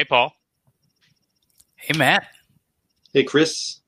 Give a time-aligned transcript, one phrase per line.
[0.00, 0.32] Hey, Paul.
[1.76, 2.26] Hey, Matt.
[3.12, 3.80] Hey, Chris.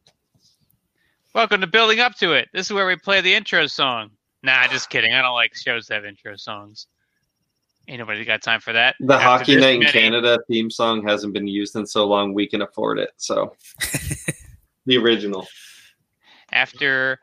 [1.34, 2.50] Welcome to Building Up to It.
[2.52, 4.10] This is where we play the intro song.
[4.42, 5.14] Nah, just kidding.
[5.14, 6.86] I don't like shows that have intro songs.
[7.88, 8.95] Ain't nobody got time for that.
[9.00, 12.35] The After Hockey this Night in Canada theme song hasn't been used in so long
[12.35, 13.13] we can afford it.
[13.17, 13.57] So
[14.85, 15.47] the original.
[16.53, 17.21] After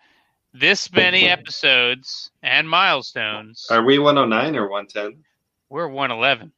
[0.52, 5.24] this many episodes and milestones, Are we 109 or 110?
[5.70, 6.52] we're 111.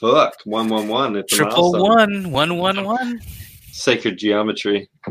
[0.00, 1.16] Fuck, 111.
[1.16, 2.30] It's a Triple milestone.
[2.32, 3.20] one, one, one, one.
[3.72, 4.88] Sacred geometry.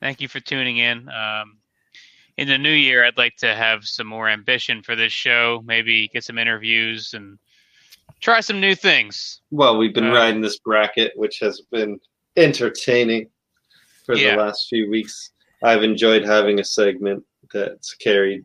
[0.00, 1.08] Thank you for tuning in.
[1.08, 1.58] Um,
[2.36, 5.62] in the new year, I'd like to have some more ambition for this show.
[5.64, 7.38] Maybe get some interviews and
[8.20, 9.40] try some new things.
[9.50, 11.98] Well, we've been Uh, riding this bracket, which has been
[12.36, 13.28] entertaining
[14.06, 14.36] for Yeah.
[14.36, 15.32] the last few weeks.
[15.62, 18.44] I've enjoyed having a segment that's carried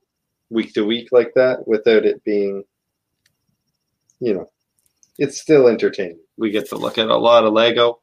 [0.49, 2.63] week to week like that without it being,
[4.19, 4.49] you know,
[5.17, 6.19] it's still entertaining.
[6.37, 7.99] We get to look at a lot of Lego.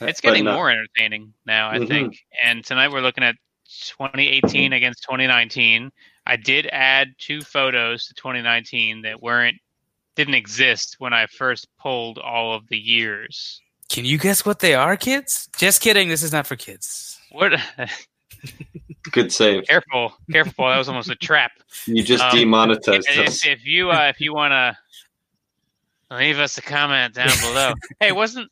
[0.00, 1.88] It's getting not- more entertaining now, I Mhm.
[1.88, 2.18] think.
[2.42, 3.36] And tonight we're looking at
[3.66, 5.90] 2018 against 2019.
[6.24, 9.56] I did add two photos to 2019 that weren't
[10.14, 13.60] didn't exist when I first pulled all of the years.
[13.88, 15.48] Can you guess what they are, kids?
[15.58, 16.08] Just kidding.
[16.08, 17.20] This is not for kids.
[17.30, 17.52] What?
[19.12, 19.64] Good save.
[19.64, 20.66] careful, careful!
[20.68, 21.52] That was almost a trap.
[21.86, 23.46] You just Um, demonetized if, us.
[23.46, 24.76] if you uh, if you want to
[26.16, 27.72] leave us a comment down below.
[28.00, 28.50] hey, wasn't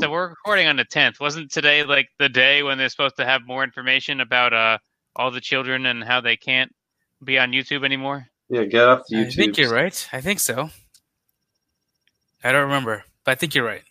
[0.00, 1.20] so we're recording on the 10th.
[1.20, 4.78] Wasn't today like the day when they're supposed to have more information about uh
[5.16, 6.74] all the children and how they can't
[7.22, 8.26] be on YouTube anymore?
[8.48, 10.08] Yeah, get off the I think you're right.
[10.12, 10.70] I think so.
[12.42, 13.82] I don't remember, but I think you're right.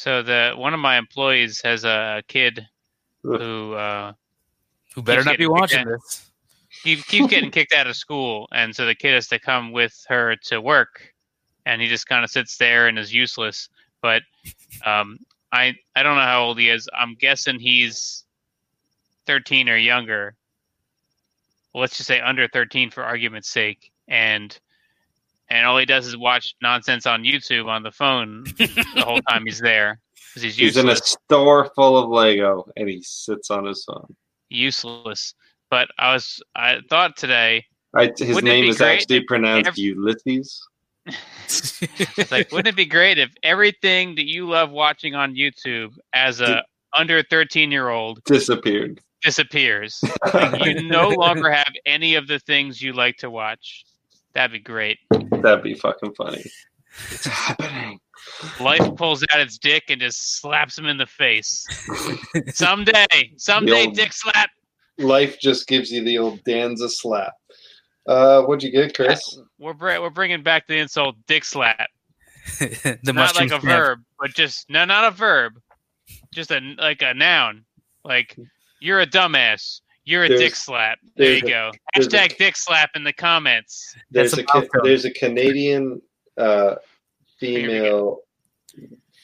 [0.00, 2.66] So the one of my employees has a kid
[3.22, 4.14] who uh
[4.94, 6.30] Who better not be watching kicked this?
[6.82, 9.92] keep, keeps getting kicked out of school, and so the kid has to come with
[10.08, 11.12] her to work,
[11.66, 13.68] and he just kind of sits there and is useless.
[14.00, 14.22] But
[14.86, 15.18] um,
[15.52, 16.88] I I don't know how old he is.
[16.98, 18.24] I'm guessing he's
[19.26, 20.34] 13 or younger.
[21.74, 24.58] Well, let's just say under 13 for argument's sake, and
[25.50, 29.44] and all he does is watch nonsense on YouTube on the phone the whole time
[29.46, 33.64] he's there because he's He's in a store full of Lego and he sits on
[33.66, 34.14] his phone.
[34.48, 35.34] useless.
[35.70, 40.60] But I was I thought today I, his name is actually pronounced ev- Ulysses.
[42.30, 46.62] Like, wouldn't it be great if everything that you love watching on YouTube as a
[46.96, 49.00] under 13 year old Disappeared.
[49.22, 50.00] disappears?
[50.64, 53.84] You no longer have any of the things you like to watch.
[54.34, 54.98] That'd be great.
[55.10, 56.44] That'd be fucking funny.
[57.10, 58.00] It's happening.
[58.60, 61.66] Life pulls out its dick and just slaps him in the face.
[62.52, 64.50] Someday, someday, old- dick slap.
[64.98, 67.32] Life just gives you the old Danza slap.
[68.06, 69.38] Uh, what'd you get, Chris?
[69.58, 71.88] We're br- we're bringing back the insult, dick slap.
[72.58, 73.62] the not like a snap.
[73.62, 75.54] verb, but just no, not a verb,
[76.32, 77.64] just a like a noun.
[78.04, 78.36] Like
[78.80, 79.80] you're a dumbass.
[80.10, 80.98] You're a There's- dick slap.
[81.16, 81.70] There you a- go.
[81.94, 83.94] there's a- Hashtag dick slap in the comments.
[84.10, 86.02] There's That's a a there's a Canadian
[86.36, 86.74] uh,
[87.38, 88.18] female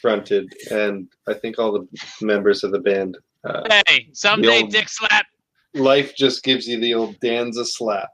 [0.00, 1.88] fronted, and I think all the
[2.24, 3.18] members of the band.
[3.42, 5.26] Uh, Hey, someday old- dick slap.
[5.74, 8.10] life just gives you the old Danza slap.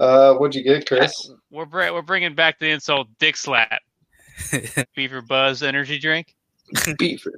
[0.00, 1.30] Uh, what'd you get, Chris?
[1.50, 3.80] We're br- we're bringing back the insult, dick slap.
[4.96, 6.34] Beaver Buzz energy drink.
[6.98, 7.34] Beaver.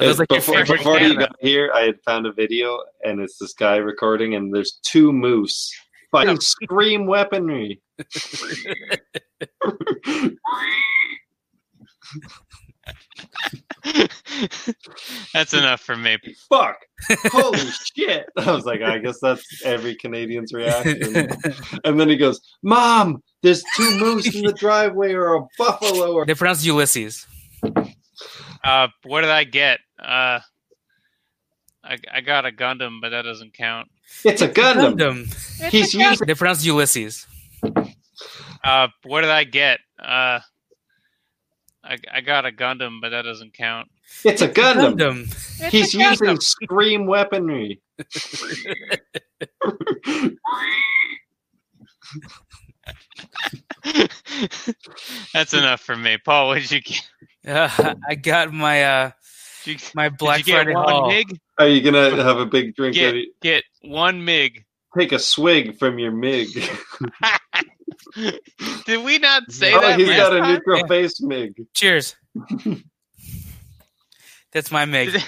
[0.00, 3.38] It was like before, before you got here, I had found a video, and it's
[3.38, 5.72] this guy recording, and there's two moose
[6.10, 7.80] fighting scream weaponry.
[15.32, 16.16] That's enough for me.
[16.48, 16.76] Fuck!
[17.26, 17.58] Holy
[17.96, 18.26] shit!
[18.36, 21.28] I was like, I guess that's every Canadian's reaction.
[21.84, 26.24] And then he goes, "Mom, there's two moose in the driveway, or a buffalo, or
[26.26, 27.26] they pronounce Ulysses.
[28.64, 29.80] Uh, what did I get?
[29.98, 30.40] Uh,
[31.84, 33.88] I I got a Gundam, but that doesn't count.
[34.24, 35.70] it's a Gundam." Gundam.
[35.70, 37.26] He's using They pronounce Ulysses.
[38.64, 39.80] Uh, what did I get?
[39.98, 40.40] Uh,
[41.84, 43.88] I I got a Gundam, but that doesn't count.
[44.24, 44.96] it's a Gundam.
[44.96, 45.70] Gundam.
[45.70, 47.82] He's using scream weaponry.
[55.34, 56.48] That's enough for me, Paul.
[56.48, 57.02] What did you get?
[57.46, 59.10] Uh, I got my uh,
[59.64, 61.08] you, my Black did you Friday one haul.
[61.08, 61.38] mig?
[61.58, 62.94] Are you gonna have a big drink?
[62.94, 63.28] Get of it?
[63.42, 64.64] get one mig.
[64.96, 66.48] Take a swig from your mig.
[68.86, 69.98] Did we not say oh, that?
[69.98, 70.52] he's last got a time?
[70.54, 71.54] neutral face mig.
[71.74, 72.16] Cheers.
[74.52, 75.20] That's my Mig.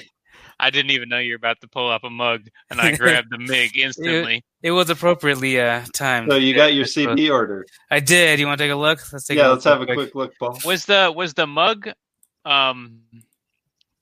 [0.59, 3.31] I didn't even know you were about to pull up a mug, and I grabbed
[3.31, 4.45] the MiG instantly.
[4.63, 6.31] It was appropriately uh, timed.
[6.31, 7.67] So you got your CD order.
[7.91, 8.41] I did.
[8.41, 9.01] You want to take a look?
[9.13, 9.37] Let's take.
[9.37, 10.59] Yeah, a let's look have a real quick look, Paul.
[10.65, 11.91] Was the was the mug
[12.47, 13.01] um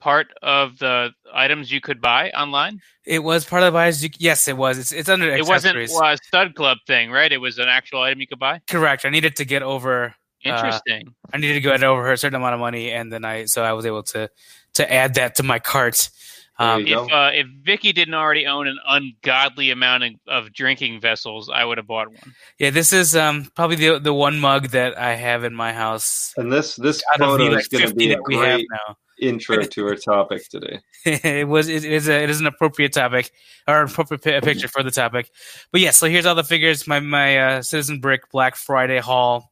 [0.01, 2.81] part of the items you could buy online?
[3.07, 4.03] It was part of the buys.
[4.05, 4.79] you- Yes, it was.
[4.79, 7.33] It's it's under It wasn't a stud club thing, right?
[7.33, 8.61] It was an actual item you could buy.
[8.69, 9.05] Correct.
[9.05, 10.15] I needed to get over.
[10.47, 11.15] Uh, Interesting.
[11.33, 13.73] I needed to get over a certain amount of money, and then I so I
[13.73, 14.29] was able to
[14.75, 16.11] to add that to my cart.
[16.59, 17.07] Um, if go.
[17.09, 21.79] uh, if Vicky didn't already own an ungodly amount of, of drinking vessels, I would
[21.79, 22.35] have bought one.
[22.61, 26.33] yeah, this is um probably the the one mug that I have in my house
[26.37, 28.25] And this this out of the photo like is going to be a that have
[28.25, 28.97] great now.
[29.21, 30.79] intro to our topic today.
[31.05, 33.33] it was it is a it is an appropriate topic
[33.67, 35.31] or an appropriate pi- picture for the topic.
[35.73, 36.87] But yeah, so here's all the figures.
[36.87, 39.51] My my uh, Citizen Brick Black Friday haul.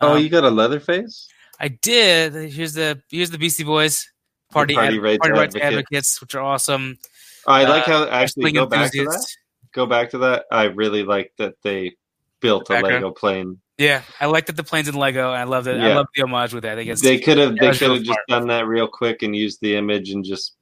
[0.00, 1.28] Oh, Um, you got a leather face?
[1.60, 2.34] I did.
[2.50, 4.08] Here's the here's the Beastie Boys
[4.52, 5.72] party Party ad- Rights party rights Advocate.
[5.78, 6.98] advocates, which are awesome.
[7.46, 9.26] I like uh, how actually go back to that.
[9.72, 10.44] Go back to that.
[10.52, 11.96] I really like that they
[12.40, 13.58] built a Lego plane.
[13.78, 15.30] Yeah, I like that the planes in Lego.
[15.30, 15.80] I love it.
[15.80, 16.72] I love the homage with that.
[16.72, 18.20] I think it's They could have they could have just smart.
[18.28, 20.54] done that real quick and used the image and just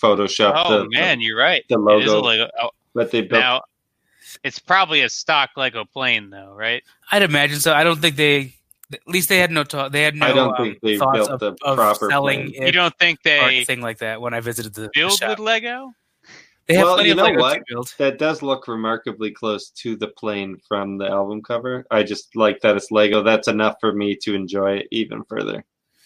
[0.00, 1.64] Photoshop Oh the man, you're right.
[1.68, 2.26] the It is a logo.
[2.28, 2.50] Lego.
[2.62, 3.62] Oh, but they built now,
[4.44, 6.82] it's probably a stock Lego plane, though, right?
[7.10, 7.72] I'd imagine so.
[7.74, 8.54] I don't think they.
[8.92, 9.92] At least they had no talk.
[9.92, 12.52] They had no I don't um, think they thoughts built of, the of proper selling
[12.52, 12.54] plane.
[12.54, 15.18] it You don't think or they anything like that when I visited the, the build
[15.18, 15.28] shop.
[15.30, 15.92] with Lego?
[16.66, 17.62] They have Well, plenty you of know Lego what?
[17.68, 17.94] build.
[17.98, 21.86] that does look remarkably close to the plane from the album cover.
[21.90, 23.22] I just like that it's Lego.
[23.22, 25.64] That's enough for me to enjoy it even further.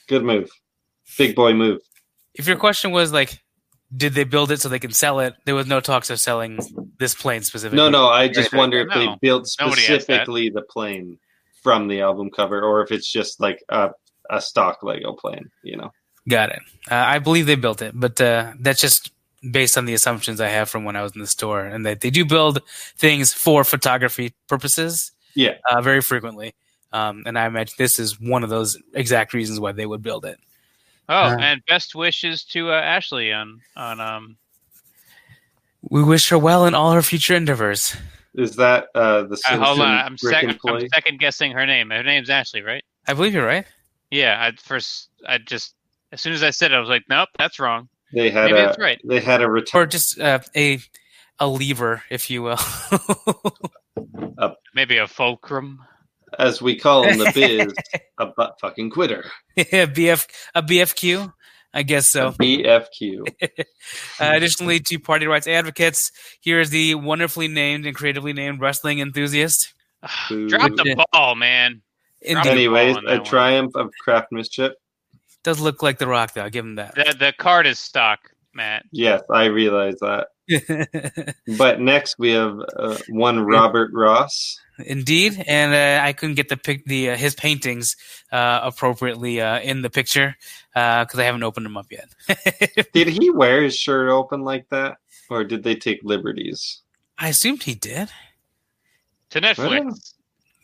[0.09, 0.51] Good move.
[1.19, 1.81] Big boy move.
[2.35, 3.41] If your question was like,
[3.97, 5.35] did they build it so they can sell it?
[5.45, 6.59] There was no talks of selling
[6.99, 7.77] this plane specifically.
[7.77, 10.07] No, no, I just Right, wonder if they built Nobody has that.
[10.07, 11.19] specifically the plane
[11.63, 13.91] from the album cover or if it's just like a,
[14.31, 15.93] a stock Lego plane, you know.
[16.29, 16.61] Got it.
[16.91, 19.13] Uh, I believe they built it, but uh, that's just
[19.51, 22.01] based on the assumptions I have from when I was in the store, and that
[22.01, 22.63] they do build
[22.97, 25.11] things for photography purposes.
[25.35, 25.55] Yeah.
[25.69, 26.55] uh, very frequently.
[26.93, 30.27] Um, and I imagine this is one of those exact reasons why they would build
[30.27, 30.39] it.
[31.09, 34.37] Oh, Uh, and best wishes to uh, Ashley on on um.
[35.91, 37.97] We wish her well in all her future endeavors.
[38.35, 41.91] Is that uh the Uh, hold on, I'm, sec- I'm second guessing her name.
[41.91, 42.83] Her name's Ashley, right?
[43.07, 43.67] I believe you're right.
[44.11, 44.37] Yeah.
[44.41, 45.75] I first, I just
[46.13, 47.89] as soon as I said it, I was like, nope, that's wrong.
[48.13, 49.01] They had Maybe a that's right.
[49.05, 50.79] they had a Or just uh, a
[51.39, 52.59] a lever, if you will.
[54.75, 55.81] Maybe a fulcrum.
[56.39, 57.75] as we call in the biz,
[58.19, 59.25] a butt fucking quitter.
[59.57, 61.33] yeah, BF a BFQ.
[61.75, 62.29] I guess so.
[62.29, 63.29] A BFQ.
[64.21, 69.01] Uh, additionally, to party rights advocates, here is the wonderfully named and creatively named wrestling
[69.01, 69.75] enthusiast.
[70.29, 71.83] Drop the ball, man.
[72.21, 73.25] Indeed, Anyways, on a one.
[73.25, 74.75] triumph of craftsmanship.
[75.43, 76.43] does look like the Rock, though.
[76.43, 76.95] I'll give him that.
[76.95, 78.21] The the card is stock,
[78.55, 78.85] Matt.
[78.93, 80.29] Yes, I realize that.
[81.59, 84.57] But next we have uh, one Robert Ross.
[84.87, 87.97] Indeed, and uh, I couldn't get the pic- the uh, his paintings
[88.31, 90.37] uh, appropriately uh, in the picture
[90.73, 92.09] because I haven't opened them up yet.
[92.93, 94.99] Did he wear his shirt open like that,
[95.31, 96.83] or did they take liberties?
[97.19, 98.11] I assumed he did.
[99.31, 100.15] To Netflix.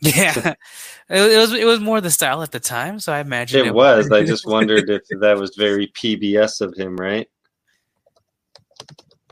[0.01, 0.53] Yeah,
[1.09, 3.73] it, it was it was more the style at the time, so I imagine It
[3.73, 4.11] was.
[4.11, 7.29] I just wondered if that was very PBS of him, right?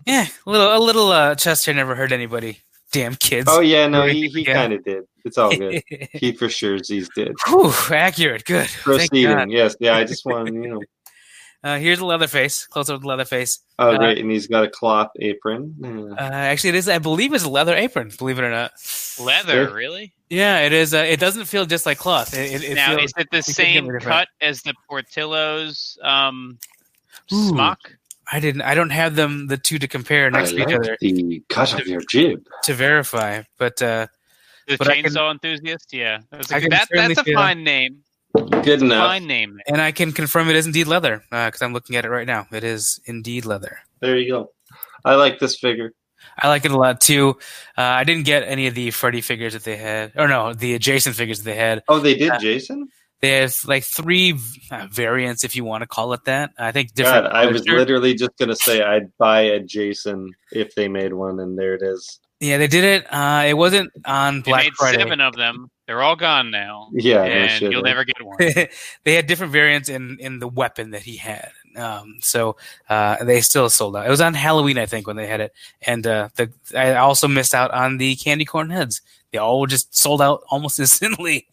[0.05, 2.61] Yeah, a little a little uh, chest hair never hurt anybody.
[2.93, 3.47] Damn kids.
[3.51, 4.53] Oh yeah, no, he, he yeah.
[4.53, 5.03] kind of did.
[5.25, 5.81] It's all good.
[6.13, 7.35] he for sure he's did.
[7.47, 8.45] Whew, accurate.
[8.45, 8.67] Good.
[8.81, 9.95] Proceeding, yes, yeah.
[9.97, 10.81] I just want you know.
[11.63, 12.65] Uh, here's the leather face.
[12.67, 13.59] Close up the leather face.
[13.79, 15.75] Oh Uh, great, and he's got a cloth apron.
[15.79, 15.89] Yeah.
[16.15, 16.87] Uh, actually, it is.
[16.87, 18.11] I believe it's a leather apron.
[18.17, 18.71] Believe it or not.
[19.19, 19.73] Leather, Yeah.
[19.73, 20.13] really?
[20.29, 20.93] Yeah, it is.
[20.93, 22.33] Uh, it doesn't feel just like cloth.
[22.37, 24.27] It, it, it now, feels, is it the could same give it a different- cut
[24.39, 26.59] as the Portillo's um,
[27.27, 27.96] smock?
[28.31, 28.61] I didn't.
[28.63, 31.43] I don't have them the two to compare next I to each like other the
[31.49, 32.45] cut of your jib.
[32.63, 33.43] to verify.
[33.57, 34.07] But uh,
[34.67, 35.93] The But I can- chainsaw enthusiast?
[35.93, 36.19] Yeah.
[36.31, 37.99] That's, I a, can that, that's a feel- fine name.
[38.35, 39.07] Good enough.
[39.07, 39.59] Fine name.
[39.67, 42.45] and I can confirm it is indeed leather because I'm looking at it right now.
[42.51, 43.79] It is indeed leather.
[44.01, 44.51] There you go.
[45.05, 45.93] I like this figure.
[46.37, 47.37] I like it a lot too.
[47.77, 50.75] Uh, I didn't get any of the Freddy figures that they had, or no, the
[50.75, 51.81] adjacent figures that they had.
[51.87, 52.89] Oh, they did Uh, Jason.
[53.19, 54.37] They have like three
[54.69, 56.51] uh, variants, if you want to call it that.
[56.57, 57.27] I think God, different.
[57.27, 61.57] I was literally just gonna say I'd buy a Jason if they made one, and
[61.57, 62.19] there it is.
[62.39, 63.11] Yeah, they did it.
[63.11, 64.99] Uh, it wasn't on They Black made Friday.
[64.99, 65.71] seven of them.
[65.87, 66.89] They're all gone now.
[66.93, 68.37] Yeah, no and shit, you'll never get one.
[69.03, 71.49] they had different variants in in the weapon that he had.
[71.75, 72.57] Um, so
[72.89, 74.05] uh, they still sold out.
[74.05, 75.53] It was on Halloween, I think, when they had it.
[75.81, 79.01] And uh, the I also missed out on the candy corn heads.
[79.31, 81.47] They all just sold out almost instantly.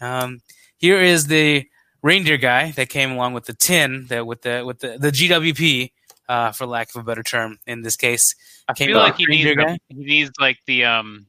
[0.00, 0.42] Um,
[0.80, 1.66] here is the
[2.02, 5.92] reindeer guy that came along with the tin that with the with the the GWP
[6.28, 8.34] uh, for lack of a better term, in this case.
[8.68, 9.78] I Came feel like he needs guy?
[9.88, 11.26] he needs like the um,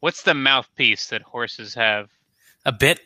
[0.00, 2.08] what's the mouthpiece that horses have?
[2.64, 3.00] A bit.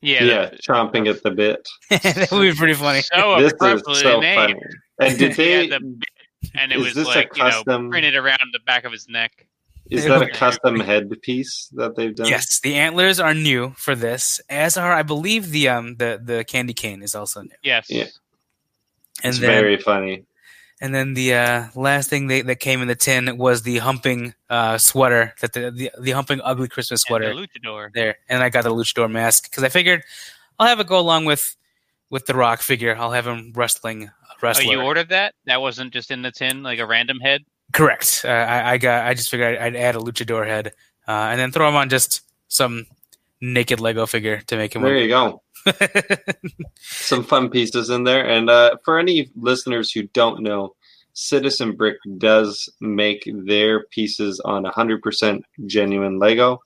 [0.00, 1.66] Yeah, Yeah, the- chomping at the bit.
[1.90, 3.02] that would be pretty funny.
[3.02, 4.36] so this is appropriately so named.
[4.36, 4.60] funny.
[5.00, 5.68] And did they?
[5.68, 8.40] had the bit, and it is was this a like you know custom- printed around
[8.52, 9.46] the back of his neck.
[9.90, 12.26] Is that a custom headpiece that they've done?
[12.28, 16.44] Yes, the antlers are new for this, as are I believe the um the the
[16.44, 17.50] candy cane is also new.
[17.62, 17.86] Yes.
[17.90, 18.04] Yeah.
[19.22, 20.24] And It's then very funny.
[20.80, 24.34] and then the uh, last thing they, that came in the tin was the humping
[24.50, 27.92] uh, sweater that the, the the humping ugly Christmas And sweater the luchador.
[27.92, 30.02] there, and I got the luchador mask because I figured
[30.58, 31.56] I'll have it go along with
[32.08, 32.96] with the Rock figure.
[32.96, 34.10] I'll have him wrestling
[34.44, 35.34] Oh, you ordered that?
[35.46, 37.44] That wasn't just in the tin, like a random head.
[37.72, 38.22] Correct.
[38.24, 39.06] Uh, I, I got.
[39.06, 40.74] I just figured I'd, I'd add a luchador head
[41.08, 42.86] uh, and then throw him on just some
[43.40, 44.82] naked Lego figure to make him.
[44.82, 45.42] There you go.
[46.80, 48.26] Some fun pieces in there.
[48.26, 50.74] And uh, for any listeners who don't know,
[51.14, 56.60] Citizen Brick does make their pieces on 100% genuine Lego.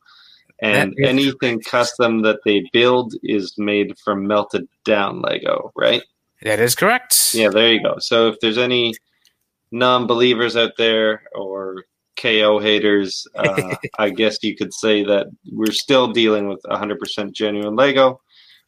[0.62, 6.02] And is anything custom that they build is made from melted down Lego, right?
[6.42, 7.34] that is correct.
[7.34, 7.96] Yeah, there you go.
[7.98, 8.94] So if there's any
[9.78, 11.84] non-believers out there or
[12.16, 17.76] KO haters, uh, I guess you could say that we're still dealing with 100% genuine
[17.76, 18.20] Lego,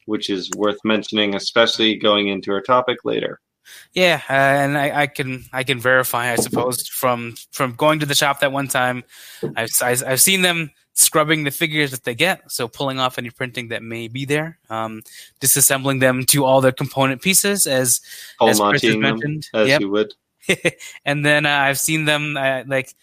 [0.05, 3.39] which is worth mentioning, especially going into our topic later.
[3.93, 8.07] Yeah, uh, and I, I can I can verify, I suppose, from from going to
[8.07, 9.03] the shop that one time,
[9.55, 13.29] I've I've I've seen them scrubbing the figures that they get, so pulling off any
[13.29, 15.03] printing that may be there, um,
[15.39, 18.01] disassembling them to all their component pieces, as
[18.39, 19.47] Paul as Chris has Montying them, mentioned.
[19.53, 19.81] as Yep.
[19.81, 20.13] you would.
[21.05, 22.95] and then uh, I've seen them uh, like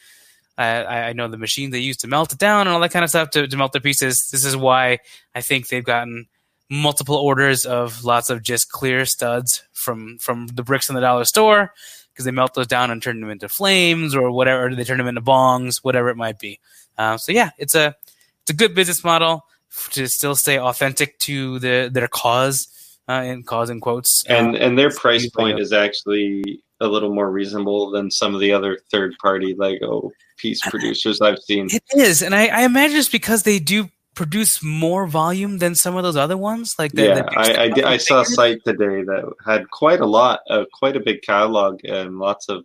[0.59, 3.05] I, I know the machine they use to melt it down and all that kind
[3.05, 4.31] of stuff to, to melt the pieces.
[4.31, 4.99] This is why
[5.35, 6.27] I think they've gotten
[6.71, 11.25] multiple orders of lots of just clear studs from from the bricks in the dollar
[11.25, 11.73] store
[12.13, 14.69] because they melt those down and turn them into flames or whatever.
[14.69, 16.59] Do they turn them into bongs, whatever it might be.
[16.97, 17.95] Uh, so yeah, it's a
[18.43, 19.45] it's a good business model
[19.91, 22.69] to still stay authentic to the their cause
[23.09, 24.25] uh, in cause in quotes.
[24.27, 28.41] And Uh, and their price point is actually a little more reasonable than some of
[28.41, 31.69] the other third-party Lego piece producers I've seen.
[31.71, 35.95] It is, and I, I imagine it's because they do produce more volume than some
[35.97, 36.75] of those other ones.
[36.79, 39.71] Like the, yeah, the big I, I, did, I saw a site today that had
[39.71, 42.65] quite a lot, uh, quite a big catalog and lots of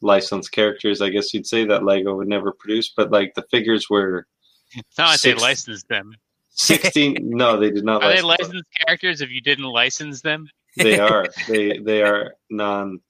[0.00, 1.02] licensed characters.
[1.02, 4.26] I guess you'd say that Lego would never produce, but like the figures were
[4.74, 6.14] It's not like Six- they licensed them.
[6.50, 7.18] 16.
[7.22, 8.02] no, they did not.
[8.02, 8.56] Are they license them.
[8.56, 10.48] licensed characters if you didn't license them?
[10.76, 11.26] They are.
[11.48, 13.00] They they are non.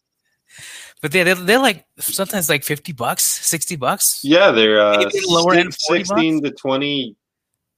[1.03, 4.21] But they they're, they're like sometimes like fifty bucks, sixty bucks.
[4.23, 7.17] Yeah, they're uh, lower end, 40 16 to 20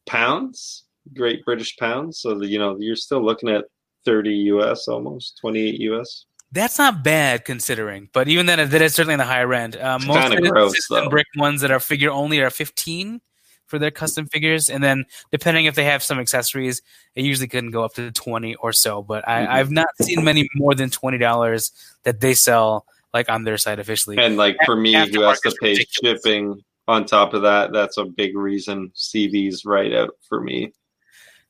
[0.06, 2.20] pounds, Great British pounds.
[2.20, 3.64] So you know you're still looking at
[4.04, 6.26] 30 US, almost 28 US.
[6.50, 9.76] That's not bad considering, but even then, that is certainly in the higher end.
[9.76, 11.11] Uh, most the gross, system though.
[11.11, 13.20] brick ones that are figure only are fifteen
[13.68, 16.82] for their custom figures, and then depending if they have some accessories,
[17.14, 19.02] it usually can go up to twenty or so.
[19.02, 19.48] But I, Mhm.
[19.48, 21.70] I've not seen many more than twenty dollars
[22.02, 22.84] that they sell
[23.14, 24.18] like on their site officially.
[24.18, 26.20] And like for me, who has to pay ridiculous.
[26.25, 30.72] shipping on top of that, that's a big reason CV's right out for me.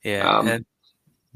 [0.04, 0.66] Yeah, Um, and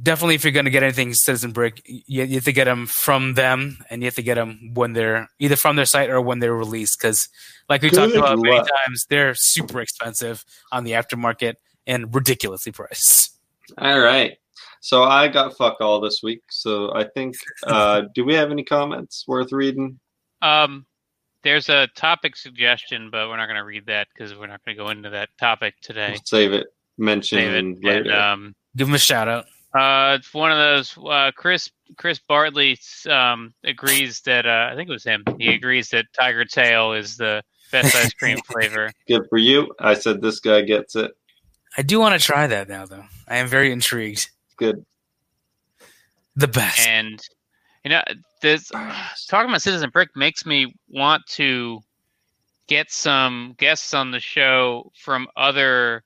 [0.01, 0.35] definitely.
[0.35, 3.35] If you're going to get anything Citizen Brick, you, you have to get them from
[3.35, 6.39] them, and you have to get them when they're either from their site or when
[6.39, 6.99] they're released.
[6.99, 7.29] Because,
[7.69, 8.69] like we talked Good about many luck.
[8.85, 11.55] times, they're super expensive on the aftermarket
[11.87, 13.37] and ridiculously priced.
[13.79, 14.37] All right.
[14.81, 16.43] So I got fuck all this week.
[16.51, 20.01] So I think, uh, do we have any comments worth reading?
[20.43, 20.87] Um,
[21.45, 24.77] there's a topic suggestion, but we're not going to read that because we're not going
[24.77, 26.17] to go into that topic today.
[26.25, 26.67] Save it.
[26.99, 27.59] Mention Save it.
[27.59, 28.13] And later.
[28.13, 29.47] um, Give them a shout out.
[29.75, 30.97] Uh, it's one of those.
[30.99, 35.25] Uh, Chris Chris Bartley um agrees that uh, I think it was him.
[35.39, 38.91] He agrees that Tiger Tail is the best ice cream flavor.
[39.09, 39.73] Good for you.
[39.79, 41.13] I said this guy gets it.
[41.77, 43.05] I do want to try that now, though.
[43.27, 44.31] I am very intrigued.
[44.57, 44.85] Good.
[46.37, 46.87] The best.
[46.87, 47.21] and
[47.85, 48.03] you know
[48.41, 51.81] this talking about citizen brick makes me want to
[52.69, 56.05] get some guests on the show from other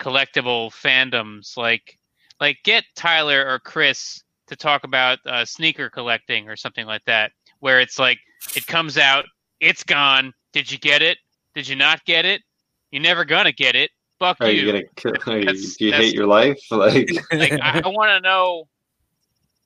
[0.00, 1.98] collectible fandoms like
[2.40, 7.32] like get tyler or chris to talk about uh, sneaker collecting or something like that
[7.60, 8.18] where it's like
[8.56, 9.24] it comes out
[9.60, 10.32] it's gone.
[10.52, 11.18] Did you get it?
[11.54, 12.42] Did you not get it?
[12.90, 13.90] You're never gonna get it.
[14.18, 14.84] Fuck Are you you.
[15.04, 16.58] gonna you, do you hate your life?
[16.70, 18.64] Like, like I, I want to know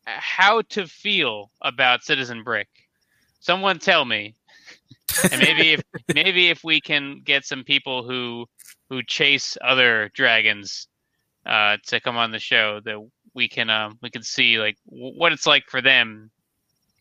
[0.05, 2.69] how to feel about Citizen Brick.
[3.41, 4.35] Someone tell me,
[5.31, 5.83] and maybe if
[6.15, 8.47] maybe if we can get some people who
[8.89, 10.89] who chase other dragons
[11.47, 12.99] uh, to come on the show, that
[13.35, 16.31] we can um, we can see like w- what it's like for them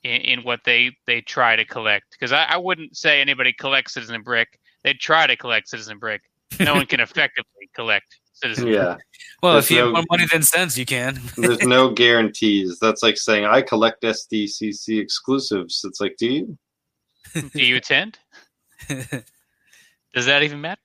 [0.03, 2.05] in, in what they they try to collect.
[2.12, 4.59] Because I, I wouldn't say anybody collects Citizen Brick.
[4.83, 6.21] They try to collect Citizen Brick.
[6.59, 8.65] No one can effectively collect Citizen.
[8.65, 8.75] Brick.
[8.75, 8.95] Yeah,
[9.41, 11.21] Well, There's if you have more money than sense, you can.
[11.38, 12.79] there's no guarantees.
[12.79, 15.81] That's like saying I collect SDCC exclusives.
[15.85, 16.57] It's like, do you?
[17.33, 18.19] Do you attend?
[18.88, 20.81] Does that even matter?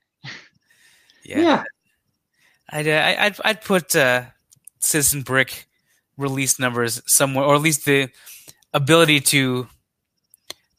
[1.24, 1.64] yeah.
[2.70, 4.22] I'd, uh, I- I'd I'd put uh,
[4.80, 5.66] Citizen Brick
[6.16, 8.08] release numbers somewhere, or at least the
[8.75, 9.68] ability to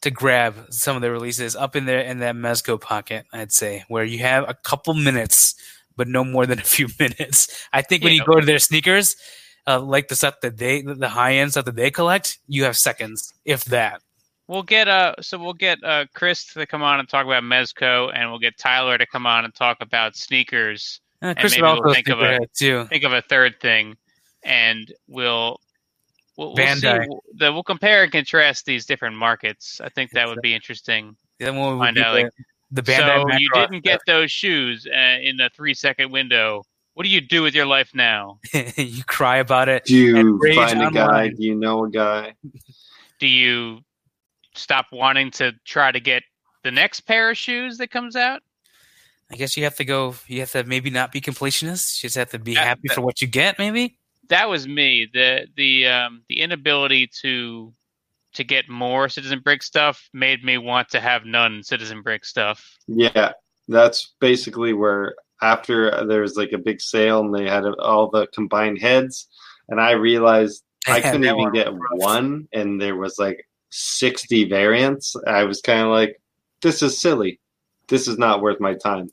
[0.02, 3.26] to grab some of the releases up in there in that Mezco pocket.
[3.32, 5.54] I'd say where you have a couple minutes,
[5.96, 7.66] but no more than a few minutes.
[7.72, 8.20] I think when Yeah.
[8.22, 9.14] you go to their sneakers,
[9.66, 12.76] uh, like the stuff that they, the high end stuff that they collect, you have
[12.78, 14.00] seconds, if that.
[14.48, 18.10] We'll get uh so we'll get uh Chris to come on and talk about Mezco,
[18.14, 21.00] and we'll get Tyler to come on and talk about sneakers.
[21.22, 22.86] Uh, Chris maybe we'll think of a- too.
[22.86, 23.96] Think of a third thing,
[24.42, 25.60] and we'll
[26.36, 26.86] we'll, we'll see.
[26.86, 27.06] Bandai.
[27.34, 29.80] The, we'll compare and contrast these different markets.
[29.82, 31.16] I think that would be interesting.
[31.38, 32.32] Then we'll Find out, the, like,
[32.70, 36.62] the Bandai so you didn't get those shoes uh, in the three second window.
[36.94, 38.40] What do you do with your life now?
[38.76, 39.84] you cry about it.
[39.84, 41.28] Do you And rage find a guy?
[41.28, 42.34] Do you know a guy?
[43.18, 43.80] Do you
[44.54, 46.22] stop wanting to try to get
[46.62, 48.42] the next pair of shoes that comes out?
[49.30, 50.14] I guess you have to go.
[50.26, 52.02] You have to maybe not be completionist.
[52.02, 53.58] You just have to be That- happy that- for what you get.
[53.58, 53.96] Maybe.
[54.28, 55.08] that was me.
[55.12, 57.72] The the um the inability to
[58.34, 62.76] to get more Citizen Brick stuff made me want to have none Citizen Brick stuff.
[62.86, 63.32] Yeah,
[63.66, 68.26] that's basically where after there was like a big sale and they had all the
[68.28, 69.26] combined heads,
[69.68, 71.80] and I realized I couldn't even get rough.
[71.94, 75.16] one, and there was like sixty variants.
[75.26, 76.20] I was kind of like,
[76.62, 77.40] this is silly.
[77.90, 79.08] This is not worth my time.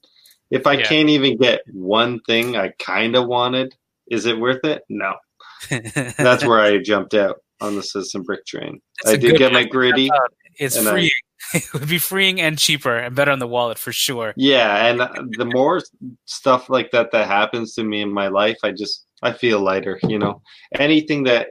[0.49, 0.85] If I Yeah.
[0.85, 3.75] can't even get one thing I kind of wanted,
[4.09, 4.83] is it worth it?
[4.87, 5.15] No.
[5.69, 8.79] That's where I jumped out on the Citizen Brick train.
[9.03, 10.09] That's I did get my gritty.
[10.09, 10.17] Uh,
[10.55, 11.05] it's free.
[11.07, 11.11] I-
[11.53, 14.33] it would be freeing and cheaper and better on the wallet for sure.
[14.35, 15.81] Yeah, and uh, the more
[16.25, 19.99] stuff like that that happens to me in my life, I just I feel lighter,
[20.03, 20.41] you know.
[20.75, 21.49] Anything that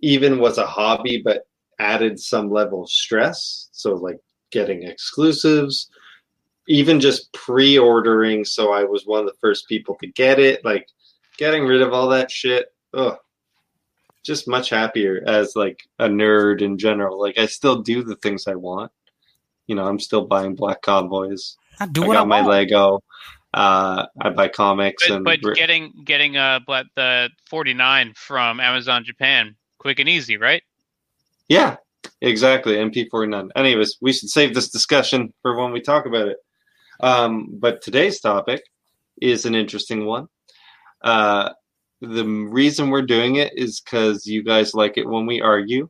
[0.00, 1.42] even was a hobby but
[1.78, 4.18] added some level of stress, so like
[4.50, 5.88] getting exclusives,
[6.68, 10.86] even just pre-ordering so I was one of the first people to get it, like
[11.38, 12.72] getting rid of all that shit.
[12.94, 13.16] Ugh.
[14.24, 17.18] Just much happier as like a nerd in general.
[17.20, 18.92] Like I still do the things I want.
[19.66, 21.56] You know, I'm still buying Black Convoys.
[21.80, 22.50] I do I what I, got my want.
[22.50, 23.02] Lego.
[23.54, 28.60] Uh, I buy comics But, and but re- getting getting uh bla- the 49 from
[28.60, 30.62] Amazon Japan quick and easy, right?
[31.48, 31.76] yeah,
[32.20, 32.74] exactly.
[32.74, 33.48] MP49.
[33.56, 36.36] Anyways, we should save this discussion for when we talk about it.
[37.00, 38.62] Um, but today's topic
[39.20, 40.28] is an interesting one.
[41.02, 41.50] Uh,
[42.00, 45.88] the reason we're doing it is because you guys like it when we argue.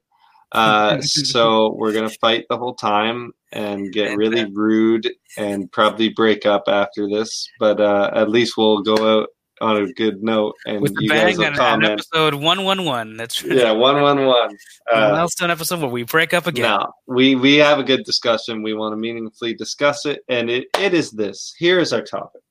[0.53, 6.47] Uh, so we're gonna fight the whole time and get really rude and probably break
[6.47, 7.49] up after this.
[7.59, 9.29] But uh, at least we'll go out
[9.61, 11.93] on a good note and with you guys will on, on comment.
[11.93, 13.17] episode one one one.
[13.17, 13.59] That's right.
[13.59, 14.57] Yeah, one one one.
[14.93, 16.65] Uh, milestone episode where we break up again.
[16.65, 18.63] no, we we have a good discussion.
[18.63, 21.55] We want to meaningfully discuss it, and it, it is this.
[21.59, 22.43] Here is our topic.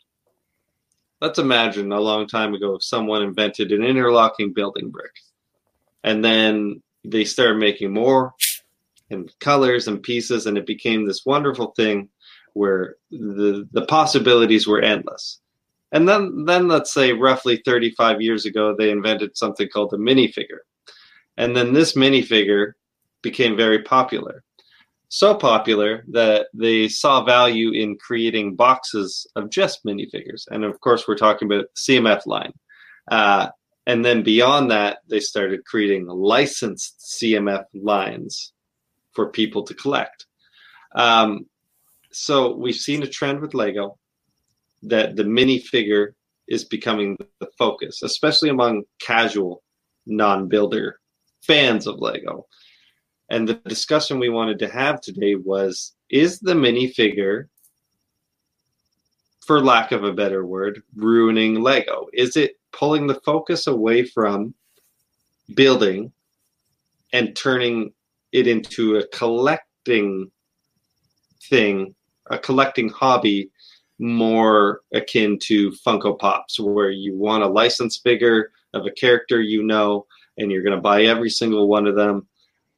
[1.22, 5.14] Let's imagine a long time ago, someone invented an interlocking building brick,
[6.04, 8.34] and then they started making more
[9.10, 12.10] and colors and pieces, and it became this wonderful thing
[12.54, 15.40] where the the possibilities were endless.
[15.92, 20.64] And then then let's say roughly 35 years ago, they invented something called a minifigure.
[21.38, 22.74] And then this minifigure
[23.22, 24.44] became very popular.
[25.10, 30.46] So popular that they saw value in creating boxes of just minifigures.
[30.50, 32.52] And of course, we're talking about CMF line.
[33.10, 33.48] Uh,
[33.86, 38.52] and then beyond that, they started creating licensed CMF lines
[39.14, 40.26] for people to collect.
[40.94, 41.46] Um,
[42.12, 43.98] so we've seen a trend with Lego
[44.84, 46.14] that the minifigure
[46.48, 49.64] is becoming the focus, especially among casual
[50.06, 51.00] non builder
[51.42, 52.46] fans of Lego.
[53.30, 57.48] And the discussion we wanted to have today was is the minifigure,
[59.46, 62.08] for lack of a better word, ruining Lego?
[62.14, 64.54] Is it pulling the focus away from
[65.56, 66.12] building
[67.14, 67.94] and turning
[68.32, 70.32] it into a collecting
[71.50, 71.96] thing,
[72.30, 73.50] a collecting hobby
[74.00, 79.64] more akin to Funko Pops, where you want a license figure of a character you
[79.64, 80.06] know,
[80.38, 82.28] and you're going to buy every single one of them,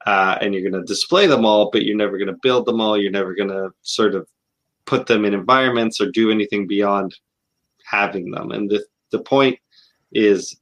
[0.06, 2.80] uh, and you're going to display them all, but you're never going to build them
[2.80, 2.98] all.
[2.98, 4.28] You're never going to sort of
[4.86, 7.16] put them in environments or do anything beyond
[7.86, 8.52] having them.
[8.52, 9.58] And the the point
[10.12, 10.56] is,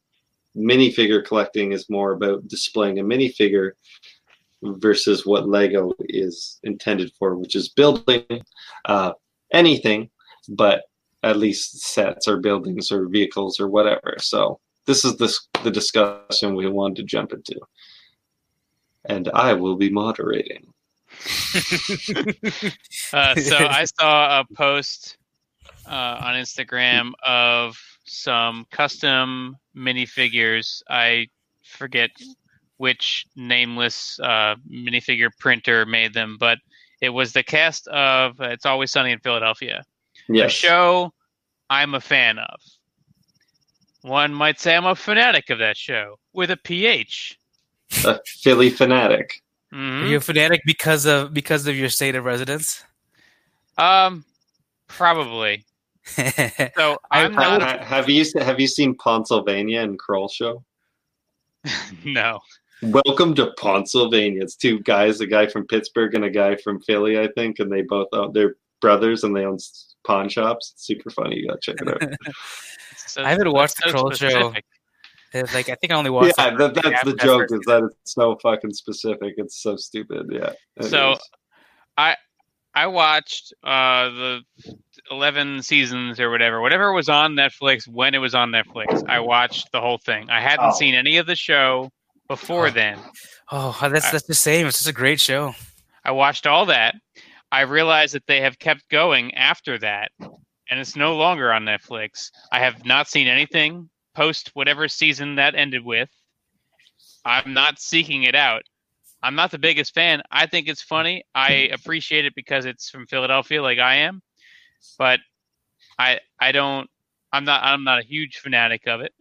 [0.56, 3.72] minifigure collecting is more about displaying a minifigure
[4.63, 8.24] versus what Lego is intended for, which is building
[8.86, 9.12] uh,
[9.54, 10.10] anything,
[10.47, 10.83] but
[11.23, 14.15] at least sets or buildings or vehicles or whatever.
[14.19, 17.60] So this is this the discussion we wanted to jump into,
[19.05, 20.67] and I will be moderating.
[23.13, 25.17] uh, so I saw a post
[25.86, 30.81] uh, on Instagram of some custom minifigures.
[30.89, 31.27] I
[31.63, 32.12] forget
[32.77, 36.60] which nameless uh, minifigure printer made them, but
[37.01, 39.83] it was the cast of It's Always Sunny in Philadelphia,
[40.30, 40.52] Yes.
[40.52, 41.13] a show
[41.70, 42.60] I'm a fan of.
[44.02, 47.38] One might say I'm a fanatic of that show with a PH.
[48.06, 49.42] a Philly fanatic.
[49.74, 50.04] Mhm.
[50.04, 52.84] Are you a fanatic because of because of your state of residence?
[53.78, 54.24] Um,
[54.88, 55.63] probably.
[56.78, 57.62] So I'm Ha- not.
[57.62, 60.63] ha- have you have you seen Pennsylvania and Kroll show?
[62.06, 62.40] no.
[62.82, 64.42] Welcome to Pennsylvania.
[64.44, 67.70] It's two guys, a guy from Pittsburgh and a guy from Philly, I think, and
[67.72, 70.72] they both own they're brothers and they own s- pawn shops.
[70.74, 71.36] It's super funny.
[71.38, 72.02] You gotta check it out.
[72.96, 74.30] So- I haven't watched the so Kroll show.
[74.30, 74.65] specific.
[75.34, 76.34] It's like I think I only watched.
[76.38, 79.34] yeah, that, that's the joke first is that it's so fucking specific.
[79.38, 80.28] It's so stupid.
[80.32, 80.52] Yeah.
[80.78, 81.20] It So, is.
[82.76, 84.41] I watched uh, the
[85.10, 89.04] eleven seasons or whatever, whatever was on Netflix when it was on Netflix.
[89.10, 90.30] I watched the whole thing.
[90.30, 90.78] I hadn't Oh.
[90.78, 91.91] seen any of the show
[92.28, 92.72] before Oh.
[92.72, 93.00] then.
[93.52, 94.67] Oh, that's that's the same.
[94.67, 95.56] It's just a great show.
[96.06, 96.96] I watched all that.
[97.51, 102.31] I realize that they have kept going after that, and it's no longer on Netflix.
[102.51, 106.10] I have not seen anything post whatever season that ended with.
[107.23, 108.63] I'm not seeking it out.
[109.23, 110.21] I'm not the biggest fan.
[110.31, 111.23] I think it's funny.
[111.33, 114.21] I appreciate it because it's from Philadelphia, like I am,
[114.97, 115.19] but
[115.97, 116.89] I I don't.
[117.31, 117.63] I'm not.
[117.63, 119.13] I'm not a huge fanatic of it,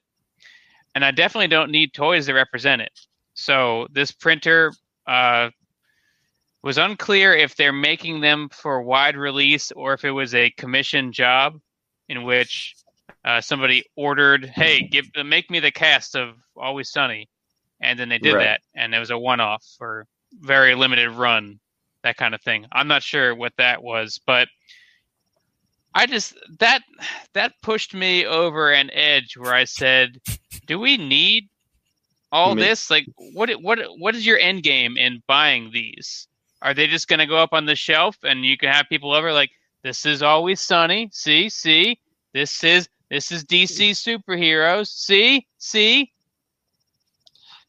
[0.94, 2.92] and I definitely don't need toys that represent it.
[3.34, 4.72] So this printer
[5.06, 5.50] uh,
[6.66, 11.12] was unclear if they're making them for wide release or if it was a commission
[11.12, 11.60] job
[12.08, 12.74] in which
[13.24, 17.28] uh, somebody ordered, "Hey, give make me the cast of Always Sunny,"
[17.80, 18.42] and then they did Right.
[18.42, 20.08] that, and it was a one-off or
[20.40, 21.60] very limited run,
[22.02, 22.66] that kind of thing.
[22.72, 24.48] I'm not sure what that was, but
[25.94, 26.82] I just that
[27.34, 30.20] that pushed me over an edge where I said,
[30.66, 31.48] "Do we need
[32.32, 32.90] all Me- this?
[32.90, 36.26] Like, what what what is your end game in buying these?
[36.66, 39.12] Are they just going to go up on the shelf and you can have people
[39.12, 39.52] over like,
[39.84, 41.08] this is always sunny.
[41.12, 42.00] See, see,
[42.34, 44.88] this is this is DC superheroes.
[44.88, 46.12] See, see.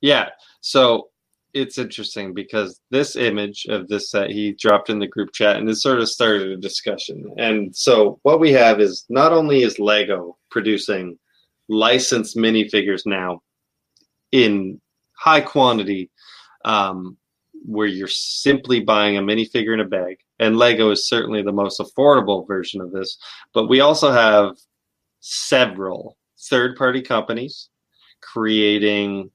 [0.01, 0.29] Yeah.
[0.61, 1.09] So
[1.53, 5.69] it's interesting because this image of this set he dropped in the group chat and
[5.69, 7.23] it sort of started a discussion.
[7.37, 11.19] And so what we have is not only is Lego producing
[11.69, 13.43] licensed minifigures now
[14.31, 14.81] in
[15.13, 16.09] high quantity,
[16.65, 17.15] um,
[17.65, 21.79] where you're simply buying a minifigure in a bag, and Lego is certainly the most
[21.79, 23.17] affordable version of this.
[23.53, 24.55] But we also have
[25.19, 27.69] several third party companies
[28.21, 29.31] creating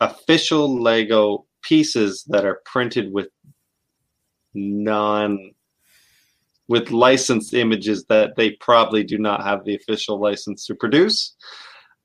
[0.00, 3.28] official Lego pieces that are printed with
[4.54, 5.52] non
[6.68, 11.34] with licensed images that they probably do not have the official license to produce.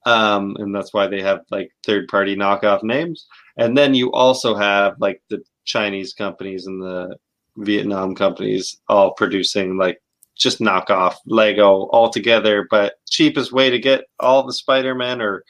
[0.08, 3.28] Um, and that's why they have like third party knockoff names.
[3.58, 7.18] And then you also have like the Chinese companies and the
[7.58, 10.02] Vietnam companies all producing like
[10.36, 15.44] just knockoff Lego altogether, but cheapest way to get all the Spider Man or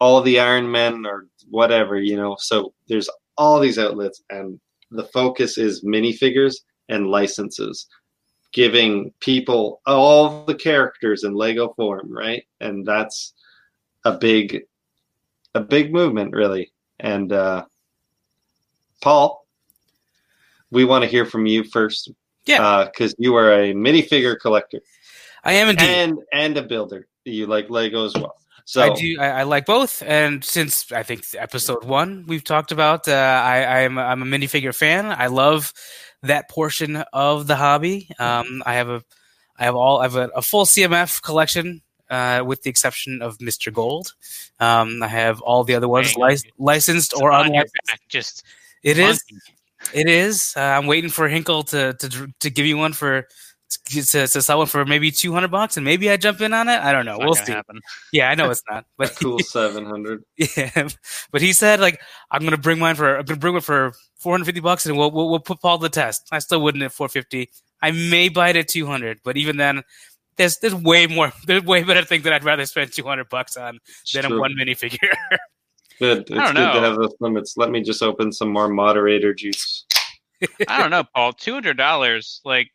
[0.00, 2.36] all the Iron Men or whatever, you know.
[2.38, 4.60] So there's all these outlets, and
[4.90, 6.56] the focus is minifigures
[6.88, 7.86] and licenses,
[8.52, 12.44] giving people all the characters in Lego form, right?
[12.60, 13.34] And that's
[14.04, 14.62] a big,
[15.54, 16.72] a big movement, really.
[17.00, 17.64] And uh,
[19.02, 19.46] Paul,
[20.70, 22.10] we want to hear from you first,
[22.46, 22.84] Yeah.
[22.92, 24.80] because you are a minifigure collector
[25.44, 25.88] I am indeed.
[25.88, 27.06] and and a builder.
[27.24, 28.36] You like Lego as well.
[28.66, 29.16] So I do.
[29.18, 33.82] I, I like both, and since I think episode one we've talked about, uh, I,
[33.84, 35.06] I'm I'm a minifigure fan.
[35.06, 35.72] I love
[36.22, 38.10] that portion of the hobby.
[38.18, 39.02] Um, I have a
[39.58, 43.38] I have all I have a, a full CMF collection, uh, with the exception of
[43.38, 43.72] Mr.
[43.72, 44.14] Gold.
[44.58, 46.24] Um, I have all the other ones Dang.
[46.24, 47.74] lic- licensed or on unlicensed.
[47.86, 48.44] back, just
[48.82, 49.22] It is.
[49.30, 49.42] monkey.
[49.94, 50.52] It is.
[50.56, 53.26] Uh, I'm waiting for Hinkle to to to give me one for
[53.86, 56.80] to, to sell one for maybe 200 bucks, and maybe I jump in on it.
[56.80, 57.14] I don't know.
[57.16, 57.52] It's we'll see.
[57.52, 57.80] happen.
[58.12, 60.24] Yeah, I know it's not, a but cool seven hundred.
[60.36, 60.88] Yeah,
[61.30, 64.60] but he said like I'm gonna bring mine for I'm gonna bring it for 450
[64.60, 66.28] bucks and we'll, we'll we'll put Paul to the test.
[66.30, 67.48] I still wouldn't at 450.
[67.80, 69.82] I may buy it at 200, but even then,
[70.40, 73.78] there's there's way more there's way better things that I'd rather spend 200 bucks on
[74.14, 74.40] than a True.
[74.40, 74.96] one minifigure.
[75.98, 76.20] Good.
[76.20, 77.58] It's I don't good to have those limits.
[77.58, 79.84] Let me just open some more moderator juice.
[80.66, 81.34] I don't know, Paul.
[81.34, 82.70] Two hundred dollars, like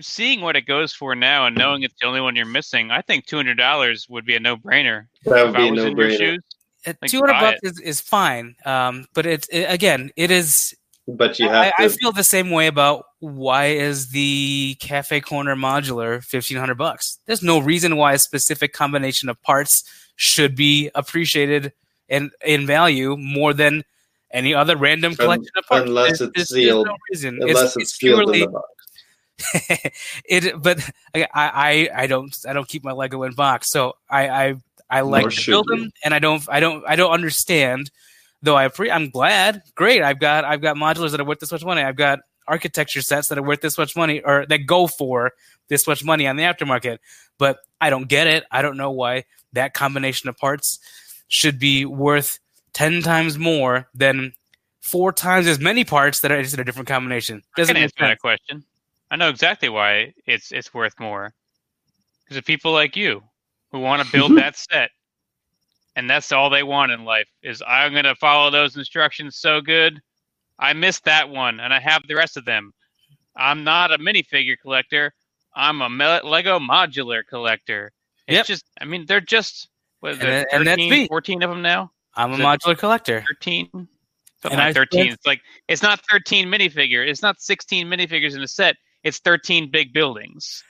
[0.00, 2.92] seeing what it goes for now and knowing it's the only one you're missing.
[2.92, 5.06] I think two hundred dollars would be a no brainer.
[5.24, 6.38] That would If be I a was no brainer.
[6.86, 10.72] Like, Two hundred bucks is, is fine, um, but it's it, again, it is.
[11.08, 11.90] But you have I to.
[11.90, 17.18] feel the same way about why is the Cafe Corner modular fifteen hundred bucks.
[17.26, 19.84] There's no reason why a specific combination of parts
[20.16, 21.72] should be appreciated
[22.08, 23.84] in in value more than
[24.32, 25.86] any other random collection of parts.
[25.88, 27.38] unless There's- it's there's- sealed- no reason.
[27.40, 28.68] unless it's, purely in the box.
[30.28, 30.78] it but
[31.14, 34.54] I, I I don't I don't keep my Lego in box, so I I,
[34.90, 35.76] I like Nor to build you.
[35.76, 37.90] them, and I don't I don't I don't understand.
[38.44, 40.02] Though I pre- I'm glad, great.
[40.02, 41.82] I've got I've got modulars that are worth this much money.
[41.82, 45.32] I've got architecture sets that are worth this much money, or that go for
[45.68, 46.98] this much money on the aftermarket.
[47.38, 48.44] But I don't get it.
[48.50, 50.78] I don't know why that combination of parts
[51.28, 52.38] should be worth
[52.72, 54.32] ten times more than
[54.80, 57.42] four times as many parts that are just in a different combination.
[57.56, 58.64] I Doesn't can answer that question.
[59.10, 61.32] I know exactly why it's it's worth more.
[62.24, 63.22] Because of people like you
[63.70, 64.40] who want to build mm-hmm.
[64.40, 64.90] that set,
[65.96, 69.60] and that's all they want in life is I'm going to follow those instructions so
[69.60, 70.00] good.
[70.62, 72.72] I missed that one, and I have the rest of them.
[73.36, 75.12] I'm not a minifigure collector.
[75.54, 77.92] I'm a Lego modular collector.
[78.28, 78.46] It's Yep.
[78.46, 79.68] just, I mean, they're just
[80.00, 81.08] what And it, that- and that's 13, me.
[81.08, 81.90] 14 of them now.
[82.14, 83.22] I'm a Is it- modular collector.
[83.26, 83.88] 13 something
[84.44, 88.34] And like I 13 spent- it's like it's not 13 minifigure it's not 16 minifigures
[88.34, 90.64] in a set it's 13 big buildings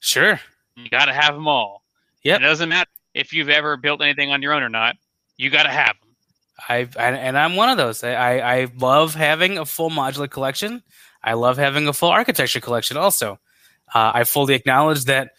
[0.00, 0.40] Sure.
[0.74, 1.84] you got to have them all
[2.24, 2.34] Yeah.
[2.36, 4.96] it doesn't matter if you've ever built anything on your own or not
[5.36, 6.05] you got to have them
[6.68, 8.02] I, and I'm one of those.
[8.02, 10.82] I, I love having a full modular collection.
[11.22, 12.96] I love having a full architecture collection.
[12.96, 13.38] Also,
[13.94, 15.32] uh, I fully acknowledge that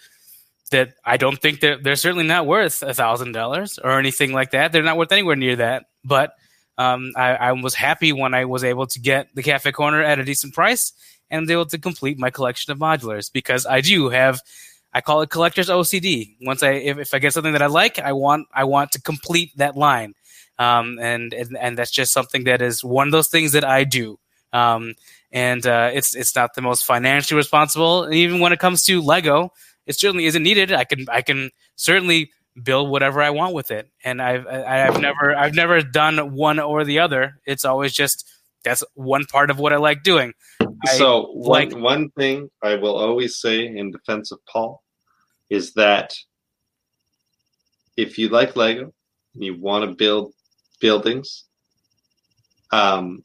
[0.71, 4.51] that I don't think that they're certainly not worth a thousand dollars or anything like
[4.51, 4.71] that.
[4.71, 5.85] They're not worth anywhere near that.
[6.03, 6.33] But
[6.77, 10.19] um, I, I was happy when I was able to get the cafe corner at
[10.19, 10.91] a decent price
[11.29, 14.41] and able to complete my collection of modulars because I do have.
[14.93, 16.35] I call it collector's OCD.
[16.41, 19.01] Once I if, if I get something that I like, I want I want to
[19.01, 20.15] complete that line
[20.59, 23.83] um, and, and and that's just something that is one of those things that I
[23.83, 24.19] do.
[24.53, 24.93] Um,
[25.31, 28.03] and uh, it's it's not the most financially responsible.
[28.03, 29.51] And even when it comes to Lego,
[29.85, 30.71] it certainly isn't needed.
[30.71, 32.31] I can I can certainly
[32.63, 36.83] build whatever I want with it, and I've I've never I've never done one or
[36.83, 37.39] the other.
[37.45, 38.25] It's always just
[38.63, 40.33] that's one part of what I like doing.
[40.61, 44.81] I- so one like- one thing I will always say in defense of Paul
[45.49, 46.13] is that
[47.95, 48.93] if you like Lego
[49.33, 50.33] and you want to build
[50.79, 51.45] buildings,
[52.71, 53.23] um,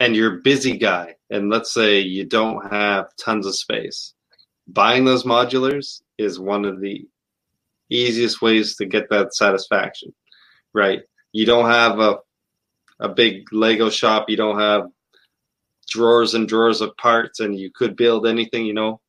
[0.00, 4.14] and you're a busy guy, and let's say you don't have tons of space,
[4.66, 7.06] buying those modulars is one of the
[7.90, 10.14] easiest ways to get that satisfaction,
[10.74, 11.00] right?
[11.32, 12.18] You don't have a
[13.00, 14.88] a big Lego shop, you don't have
[15.88, 19.00] drawers and drawers of parts, and you could build anything, you know.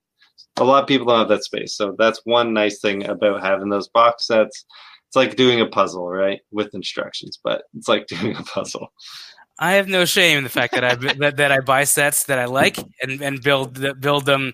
[0.57, 3.69] A lot of people don't have that space, so that's one nice thing about having
[3.69, 4.65] those box sets.
[5.09, 8.91] It's like doing a puzzle, right, with instructions, but it's like doing a puzzle.
[9.57, 12.39] I have no shame in the fact that I that, that I buy sets that
[12.39, 14.53] I like and and build build them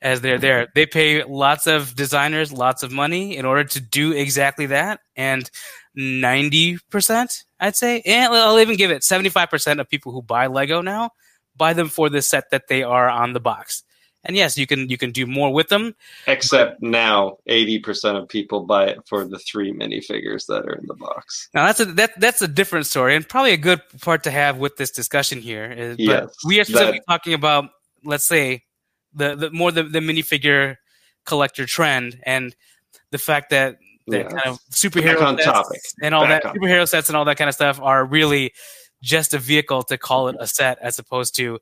[0.00, 0.68] as they're there.
[0.74, 5.50] They pay lots of designers lots of money in order to do exactly that, and
[5.94, 10.22] ninety percent, I'd say, and I'll even give it seventy five percent of people who
[10.22, 11.10] buy Lego now
[11.56, 13.82] buy them for the set that they are on the box.
[14.26, 15.94] And yes, you can you can do more with them.
[16.26, 20.86] Except now, eighty percent of people buy it for the three minifigures that are in
[20.86, 21.48] the box.
[21.54, 24.58] Now that's a that that's a different story and probably a good part to have
[24.58, 25.70] with this discussion here.
[25.70, 27.70] Is, Yes, but we are specifically that- talking about,
[28.04, 28.64] let's say,
[29.14, 30.76] the, the more the, the minifigure
[31.24, 32.54] collector trend and
[33.12, 33.76] the fact that
[34.08, 34.28] that Yeah.
[34.28, 35.80] kind of superhero on sets topic.
[36.02, 38.52] and all Back that on- superhero sets and all that kind of stuff are really
[39.02, 41.58] just a vehicle to call it a set as opposed to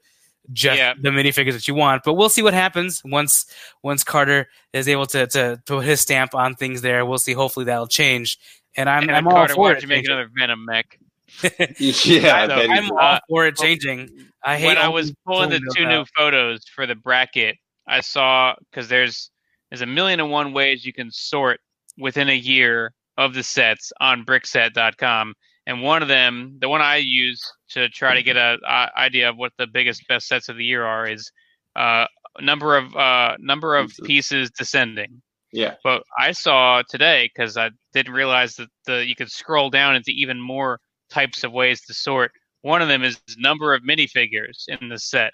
[0.53, 0.95] just Yeah.
[1.01, 2.03] the minifigures that you want.
[2.05, 3.47] But we'll see what happens once
[3.83, 7.05] once Carter is able to to put his stamp on things there.
[7.07, 7.33] We'll see.
[7.33, 8.39] Hopefully that'll change.
[8.77, 9.83] And I'm, and I'm all Carter, for why it.
[9.83, 10.99] you make another venom mech
[11.79, 13.01] yeah, So I'm Boop.
[13.01, 14.11] all for it changing.
[14.45, 17.57] I hate when I was pulling the two those new photos for the bracket,
[17.89, 19.31] I saw because there's
[19.71, 21.61] there's a million and one ways you can sort
[21.99, 25.35] within a year of the sets on brickset.com,
[25.67, 27.41] and one of them, the one I use
[27.75, 30.65] to try to get a, a idea of what the biggest best sets of the
[30.65, 31.31] year are, is
[31.77, 32.07] uh,
[32.41, 34.51] number of uh, number of Pieces.
[34.51, 35.21] descending.
[35.53, 39.95] yeah, But I saw today because I didn't realize that the you could scroll down
[39.97, 42.33] into even more types of ways to sort.
[42.63, 45.33] One of them is number of minifigures in the set,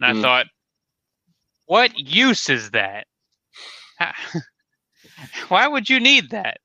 [0.00, 0.22] and I Mm.
[0.22, 0.46] thought,
[1.66, 3.06] what use is that?
[5.48, 6.58] Why would you need that?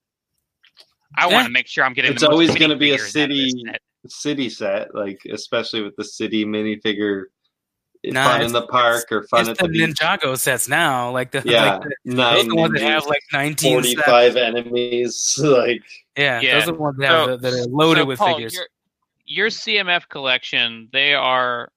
[1.18, 2.12] I want to make sure I'm getting.
[2.14, 3.78] It's always gonna be a minifigures out of this city-.
[4.12, 7.24] City set, like especially with the city minifigure
[8.06, 9.96] eh, Nah, fun in the park or fun it's at the the beach.
[10.00, 13.06] Ninjago sets now, like the Yeah, like the, those nine are the ones that have
[13.08, 13.94] like nineteen sets.
[13.96, 15.40] 45 enemies.
[15.44, 15.84] Like,
[16.18, 16.54] Yeah, Yeah.
[16.56, 18.54] those are the ones that, So- the, that are loaded So, with Paul, figures.
[18.54, 18.68] Your,
[19.26, 21.70] your CMF collection, they are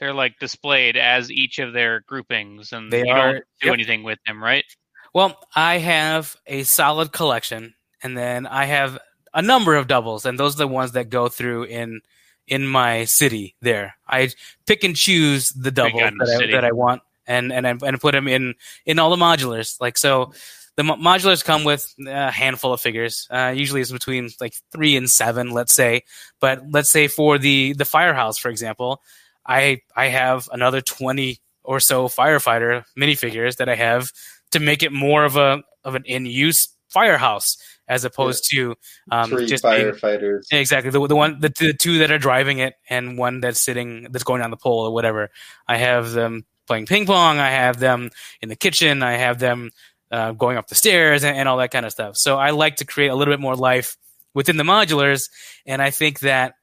[0.00, 3.74] they're like displayed as each of their groupings, and They you are- don't do yep.
[3.74, 4.64] anything with them, right?
[5.12, 8.98] Well, I have a solid collection, and then I have
[9.34, 12.00] a number of doubles, and those are the ones that go through in
[12.46, 13.56] in my city.
[13.60, 14.30] There, I
[14.66, 18.12] pick and choose the doubles that I, that I want, and and I, and put
[18.12, 18.54] them in
[18.86, 19.80] in all the modulars.
[19.80, 20.32] Like so,
[20.76, 23.26] the mo- modulars come with a handful of figures.
[23.30, 26.02] Uh, usually, it's between like three and seven, let's say.
[26.40, 29.02] But let's say for the the firehouse, for example,
[29.44, 34.12] I I have another twenty or so firefighter minifigures that I have
[34.52, 37.56] to make it more of a of an in use firehouse
[37.88, 38.74] as opposed to
[39.10, 40.44] um, three just being- firefighters.
[40.50, 44.08] exactly the, the one the, the two that are driving it and one that's sitting
[44.10, 45.30] that's going down the pole or whatever.
[45.68, 47.38] I have them playing ping pong.
[47.38, 49.02] I have them in the kitchen.
[49.02, 49.70] I have them
[50.10, 52.16] uh, going up the stairs and, and all that kind of stuff.
[52.16, 53.96] So I like to create a little bit more life
[54.32, 55.28] within the modulars,
[55.66, 56.54] and I think that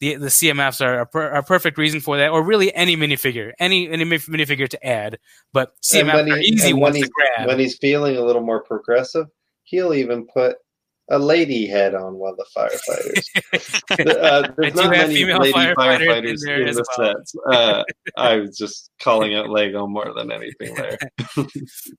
[0.00, 3.52] the the CMFs are a, per, a perfect reason for that, or really any minifigure,
[3.60, 5.18] any any mi- minifigure to add.
[5.52, 7.04] But CMFs are easy and when to he-
[7.36, 7.46] grab.
[7.48, 9.26] When he's feeling a little more progressive,
[9.64, 10.56] he'll even put
[11.12, 13.26] a lady head on one of the firefighters.
[14.18, 16.76] uh, I there's do not have many female lady firefighters firefighters, in there in as
[16.76, 17.14] the well.
[17.14, 17.34] sets.
[17.50, 17.84] Uh,
[18.16, 20.98] I was just calling out Lego more than anything there.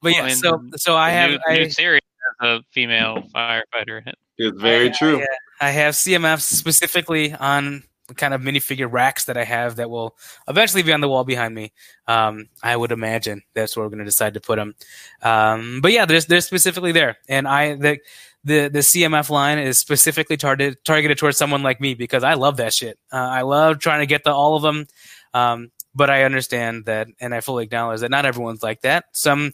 [0.01, 2.01] but yeah, so so I The have new, I, new series
[2.41, 4.13] has a female firefighter in.
[4.39, 5.19] It's very I- true.
[5.19, 5.27] I, uh,
[5.61, 7.83] I have CMFs specifically on
[8.17, 11.55] kind of minifigure racks that I have that will eventually be on the wall behind
[11.55, 11.71] me.
[12.07, 14.75] Um, I would imagine that's where we're going to decide to put them.
[15.21, 17.99] Um, but yeah, there's they're specifically there, and I the
[18.43, 22.57] the the CMF line is specifically targeted targeted towards someone like me because I love
[22.57, 22.99] that shit.
[23.11, 24.87] Uh, I love trying to get the all of them.
[25.33, 29.05] Um, but I understand that, and I fully acknowledge that not everyone's like that.
[29.13, 29.53] Some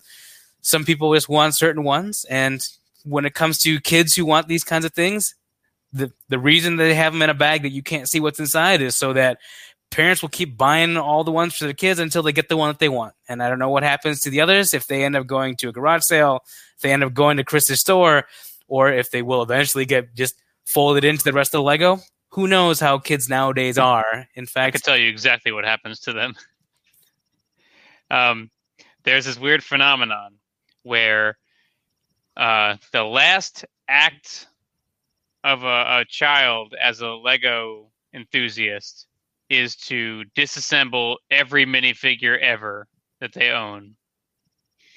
[0.61, 2.61] some people just want certain ones, and
[3.03, 5.35] when it comes to kids who want these kinds of things,
[5.93, 8.81] the the reason they have them in a bag that you can't see what's inside
[8.81, 9.39] is so that
[9.91, 12.69] parents will keep buying all the ones for their kids until they get the one
[12.69, 13.15] that they want.
[13.27, 15.69] And I don't know what happens to the others if they end up going to
[15.69, 16.43] a garage sale,
[16.75, 18.25] if they end up going to Chris's store,
[18.69, 21.99] or if they will eventually get just folded into the rest of the Lego.
[22.29, 24.27] Who knows how kids nowadays are?
[24.35, 26.35] In fact, I fact, could tell you exactly what happens to them.
[28.11, 28.49] Um,
[29.03, 30.39] there's this weird phenomenon
[30.81, 31.37] where
[32.35, 34.47] uh, the last act
[35.43, 39.05] of a, a child as a Lego enthusiast
[39.49, 42.87] is to disassemble every minifigure ever
[43.19, 43.95] that they own.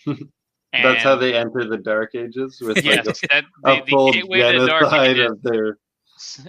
[0.72, 4.12] That's how they enter the Dark Ages with Yes, like that, a, the, a the
[4.12, 5.78] gateway to the dark ages of their.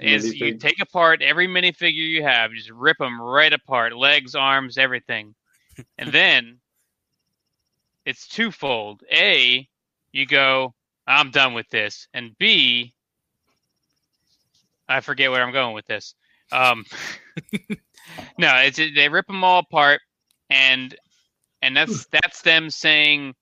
[0.01, 4.77] is you take apart every minifigure you have, just rip them right apart, legs, arms,
[4.77, 5.36] everything,
[5.97, 6.59] and then
[8.05, 9.03] it's twofold.
[9.12, 9.67] A,
[10.13, 10.73] you go,
[11.05, 12.93] I'm done with this, and B,
[14.88, 16.15] I forget where I'm going with this.
[16.51, 16.86] Um,
[18.38, 19.99] no, it's they rip them all apart,
[20.49, 20.95] and
[21.62, 23.36] and that's that's them saying,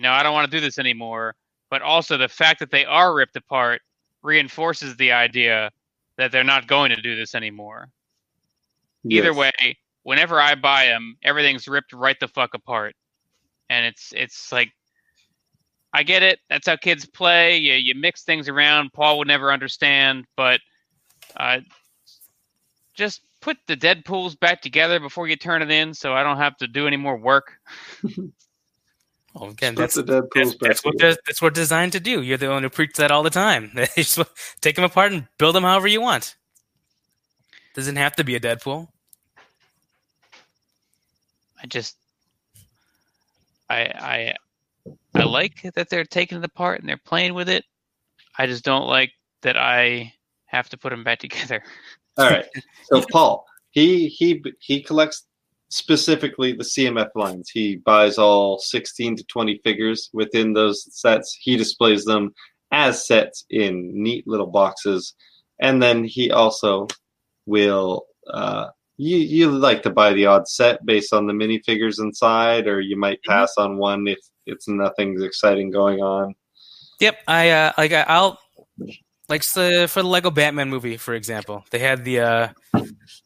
[0.00, 1.34] you know, I don't want to do this anymore.
[1.68, 3.82] But also the fact that they are ripped apart
[4.22, 5.70] reinforces the idea
[6.16, 7.90] that they're not going to do this anymore.
[9.04, 12.94] Either way, whenever I buy them, everything's ripped right the fuck apart,
[13.68, 14.70] and it's it's like
[15.92, 16.38] I get it.
[16.48, 17.58] That's how kids play.
[17.58, 18.94] You you mix things around.
[18.94, 20.60] Paul would never understand, but
[21.36, 21.60] uh,
[22.94, 26.56] just put the Deadpool's back together before you turn it in, so I don't have
[26.58, 27.52] to do any more work.
[29.34, 31.14] well, again, Put that's the that's, that's what together.
[31.14, 32.22] they're, that's what they're designed to do.
[32.22, 33.70] You're the one who preach that all the time.
[33.96, 34.18] Just
[34.60, 36.36] take them apart and build them however you want.
[37.74, 38.88] Doesn't have to be a Deadpool.
[41.62, 41.96] I just
[43.68, 44.34] I I
[45.14, 47.64] I like that they're taking it apart and they're playing with it.
[48.38, 49.12] I just don't like
[49.42, 50.12] that I
[50.46, 51.62] have to put them back together.
[52.16, 52.46] All right.
[52.84, 55.24] So Paul, he he he collects
[55.70, 57.48] specifically the CMF lines.
[57.50, 61.36] He buys all 16 to 20 figures within those sets.
[61.40, 62.34] He displays them
[62.72, 65.14] as sets in neat little boxes,
[65.60, 66.88] and then he also
[67.46, 68.06] will.
[68.32, 72.80] Uh, you you like to buy the odd set based on the minifigures inside, or
[72.80, 76.34] you might pass on one if it's nothing's exciting going on.
[77.00, 78.38] Yep, I uh, like I'll
[79.30, 81.64] like the for the Lego Batman movie, for example.
[81.70, 82.48] They had the uh,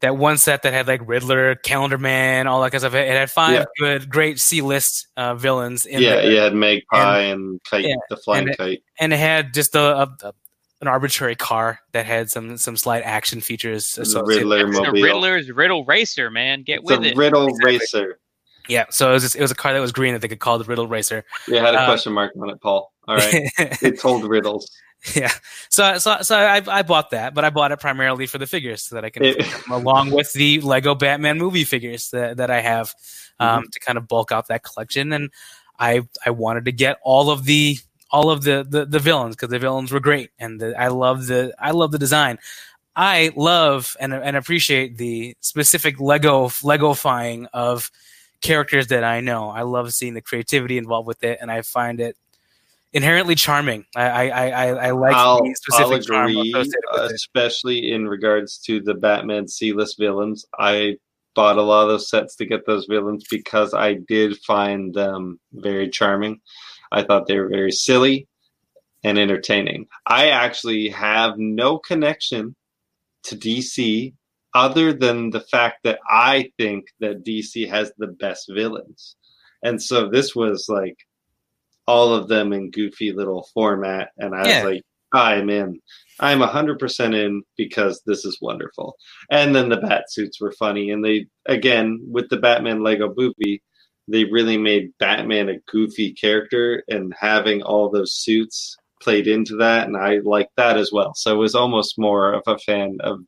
[0.00, 2.94] that one set that had like Riddler, Calendar Man, all that kind of stuff.
[2.94, 3.64] It had five Yeah.
[3.78, 6.02] good, great C list uh, villains in it.
[6.02, 8.82] yeah, there, you had Magpie and, Kite, yeah, the flying and it- kite.
[9.00, 10.32] and it had just a, a,
[10.82, 13.94] an arbitrary car that had some some slight action features.
[13.94, 15.00] The Riddler It's the mobile.
[15.02, 16.62] Riddler's Riddle Racer, man.
[16.62, 17.16] Get It's with a it.
[17.16, 17.72] Riddle Exactly.
[17.78, 18.18] racer.
[18.66, 20.38] Yeah, so it was just, it was a car that was green that they could
[20.40, 21.24] call the Riddle Racer.
[21.46, 22.90] You had a Uh, question mark on it, Paul.
[23.06, 23.50] All right.
[23.58, 24.70] it told riddles.
[25.14, 25.32] yeah,
[25.68, 28.82] so so so I I bought that, but I bought it primarily for the figures
[28.84, 32.60] so that I can It- along with the Lego Batman movie figures that, that I
[32.60, 32.94] have
[33.38, 35.12] um, to kind of bulk out that collection.
[35.12, 35.30] And
[35.78, 37.76] I I wanted to get all of the
[38.10, 41.26] all of the the, the villains because the villains were great, and the, I love
[41.26, 42.38] the I love the design.
[42.96, 47.90] I love and and appreciate the specific Lego Legofying of
[48.40, 49.50] characters that I know.
[49.50, 52.16] I love seeing the creativity involved with it, and I find it
[52.94, 53.84] inherently charming.
[53.94, 55.42] I I I, I- like I'll,
[55.72, 57.12] I'll agree, with it.
[57.12, 60.46] especially in regards to the Batman C-list villains.
[60.58, 60.96] I
[61.34, 65.40] bought a lot of those sets to get those villains because I did find them
[65.52, 66.40] very charming.
[66.92, 68.28] I thought they were very silly
[69.02, 69.88] and entertaining.
[70.06, 72.54] I actually have no connection
[73.24, 74.14] to DC
[74.54, 79.16] other than the fact that I think that DC has the best villains.
[79.64, 80.96] And so this was like
[81.86, 84.10] all of them in goofy little format.
[84.16, 84.64] And I Yeah.
[84.64, 84.82] was like,
[85.12, 85.80] I'm in.
[86.18, 88.96] I'm 100% in because this is wonderful.
[89.30, 90.90] And then the bat suits were funny.
[90.90, 93.62] And they, again, with the Batman Lego movie,
[94.08, 99.86] they really made Batman a goofy character and having all those suits played into that.
[99.86, 101.14] And I liked that as well.
[101.14, 103.20] So it was almost more of a fan of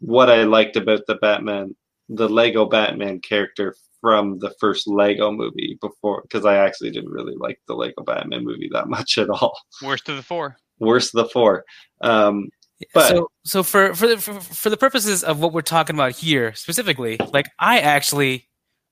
[0.00, 1.76] what I liked about the Batman,
[2.08, 3.74] the Lego Batman character
[4.04, 8.44] from the first Lego movie before, because I actually didn't really like the Lego Batman
[8.44, 9.56] movie that much at all.
[9.82, 10.58] Worst of the four.
[10.78, 11.64] Worst of the four.
[12.02, 12.50] Um,
[12.92, 16.12] But- so so for for the for, for the purposes of what we're talking about
[16.12, 18.46] here specifically, like I actually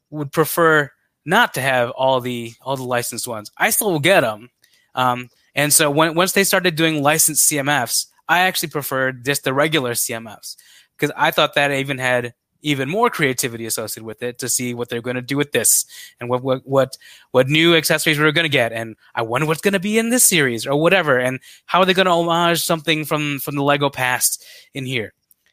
[0.08, 0.90] would prefer
[1.26, 3.50] not to have all the all the licensed ones.
[3.58, 4.48] I still will get them.
[4.94, 9.52] Um, and so when once they started doing licensed CMFs, I actually preferred just the
[9.52, 10.56] regular CMFs
[10.96, 12.32] because I thought that even had
[12.62, 15.84] even more creativity associated with it to see what they're going to do with this
[16.20, 16.96] and what what what
[17.32, 19.98] what new accessories we we're going to get and I wonder what's going to be
[19.98, 23.56] in this series or whatever and how are they going to homage something from from
[23.56, 24.44] the Lego past
[24.74, 25.12] in here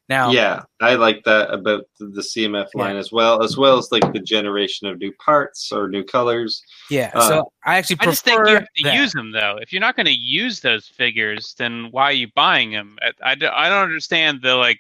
[0.10, 3.92] now yeah, I like that about the, the CMF line as well, as well as
[3.92, 6.64] like the generation of new parts or new colors.
[6.90, 8.96] yeah uh, so I actually I just think you have to that.
[8.96, 9.60] use them though.
[9.62, 12.98] If you're not going to use those figures, then why are you buying them?
[13.04, 14.80] I, I, I don't understand the like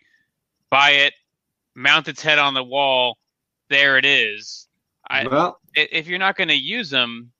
[0.71, 1.13] buy it,
[1.79, 3.17] mount its head on the wall,
[3.69, 4.67] there it is.
[5.09, 7.31] I, well, if you're not going to use them,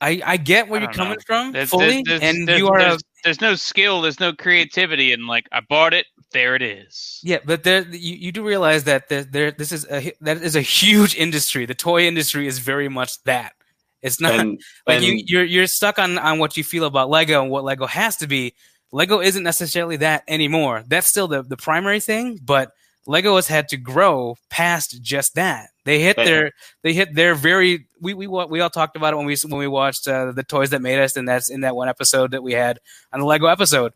[0.00, 1.24] I, I get where I you're coming know.
[1.26, 4.32] from there's, fully there's, and there's, you are a there's, there's no skill, there's no
[4.32, 7.20] creativity, and like I bought it, there it is.
[7.22, 10.54] Yeah, but there you, you do realize that there, there this is a that is
[10.54, 11.64] a huge industry.
[11.64, 13.54] The toy industry is very much that.
[14.02, 17.08] It's not and, like and you you're you're stuck on on what you feel about
[17.08, 18.54] Lego and what Lego has to be.
[18.92, 20.84] Lego isn't necessarily that anymore.
[20.86, 22.72] That's still the the primary thing, but
[23.06, 25.68] Lego has had to grow past just that.
[25.84, 26.50] They hit their
[26.82, 29.68] they hit their very we we we all talked about it when we when we
[29.68, 32.52] watched uh, the toys that made us, and that's in that one episode that we
[32.52, 32.80] had
[33.12, 33.92] on the Lego episode.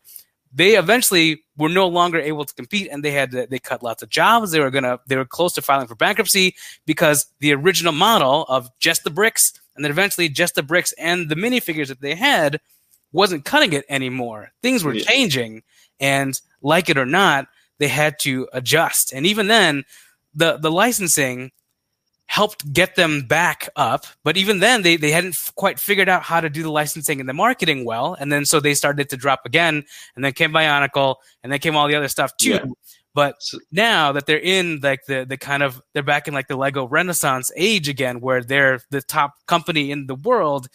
[0.53, 4.03] They eventually were no longer able to compete, and they had to, they cut lots
[4.03, 4.51] of jobs.
[4.51, 6.55] They were gonna they were close to filing for bankruptcy
[6.85, 11.29] because the original model of just the bricks, and then eventually just the bricks and
[11.29, 12.59] the minifigures that they had
[13.13, 14.51] wasn't cutting it anymore.
[14.61, 15.03] Things were Yeah.
[15.03, 15.63] changing,
[15.99, 17.47] and like it or not,
[17.81, 19.11] they had to adjust.
[19.11, 19.83] And even then,
[20.35, 21.51] the the licensing
[22.27, 24.05] helped get them back up.
[24.23, 27.19] But even then, they, they hadn't f- quite figured out how to do the licensing
[27.19, 28.15] and the marketing well.
[28.17, 29.83] And then so they started to drop again.
[30.15, 32.51] And then came Bionicle, and then came all the other stuff too.
[32.51, 32.65] Yeah.
[33.15, 36.55] But now that they're in like the the kind of they're back in like the
[36.55, 40.67] Lego Renaissance age again, where they're the top company in the world,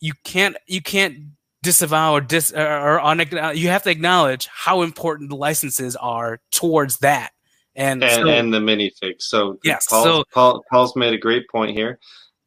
[0.00, 1.33] you can't you can't
[1.64, 6.40] disavow or dis or, or uh, you have to acknowledge how important the licenses are
[6.52, 7.32] towards that.
[7.74, 9.22] And, and, so- and the minifigs.
[9.22, 11.98] So Yes, Paul's, so- Paul, Paul's made a great point here.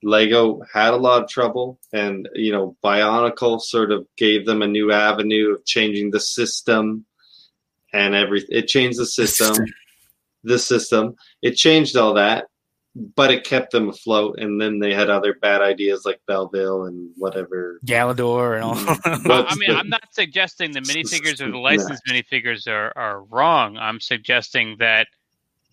[0.04, 4.68] Lego had a lot of trouble, and you know, Bionicle sort of gave them a
[4.68, 7.04] new avenue of changing the system
[7.94, 8.50] and everything.
[8.52, 9.66] It changed the system.
[10.44, 11.16] the system.
[11.42, 12.46] It changed all that,
[13.16, 14.40] but it kept them afloat.
[14.40, 17.80] And then they had other bad ideas like Belville and whatever.
[17.86, 18.76] Galidor and all.
[18.76, 19.28] Mm.
[19.28, 21.62] Well, I mean, the- I'm not suggesting the minifigures or the No.
[21.62, 23.78] licensed minifigures are, are wrong.
[23.78, 25.08] I'm suggesting that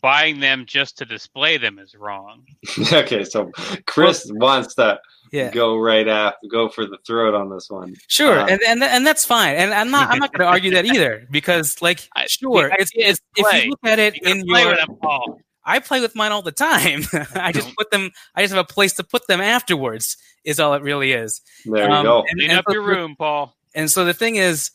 [0.02, 2.44] buying them just to display them is wrong.
[2.92, 3.50] okay, so
[3.86, 5.00] Chris wants to
[5.32, 7.94] yeah, go right after, go for the throat on this one.
[8.08, 9.56] sure, Uh, and, and and that's fine.
[9.56, 12.76] And I'm not I'm not going to argue that either because like I- sure, the
[12.78, 15.40] it's, idea it's if you look at it You in play your with them, Paul.
[15.66, 17.02] I play with mine all the time.
[17.34, 18.10] I just put them.
[18.34, 20.16] I just have a place to put them afterwards.
[20.44, 21.40] Is all it really is.
[21.64, 22.20] There you Um, go.
[22.28, 23.54] and- Clean and up so your the- room, Paul.
[23.74, 24.70] And so the thing is,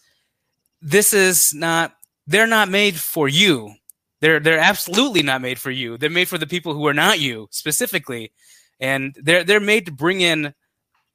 [0.82, 1.94] this is not
[2.28, 3.74] they're not made for you.
[4.22, 5.98] They're they're absolutely not made for you.
[5.98, 8.32] They're made for the people who are not you specifically,
[8.80, 10.54] and they're they're made to bring in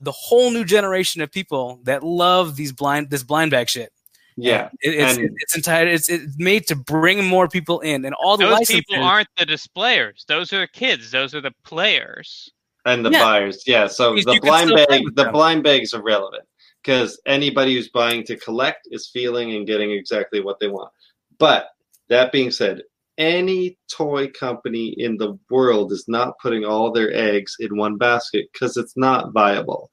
[0.01, 3.93] the whole new generation of people that love these blind this blind bag shit.
[4.37, 8.05] Yeah, uh, It, it's And- it's entire it's it's made to bring more people in,
[8.05, 10.25] and all the Those people aren't the displayers.
[10.27, 11.11] Those are the kids.
[11.11, 12.51] Those are the players.
[12.87, 13.23] and the Yeah.
[13.25, 13.63] buyers.
[13.67, 15.33] Yeah, so You- the blind bag, the them.
[15.33, 16.45] blind bag's are irrelevant
[16.83, 20.93] because anybody who's buying to collect is feeling and getting exactly what they want.
[21.39, 21.71] But
[22.11, 22.83] that being said,
[23.17, 28.51] any toy company in the world is not putting all their eggs in one basket
[28.53, 29.91] because it's not viable.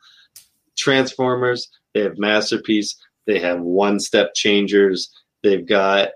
[0.77, 2.95] Transformers, they have masterpiece,
[3.27, 5.11] they have one-step changers,
[5.43, 6.09] they've got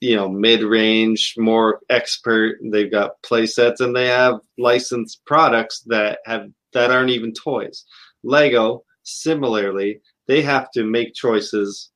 [0.00, 2.58] you know mid-range more expert.
[2.62, 7.84] They've got play sets and they have licensed products that have that aren't even toys.
[8.22, 11.90] Lego similarly they have to make choices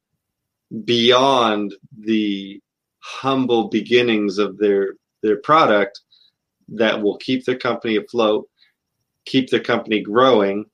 [0.84, 2.60] beyond the
[2.98, 6.00] humble beginnings of their their product
[6.68, 8.48] that will keep their company afloat
[9.26, 10.64] keep their company growing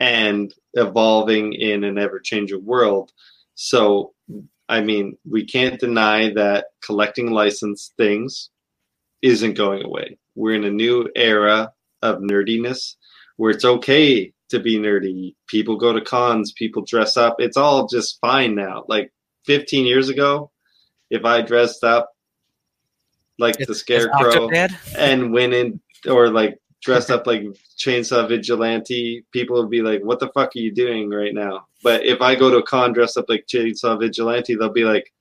[0.00, 3.12] and evolving in an ever-changing world
[3.56, 4.12] so
[4.68, 8.50] I mean, we can't deny that collecting licensed things
[9.22, 10.18] isn't going away.
[10.34, 11.72] We're in a new era
[12.02, 12.96] of nerdiness
[13.36, 15.34] where it's okay to be nerdy.
[15.46, 17.36] People go to cons, people dress up.
[17.38, 18.84] It's all just fine now.
[18.88, 19.12] Like
[19.46, 20.50] 15 years ago,
[21.10, 22.10] if I dressed up
[23.38, 24.48] like the scarecrow
[24.96, 27.42] and went in or like dressed up like
[27.76, 32.04] chainsaw vigilante people would be like what the fuck are you doing right now but
[32.06, 35.12] if i go to a con dressed up like chainsaw vigilante they'll be like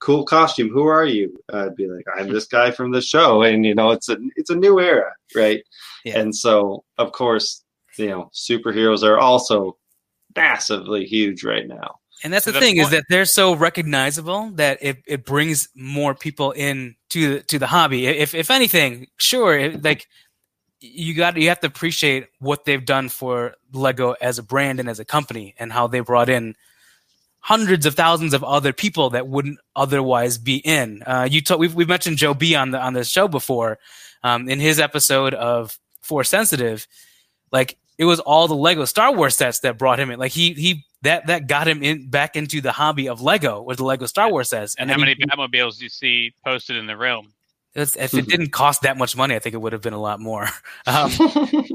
[0.00, 3.66] cool costume who are you i'd be like i'm this guy from the show and
[3.66, 5.62] you know it's a it's a new era right
[6.04, 6.18] Yeah.
[6.20, 7.62] and so of course
[7.98, 9.76] you know superheroes are also
[10.36, 14.78] massively huge right now And that's the The thing is that they're so recognizable that
[14.80, 18.06] it, it brings more people in to the, to the hobby.
[18.06, 20.06] If if anything, sure, it, like
[20.82, 24.88] you got you have to appreciate what they've done for Lego as a brand and
[24.88, 26.56] as a company, and how they brought in
[27.40, 31.02] hundreds of thousands of other people that wouldn't otherwise be in.
[31.02, 33.78] Uh, you talk, we've we've mentioned Joe B on the on the show before,
[34.22, 36.86] um, in his episode of Force Sensitive,
[37.52, 40.18] like it was all the Lego Star Wars sets that brought him in.
[40.18, 43.78] Like he he that that got him in back into the hobby of Lego with
[43.78, 44.74] the Lego Star Wars sets.
[44.76, 47.32] And then how he- many Batmobiles do you see posted in the realm?
[47.74, 50.00] It's- if it didn't cost that much money, I think it would have been a
[50.00, 50.48] lot more.
[50.86, 51.10] Um,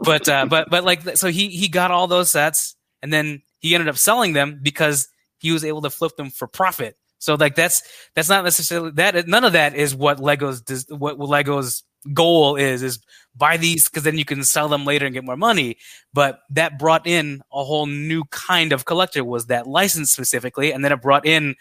[0.03, 3.73] but uh, but but like so he he got all those sets and then he
[3.73, 6.97] ended up selling them because he was able to flip them for profit.
[7.19, 7.83] So like that's
[8.15, 11.83] that's not necessarily that none of that is what Lego's what Lego's
[12.13, 12.99] goal is is
[13.35, 15.77] buy these because then you can sell them later and get more money.
[16.13, 20.83] But that brought in a whole new kind of collector was that license specifically, and
[20.83, 21.55] then it brought in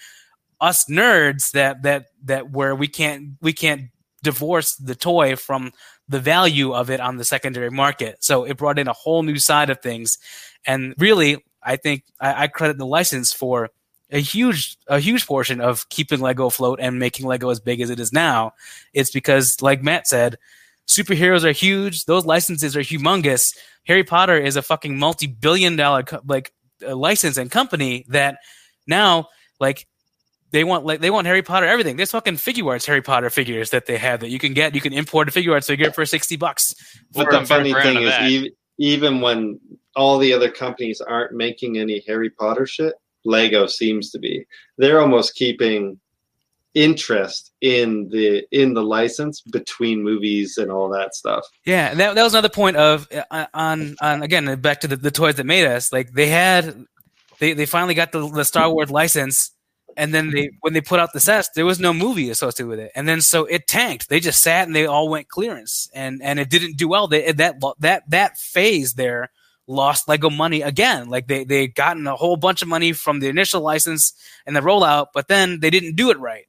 [0.61, 3.83] us nerds that that that where we can't we can't
[4.31, 5.73] divorce the toy from
[6.09, 8.15] the value of it on the secondary market.
[8.21, 10.19] So it brought in a whole new side of things,
[10.67, 13.71] and really, I think I, I credit the license for
[14.11, 17.91] a huge a huge portion of keeping Lego afloat and making Lego as big as
[17.91, 18.53] it is now.
[18.93, 20.39] It's because, like Matt said,
[20.87, 22.05] superheroes are huge.
[22.05, 23.57] Those licenses are humongous.
[23.87, 26.53] Harry Potter is a fucking multi-billion dollar co- like
[26.87, 28.39] uh, license and company that
[28.87, 29.87] now like
[30.51, 31.97] they want like they want Harry Potter everything.
[31.97, 34.75] There's fucking Figuarts Harry Potter figures that they have that you can get.
[34.75, 36.75] You can import a Figuarts figure for sixty bucks.
[37.13, 39.61] But the funny thing is, even, even when
[39.95, 42.95] all the other companies aren't making any Harry Potter shit,
[43.25, 44.45] Lego seems to be.
[44.79, 45.99] They're almost keeping
[46.75, 51.47] interest in the in the license between movies and all that stuff.
[51.65, 54.97] Yeah, and that that was another point of uh, on on again back to the,
[54.97, 55.93] the toys that made us.
[55.93, 56.85] Like they had,
[57.39, 59.53] they they finally got the, the Star Wars license,
[59.97, 62.79] and then they when they put out the sets, there was no movie associated with
[62.79, 64.09] it, and then so it tanked.
[64.09, 67.09] They just sat and they all went clearance, and and it didn't do well.
[67.09, 69.31] They that that that phase there
[69.67, 71.09] lost Lego money again.
[71.09, 74.13] Like they they gotten a whole bunch of money from the initial license
[74.47, 76.45] and the rollout, but then they didn't do it right.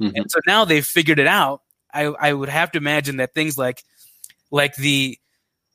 [0.00, 0.12] Mhm.
[0.14, 1.62] And so now they've figured it out.
[1.92, 3.84] I, I would have to imagine that things like
[4.50, 5.18] like the,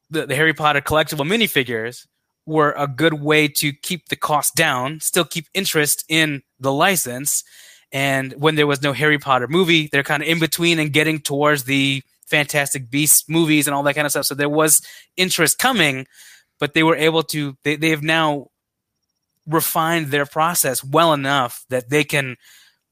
[0.09, 2.07] the the Harry Potter collectible minifigures
[2.45, 7.43] were a good way to keep the cost down, still keep interest in the license.
[7.91, 11.20] And when there was no Harry Potter movie, they're kind of in between and getting
[11.20, 14.26] towards the Fantastic Beasts movies and all that kind of stuff.
[14.26, 14.82] So there was
[15.16, 16.08] interest coming,
[16.60, 18.47] but they were able to they, they have now
[19.47, 22.36] refined their process well enough that they can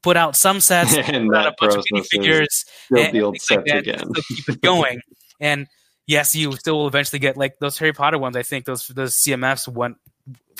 [0.02, 2.64] put out some sets, and put out a bunch of is minifigures,
[2.96, 4.12] and the old like sets that, again.
[4.28, 5.00] keep it going.
[5.40, 5.66] and
[6.06, 8.36] yes, you still will eventually get like those Harry Potter ones.
[8.36, 9.98] I think those those CMFs went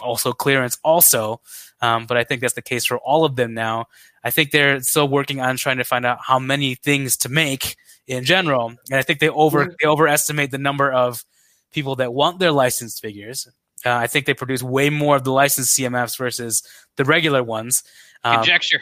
[0.00, 1.40] also clearance also.
[1.82, 3.86] Um, but I think that's the case for all of them now.
[4.24, 7.76] I think they're still working on trying to find out how many things to make
[8.06, 11.24] in general, and I think they over they overestimate the number of
[11.72, 13.48] people that want their licensed figures.
[13.84, 16.62] Uh, I think they produce way more of the licensed CMFs versus
[16.96, 17.84] the regular ones.
[18.24, 18.80] Um, Conjecture.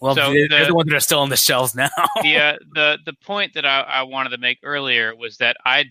[0.00, 1.88] well, so they're, they're the- the ones that are still on the shelves now.
[2.22, 5.84] the uh, the the point that I, I wanted to make earlier was that I,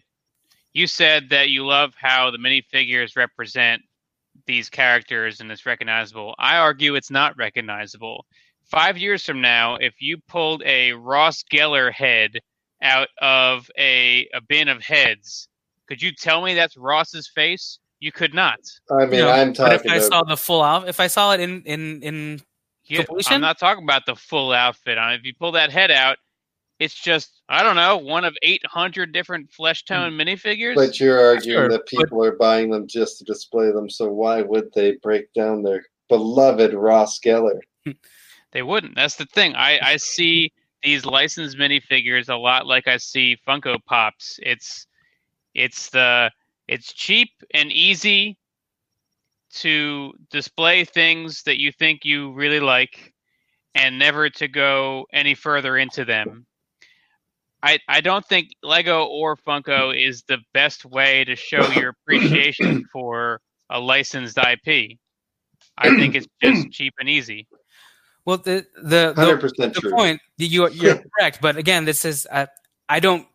[0.74, 3.82] you said that you love how the minifigures represent
[4.48, 6.36] these characters and it's recognizable.
[6.40, 8.26] I argue it's not recognizable.
[8.66, 12.40] Five years from now, if you pulled a Ross Geller head
[12.82, 15.48] out of a, a bin of heads,
[15.88, 17.80] could you tell me that's Ross's face?
[18.00, 18.60] You could not.
[18.92, 19.78] I mean, You know, I'm talking.
[19.78, 19.92] but if.
[19.92, 22.42] I saw the full out, if I saw it in in in
[22.86, 23.34] You- Completion?
[23.36, 24.98] I'm not talking about the full outfit.
[24.98, 26.18] I mean, if you pull that head out,
[26.80, 29.94] it's just I don't know one of 800 different flesh hmm.
[29.94, 30.76] tone minifigures.
[30.76, 33.90] But you're arguing Sure, that but- people are buying them just to display them.
[33.90, 37.60] So why would they break down their beloved Ross Geller?
[38.56, 38.96] They wouldn't.
[38.96, 39.54] That's the thing.
[39.54, 44.40] I, I see these licensed minifigures a lot like I see Funko Pops.
[44.42, 44.88] It's
[45.54, 46.32] it's the
[46.66, 48.38] it's cheap and easy
[49.56, 53.14] to display things that you think you really like
[53.74, 56.46] and never to go any further into them.
[57.64, 62.86] I, I don't think Lego or Funko is the best way to show your appreciation
[62.92, 64.98] for a licensed IP.
[65.78, 67.48] I think it's just cheap and easy.
[68.26, 69.92] well the the, the Hundred percent the true.
[69.92, 72.46] point you you're correct but again this is uh,
[72.90, 73.28] i don't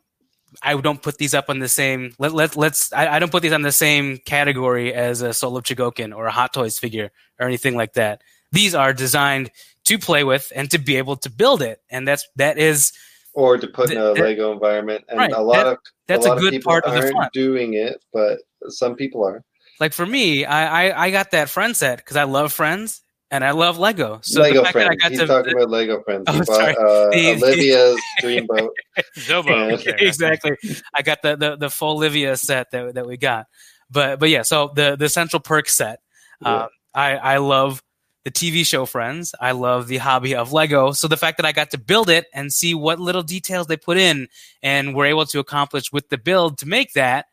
[0.62, 3.42] i don't put these up on the same let, let let's I, I don't put
[3.42, 7.10] these on the same category as a Soul of Chogokin or a hot toys figure
[7.38, 9.50] or anything like that these are designed
[9.84, 12.92] to play with and to be able to build it and that's that is
[13.33, 15.78] Or to put in a that- Lego environment, and Right, a lot that- of
[16.09, 19.43] that's a, a good part of the fun doing it, but some people are.
[19.78, 23.01] like for me i i, I got that friend set because i love friends
[23.31, 24.89] and i love lego so Lego the fact friends.
[24.89, 26.24] that i got He's to talking about Lego friends.
[26.28, 26.76] He Oh, bought sorry.
[26.76, 28.68] uh, Olivia's Dreamboat.
[29.18, 29.47] Zobo.
[29.49, 29.72] Yeah.
[29.72, 30.59] was there, I think.
[30.59, 30.81] exactly.
[30.95, 33.47] I got the, the the full Olivia set that that we got,
[33.91, 34.43] but but yeah.
[34.43, 36.01] So the the Central Perk set.
[36.43, 36.64] Yeah.
[36.64, 37.83] Um, I I love
[38.24, 39.34] the TV show Friends.
[39.40, 40.92] I love the hobby of Lego.
[40.92, 43.76] So the fact that I got to build it and see what little details they
[43.76, 44.28] put in
[44.62, 47.26] and were able to accomplish with the build to make that,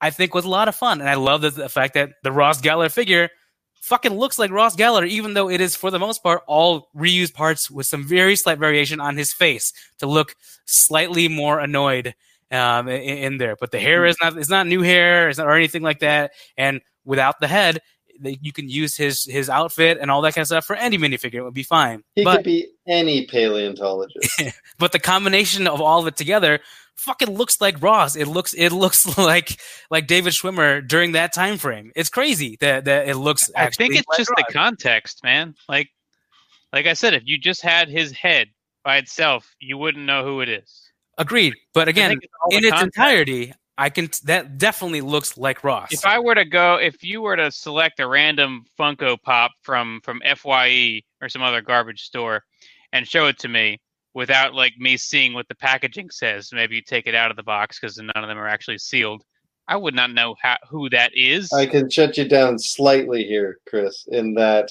[0.00, 1.00] I think was a lot of fun.
[1.00, 3.28] And I love the, the fact that the Ross Geller figure
[3.80, 7.34] fucking looks like Ross Geller, even though it is for the most part all reused
[7.34, 12.14] parts with some very slight variation on his face to look slightly more annoyed
[12.50, 13.56] um, in, in there.
[13.58, 16.32] But the hair is not it's not new hair, it's not, or anything like that.
[16.56, 17.80] And without the head,
[18.20, 20.98] they, you can use his his outfit and all that kind of stuff for any
[20.98, 21.34] minifigure.
[21.34, 22.02] It would be fine.
[22.14, 24.42] He but could be any paleontologist.
[24.78, 26.60] but the combination of all of it together
[27.00, 28.14] fucking looks like Ross.
[28.16, 29.60] It looks it looks like
[29.90, 31.90] like David Schwimmer during that time frame.
[31.96, 33.50] It's crazy that that it looks.
[33.56, 34.44] I think it's like just Ross.
[34.46, 35.54] the context, man.
[35.68, 35.88] Like,
[36.72, 38.48] like I said, if you just had his head
[38.84, 40.90] by itself, you wouldn't know who it is.
[41.18, 41.54] agreed.
[41.74, 42.96] But again, it's in its context.
[42.96, 45.90] entirety, I can that definitely looks like Ross.
[45.90, 50.02] If I were to go, if you were to select a random Funko Pop from
[50.04, 52.44] from Fye or some other garbage store,
[52.92, 53.80] and show it to me
[54.12, 57.42] without like me seeing what the packaging says, maybe you take it out of the
[57.42, 59.22] box because none of them are actually sealed.
[59.66, 61.50] I would not know how, who that is.
[61.50, 64.68] I can shut you down slightly here, Chris, in that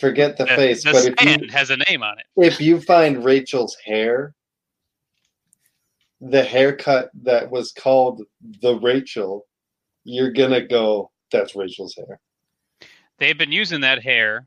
[0.00, 2.24] forget the, the, face, the but if you has a name on it.
[2.44, 4.34] if you find Rachel's hair,
[6.20, 8.22] the haircut that was called
[8.60, 9.46] the Rachel,
[10.04, 12.20] you're gonna go, that's Rachel's hair.
[13.18, 14.46] They've been using that hair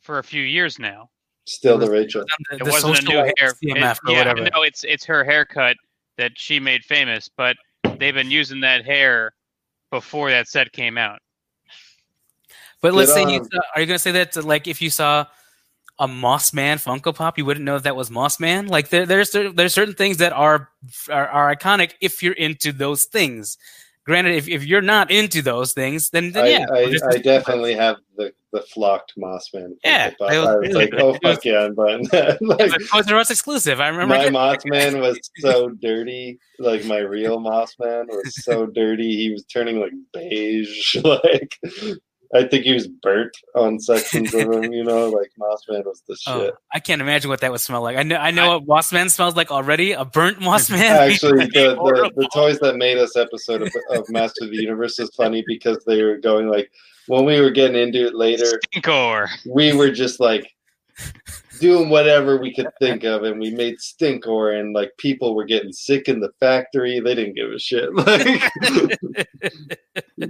[0.00, 1.10] for a few years now.
[1.44, 2.24] Still the Rachel.
[2.50, 3.52] It the wasn't a new hair.
[3.62, 4.48] CMF It- or yeah, whatever.
[4.54, 5.76] no, it's it's her haircut
[6.16, 7.56] that she made famous, but
[7.98, 9.32] they've been using that hair
[9.90, 11.20] before that set came out.
[12.82, 14.82] But let's Good say you um, saw, are you going to say that like if
[14.82, 15.26] you saw
[15.98, 18.66] a Moss Man Funko Pop, you wouldn't know that, that was Moss Man?
[18.66, 20.68] Like there, there's there's certain things that are,
[21.10, 23.56] are are iconic if you're into those things.
[24.04, 27.16] Granted, if, if you're not into those things, then, then I, yeah, I, just- I
[27.18, 29.72] definitely have the, the flocked Mossman.
[29.82, 30.32] Yeah, Funko Pop.
[30.32, 32.38] it was I was like, oh was- fuck yeah, buying that.
[32.40, 33.80] It was like, Toys R Us exclusive.
[33.80, 34.14] I remember.
[34.16, 36.38] my Mossman was so dirty.
[36.60, 39.16] Like my real Mossman was so dirty.
[39.16, 40.96] He was turning like beige.
[41.02, 41.58] Like
[42.34, 44.72] I think he was burnt on sections of him.
[44.72, 46.54] You know, like Mossman was the Oh, shit.
[46.72, 47.96] I can't imagine what that would smell like.
[47.96, 49.92] I know I know what Moss Man smells like already.
[49.92, 51.10] A burnt Moss Man.
[51.10, 54.98] Actually, the, the, the toys that made us episode of, of Master of the Universe
[54.98, 56.70] is funny because they were going like
[57.06, 59.28] when we were getting into it later, Stinkor.
[59.46, 60.50] we were just like
[61.60, 65.72] doing whatever we could think of, and we made stinkor, and like people were getting
[65.72, 67.00] sick in the factory.
[67.00, 67.90] They didn't give a shit.
[70.18, 70.28] Like,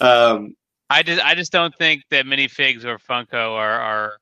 [0.00, 0.56] um,
[0.90, 4.12] I just I just don't think that minifigs or Funko are are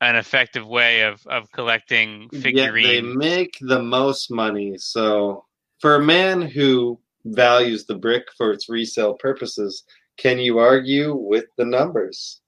[0.00, 2.86] an effective way of of collecting Yet figurines.
[2.86, 4.78] they make the most money.
[4.78, 5.44] So
[5.80, 9.84] for a man who values the brick for its resale purposes,
[10.16, 12.40] can you argue with the numbers?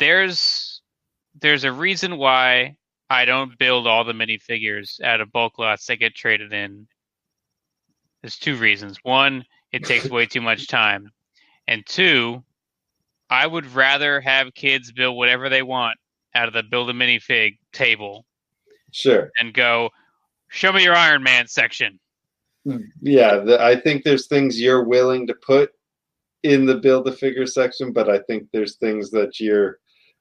[0.00, 0.82] there's
[1.40, 2.76] there's a reason why
[3.08, 6.86] I don't build all the minifigures out of bulk lots that get traded in.
[8.22, 8.98] There's two reasons.
[9.02, 11.10] One, it takes way too much time.
[11.66, 12.42] And two,
[13.30, 15.98] I would rather have kids build whatever they want
[16.34, 18.24] out of the build a minifig table
[18.92, 19.30] Sure.
[19.38, 19.90] and go,
[20.48, 21.98] show me your Iron Man section.
[22.64, 22.78] Hmm.
[23.00, 25.70] Yeah, the, I think there's things you're willing to put
[26.42, 29.78] in the build a figure section, but I think there's things that you're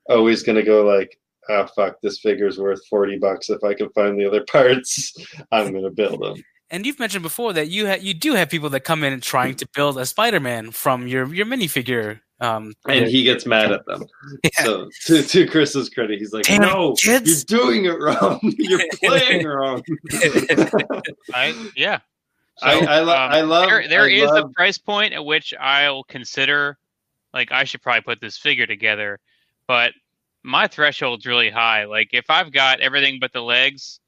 [0.09, 1.19] always going to go like,
[1.49, 3.49] oh fuck, this figure's worth forty bucks.
[3.49, 5.13] If I can find the other parts,
[5.51, 6.41] I'm going to build them.
[6.71, 9.55] And you've mentioned before that you ha- you do have people that come in trying
[9.55, 12.19] to build a Spider-Man from your your minifigure.
[12.41, 14.05] Um, And he gets mad at them.
[14.43, 14.63] Yeah.
[14.63, 18.39] So to, to Chris's credit, he's like, Damn, "No, kids." you're doing it wrong.
[18.57, 19.83] you're playing wrong."
[21.33, 21.99] I yeah.
[22.61, 26.03] I- I lo- I love- There, there I is a price point at which I'll
[26.03, 26.77] consider,
[27.33, 29.17] like, I should probably put this figure together,
[29.65, 29.93] but
[30.43, 31.85] my threshold's really high.
[31.85, 34.01] Like, if I've got everything but the legs,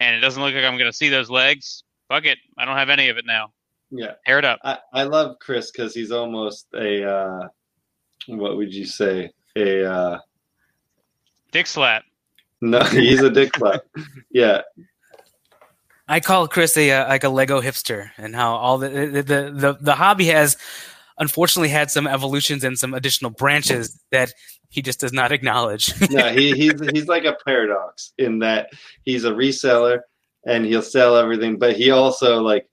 [0.00, 2.38] and it doesn't look like I'm going to see those legs, fuck it.
[2.58, 3.52] I don't have any of it now.
[3.90, 4.60] yeah, Tear it up.
[4.64, 7.48] I, I love Chris because he's almost a uh,
[8.28, 9.30] what would you say?
[9.56, 10.18] A uh,
[11.52, 12.02] Dick slap.
[12.60, 13.82] no, he's a dick slap.
[14.30, 14.62] Yeah,
[16.08, 19.52] I call Chris a uh, like a Lego hipster, and how all the the, the
[19.54, 20.56] the the hobby has
[21.18, 24.32] unfortunately had some evolutions and some additional branches that
[24.68, 25.92] he just does not acknowledge.
[26.10, 28.70] no, he, he's he's like a paradox in that
[29.04, 30.00] he's a reseller
[30.46, 32.68] and he'll sell everything, but he also like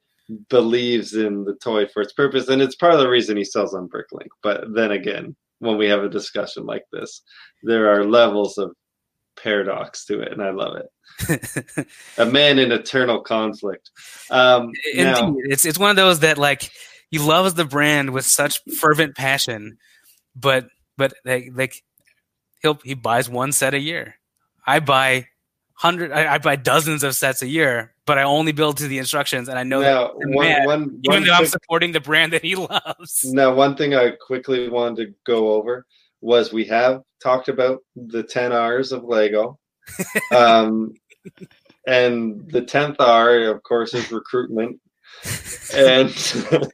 [0.49, 3.73] believes in the toy for its purpose, and it's part of the reason he sells
[3.73, 4.29] on Bricklink.
[4.41, 7.21] But then again, when we have a discussion like this,
[7.63, 8.71] there are levels of
[9.41, 11.87] paradox to it, and I love it.
[12.17, 13.89] A man in eternal conflict.
[14.29, 16.71] Um, now, it's it's one of those that like
[17.09, 19.77] he loves the brand with such fervent passion,
[20.35, 20.67] but
[20.97, 21.83] but like like
[22.61, 24.15] he'll he buys one set a year.
[24.65, 25.27] I buy
[25.75, 28.97] hundred, I, I buy dozens of sets a year, but I only build to the
[28.97, 31.91] instructions, and I know that now I'm one, mad, one, even one though I'm supporting
[31.91, 33.23] the brand that he loves.
[33.25, 35.85] Now, one thing I quickly wanted to go over
[36.21, 39.59] was we have talked about the 10 R's of Lego.
[40.35, 40.93] um,
[41.87, 44.79] and the 10th R, of course, is recruitment.
[45.73, 46.13] And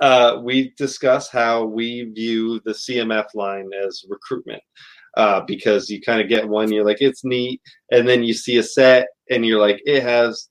[0.00, 4.62] uh, we discuss how we view the CMF line as recruitment.
[5.16, 7.60] Uh, because you kind of get one, you're like, it's neat.
[7.90, 10.48] And then you see a set and you're like, it has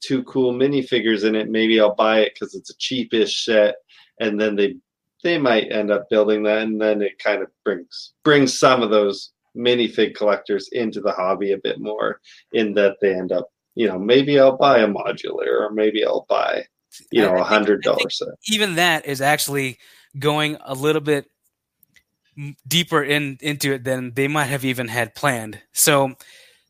[0.00, 1.50] two cool minifigures in it.
[1.50, 3.76] Maybe I'll buy it because it's a cheapish set.
[4.20, 4.76] And then they
[5.22, 8.90] they might end up building that, and then it kind of brings brings some of
[8.90, 12.20] those minifig collectors into the hobby a bit more.
[12.52, 16.26] In that they end up, you know, maybe I'll buy a modular, or maybe I'll
[16.28, 16.64] buy,
[17.10, 18.28] you know, a hundred dollar set.
[18.46, 19.78] even that is actually
[20.18, 21.26] going a little bit
[22.66, 25.60] deeper in into it than they might have even had planned.
[25.72, 26.14] So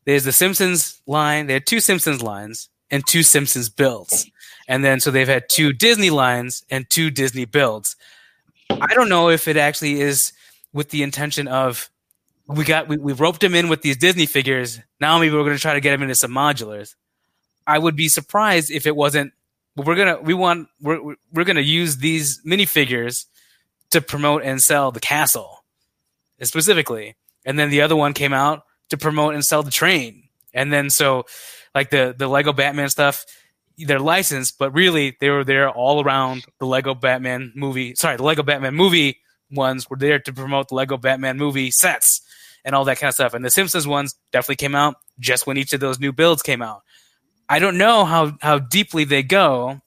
[0.05, 1.47] there's the Simpsons line.
[1.47, 4.29] They had two Simpsons lines and two Simpsons builds,
[4.67, 7.95] and then so they've had two Disney lines and two Disney builds.
[8.69, 10.33] I don't know if it actually is
[10.73, 11.89] with the intention of
[12.47, 14.79] we got we, we roped him in with these Disney figures.
[14.99, 16.95] Now maybe we're going to try to get him into some modulars.
[17.67, 19.33] I would be surprised if it wasn't
[19.75, 23.25] we're gonna we want we're- we're gonna use these minifigures
[23.91, 25.60] to promote and sell the castle
[26.47, 27.15] specifically.
[27.45, 30.23] And then the other one came out to promote and sell the train.
[30.53, 31.25] And then so
[31.73, 33.25] like the the lego batman stuff
[33.77, 38.23] they're licensed but really they were there all around the lego batman movie sorry the
[38.23, 39.17] lego batman movie
[39.49, 42.21] ones were there to promote the lego batman movie sets
[42.63, 43.33] and all that kind of stuff.
[43.33, 46.61] And the simpsons ones definitely came out just when each of those new builds came
[46.61, 46.81] out.
[47.49, 49.81] I don't know how how deeply they go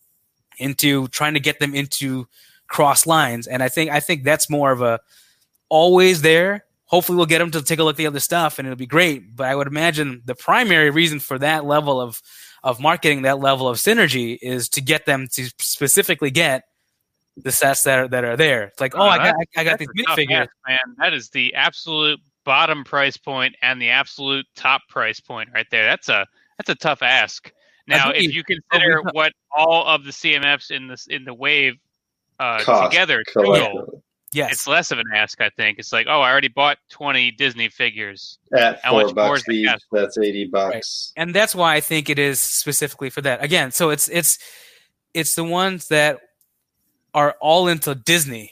[0.59, 2.27] into trying to get them into
[2.69, 5.01] cross lines, and I think I think that's more of a
[5.75, 6.65] always there.
[6.87, 8.87] Hopefully, we'll get them to take a look at the other stuff, and it'll be
[8.87, 9.35] great.
[9.35, 12.23] But I would imagine the primary reason for that level of
[12.63, 16.65] of marketing, that level of synergy, is to get them to specifically get
[17.37, 18.65] the sets that are that are there.
[18.65, 20.49] It's like, oh, Uh, I got I got these minifigures.
[20.69, 20.79] man.
[20.99, 25.85] That is the absolute bottom price point and the absolute top price point right there.
[25.85, 26.27] That's a
[26.59, 27.51] that's a tough ask.
[27.89, 31.75] Now, if you consider what all of the CMFs in this in the wave
[32.39, 34.04] uh, Cost together Collect- total,
[34.35, 35.41] Yes, it's less of an ask.
[35.41, 38.39] I think it's like, oh, I already bought twenty Disney figures.
[38.53, 41.13] At How four much more bucks is the each, that's eighty bucks.
[41.17, 43.43] and that's why I think it is specifically for that.
[43.43, 44.39] Again, so it's it's
[45.15, 46.19] it's the ones that
[47.15, 48.51] are all into Disney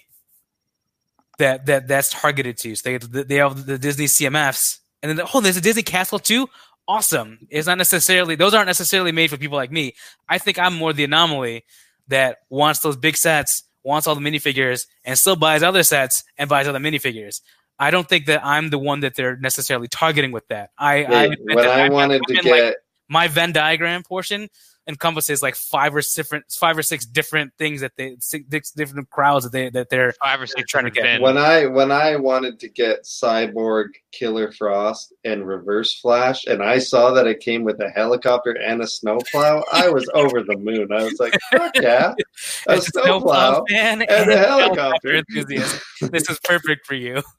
[1.39, 2.77] that that that's targeted to.
[2.77, 6.49] So they they have the Disney CMFs, and then oh, there's a Disney Castle too.
[6.89, 7.39] Awesome.
[7.51, 9.95] It's not necessarily those aren't necessarily made for people like me.
[10.29, 11.65] I think I'm more the anomaly
[12.09, 16.49] that wants those big sets, wants all the minifigures, and still buys other sets and
[16.49, 17.41] buys other minifigures.
[17.79, 20.71] I don't think that I'm the one that they're necessarily targeting with that.
[20.79, 22.77] I, I when I I'm- wanted I'm to in, like, get
[23.09, 24.49] my Venn diagram portion
[24.89, 29.45] encompasses like five or different, five or six different things that they, six different crowds
[29.45, 31.23] that they that they're Five or six trying to get bins.
[31.23, 36.79] when I when I wanted to get Cyborg, Killer Frost, and Reverse Flash, and I
[36.79, 40.93] saw that it came with a helicopter and a snowplow, I was over the moon.
[40.93, 42.15] I was like, "Fuck yeah,
[42.69, 45.81] a snowplow snowplow fan and a helicopter!" enthusiast.
[46.01, 47.23] This is perfect for you.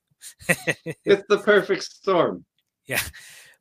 [1.06, 2.46] It's the perfect storm.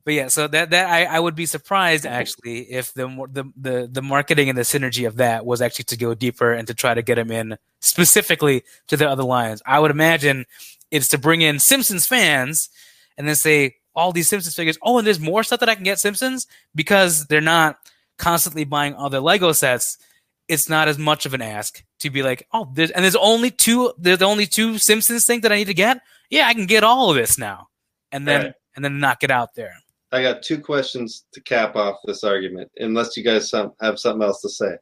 [0.05, 3.89] But yeah, so that that I, I would be surprised actually if the, the the
[3.89, 6.93] the marketing and the synergy of that was actually to go deeper and to try
[6.93, 9.61] to get them in specifically to the other lines.
[9.65, 10.45] I would imagine
[10.91, 12.69] it's to bring in Simpsons fans
[13.17, 14.77] and then say all these Simpsons figures.
[14.81, 17.77] Oh, and there's more stuff that I can get Simpsons because they're not
[18.17, 19.97] constantly buying other Lego sets.
[20.49, 23.51] It's not as much of an ask to be like, oh, there's and there's only
[23.51, 26.01] two there's only two Simpsons things that I need to get.
[26.29, 27.69] Yeah, I can get all of this now,
[28.11, 28.53] and then Right.
[28.75, 29.75] and then knock it out there.
[30.13, 34.21] I got two questions to cap off this argument, unless you guys some, have something
[34.21, 34.77] else to say.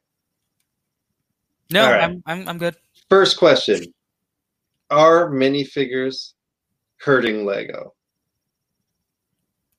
[1.72, 2.04] No, right.
[2.04, 2.76] I'm, I'm I'm good.
[3.10, 3.94] First question:
[4.90, 6.34] Are minifigures
[6.98, 7.94] hurting Lego?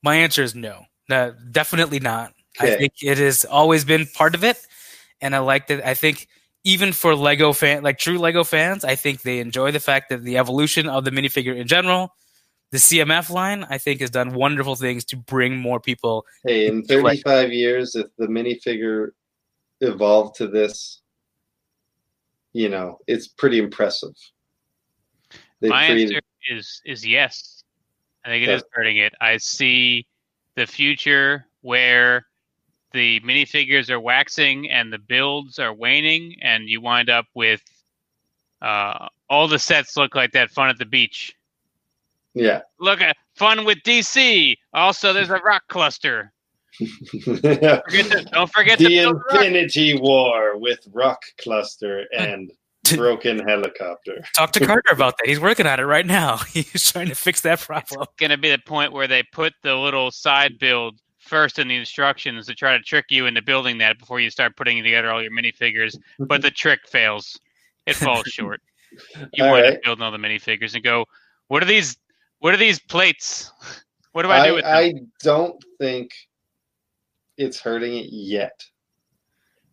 [0.02, 0.84] My answer is no.
[1.10, 2.32] No, definitely not.
[2.58, 4.58] I think it has always been part of it,
[5.20, 5.86] and I like that.
[5.86, 6.28] I think
[6.64, 10.22] even for Lego fan, like true Lego fans, I think they enjoy the fact that
[10.22, 12.14] the evolution of the minifigure in general,
[12.72, 16.24] the CMF line, I think has done wonderful things to bring more people.
[16.46, 17.22] Hey, in Right.
[17.22, 19.10] 35 years, if the minifigure
[19.82, 21.02] evolved to this,
[22.54, 24.14] you know, it's pretty impressive.
[25.60, 27.62] They My created, answer is is yes.
[28.24, 28.56] I think it Okay.
[28.56, 29.14] is hurting it.
[29.20, 30.06] I see
[30.54, 32.26] the future where
[32.92, 37.62] the minifigures are waxing and the builds are waning, and you wind up with
[38.62, 41.34] uh, all the sets look like that fun at the beach.
[42.34, 42.62] Yeah.
[42.78, 44.56] Look at fun with DC.
[44.72, 46.32] Also, there's a rock cluster.
[47.24, 49.44] Forget to, don't forget the build rock.
[49.44, 52.50] Infinity War with Rock Cluster uh, and
[52.96, 54.24] Broken Helicopter.
[54.34, 55.28] Talk to Carter about that.
[55.28, 56.36] He's working on it right now.
[56.52, 58.02] He's trying to fix that problem.
[58.02, 61.68] It's going to be the point where they put the little side build first in
[61.68, 65.10] the instructions to try to trick you into building that before you start putting together
[65.10, 65.96] all your minifigures.
[66.18, 67.38] But the trick fails.
[67.86, 68.60] It falls short.
[69.34, 69.74] You All want right.
[69.74, 71.06] to build all the minifigures and go,
[71.48, 71.96] what are these?
[72.42, 73.50] What are these plates?
[74.14, 74.76] What do I, do I, with them?
[74.76, 76.10] I don't think
[77.38, 78.62] it's hurting it yet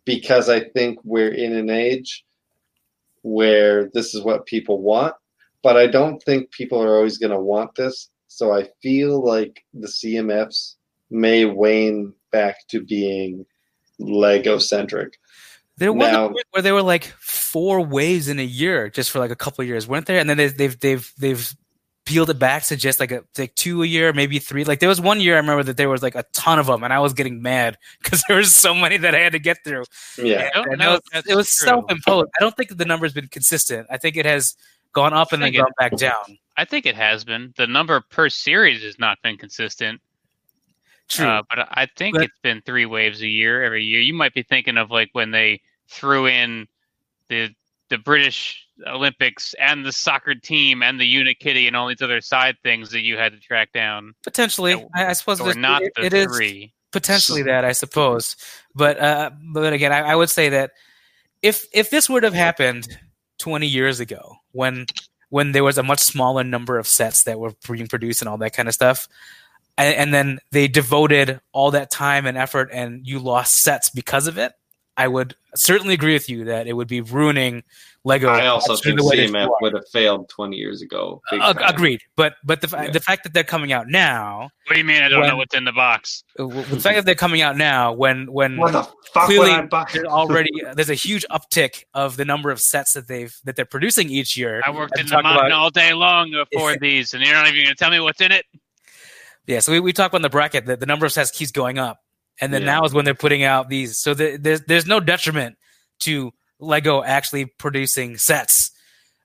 [0.05, 2.23] because I think we're in an age
[3.21, 5.13] where this is what people want,
[5.61, 8.07] but I don't think people are always going to want this.
[8.27, 10.75] So I feel like the CMFs
[11.09, 13.45] may wane back to being
[13.99, 15.19] Lego centric.
[15.75, 19.11] There was Now- a point where there were like four waves in a year, just
[19.11, 20.19] for like a couple of years, weren't there?
[20.19, 21.53] And then they, they've they've they've
[22.09, 24.63] peeled it back to just like a like two a year, maybe three.
[24.63, 26.83] Like there was one year I remember that there was like a ton of them,
[26.83, 29.57] and I was getting mad because there was so many that I had to get
[29.63, 29.83] through.
[30.17, 30.49] Yeah.
[30.53, 31.67] I don't And it was, it was true.
[31.67, 32.29] self-imposed.
[32.35, 33.85] I don't think the number's been consistent.
[33.91, 34.55] I think it has
[34.93, 36.37] gone up and then think it- gone back down.
[36.57, 37.53] I think it has been.
[37.57, 40.01] The number per series has not been consistent.
[41.07, 41.27] True.
[41.27, 43.99] Uh, but I think But- it's been three waves a year every year.
[44.01, 46.67] You might be thinking of like when they threw in
[47.29, 47.49] the
[47.89, 52.55] the British Olympics and the soccer team and the Unikitty and all these other side
[52.63, 54.13] things that you had to track down.
[54.23, 56.73] Potentially, so- I, I suppose Or not it- the it is three.
[56.91, 58.35] potentially that I suppose.
[58.75, 60.71] But uh, but again, I, I would say that
[61.41, 62.87] if if this would have happened
[63.39, 64.85] 20 years ago, when
[65.29, 68.37] when there was a much smaller number of sets that were being produced and all
[68.37, 69.07] that kind of stuff,
[69.77, 74.27] and, and then they devoted all that time and effort, and you lost sets because
[74.27, 74.53] of it,
[74.99, 77.63] I would certainly agree with you that it would be ruining
[78.03, 78.29] Lego.
[78.29, 81.21] I also through think the way CMF would have failed 20 years ago.
[81.31, 82.91] Uh, agreed, but but the fa- Yeah.
[82.91, 85.37] the fact that they're coming out now, What do you mean I don't When- know
[85.37, 86.23] what's in the box?
[86.37, 88.83] uh, w- the fact that they're coming out now, when when What the
[89.13, 89.85] fuck Clearly, would I buy?
[89.93, 93.65] there's already there's a huge uptick of the number of sets that they've that they're
[93.65, 94.61] producing each year.
[94.65, 97.23] I worked I've in the talked mountain about- all day long to afford these, and
[97.23, 98.45] you're not even going to tell me what's in it.
[99.47, 101.51] Yeah, so we, we talked about in the bracket that the number of sets keeps
[101.51, 101.97] going up,
[102.41, 102.73] and then Yeah.
[102.75, 103.99] now is when they're putting out these.
[103.99, 105.57] So the, there's there's no detriment
[106.01, 108.71] to Lego actually producing sets.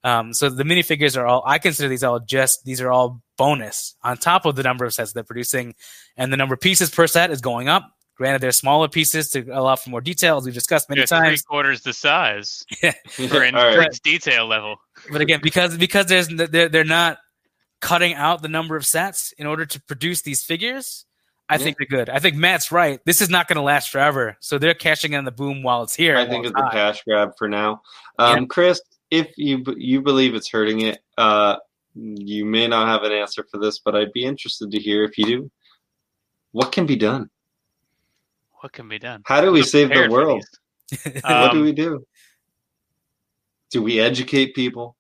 [0.03, 3.97] Um, so the minifigures are all I consider these all just these are all bonus
[4.03, 5.75] on top of the number of sets they're producing,
[6.17, 7.91] and the number of pieces per set is going up.
[8.17, 11.29] Granted, they're smaller pieces to allow for more detail, as we've discussed many They're three
[11.31, 11.43] times.
[11.43, 12.89] quarters the size for
[13.35, 13.55] All right.
[13.79, 14.77] increased detail level.
[15.11, 17.19] But again, because because there's they're they're not
[17.81, 21.07] cutting out the number of sets in order to produce these figures.
[21.49, 22.09] I think they're good.
[22.09, 23.01] I think Matt's right.
[23.05, 25.95] This is not going to last forever, so they're cashing in the boom while it's
[25.95, 26.17] here.
[26.17, 27.83] I think it's it's a cash grab for now.
[28.19, 28.81] Um, Chris,
[29.11, 31.57] if you you believe it's hurting it, uh,
[31.95, 35.19] you may not have an answer for this, but I'd be interested to hear if
[35.19, 35.51] you do.
[36.53, 37.29] What can be done?
[38.61, 39.23] What can be done?
[39.27, 40.43] How do we save the world?
[40.91, 41.03] these.
[41.25, 42.07] what do Um, we do?
[43.71, 44.97] Do we educate people?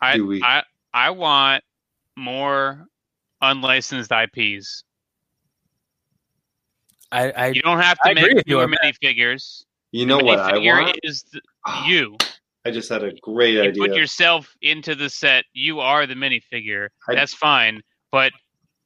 [0.00, 1.62] I, do we- I I want
[2.16, 2.86] more
[3.40, 4.82] unlicensed IPs.
[7.12, 8.94] I, I You don't have to agree make your you fewer that.
[9.02, 9.64] minifigures.
[9.92, 10.98] You know what I Minifigure want?
[11.02, 12.16] is th- ah, you.
[12.64, 13.82] I just had a great You idea.
[13.88, 15.44] put yourself into the set.
[15.52, 16.88] You are the minifigure.
[17.08, 18.32] I- That's fine, but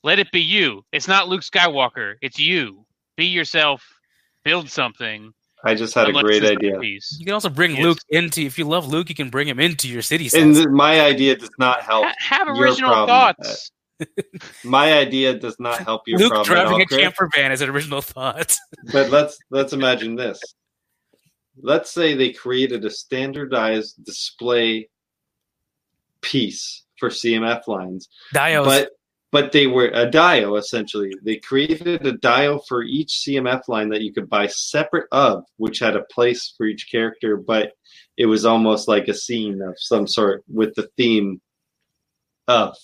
[0.03, 0.83] let it be you.
[0.93, 2.15] It's not Luke Skywalker.
[2.23, 2.85] It's you.
[3.17, 3.85] Be yourself.
[4.45, 5.33] Build something.
[5.65, 6.79] I just had a great idea.
[6.81, 7.17] IPs.
[7.19, 7.83] you can also bring Yes.
[7.83, 8.43] Luke into.
[8.43, 10.43] If you love Luke, you can bring him into your city sets.
[10.43, 12.05] And th- my idea does not help.
[12.05, 13.73] Ha- have your original with thoughts.
[14.65, 17.01] My idea does not help your Luke problem driving all, a Chris.
[17.01, 18.57] camper van is an original thought.
[18.93, 20.41] But let's let's imagine this.
[21.63, 24.89] Let's say they created a standardized display
[26.21, 28.67] piece for CMF lines, Dios.
[28.67, 28.91] but
[29.33, 31.13] but they were a dio essentially.
[31.23, 35.79] They created a dio for each CMF line that you could buy separate of, which
[35.79, 37.73] had a place for each character, but
[38.17, 41.41] it was almost like a scene of some sort with the theme
[42.49, 42.77] of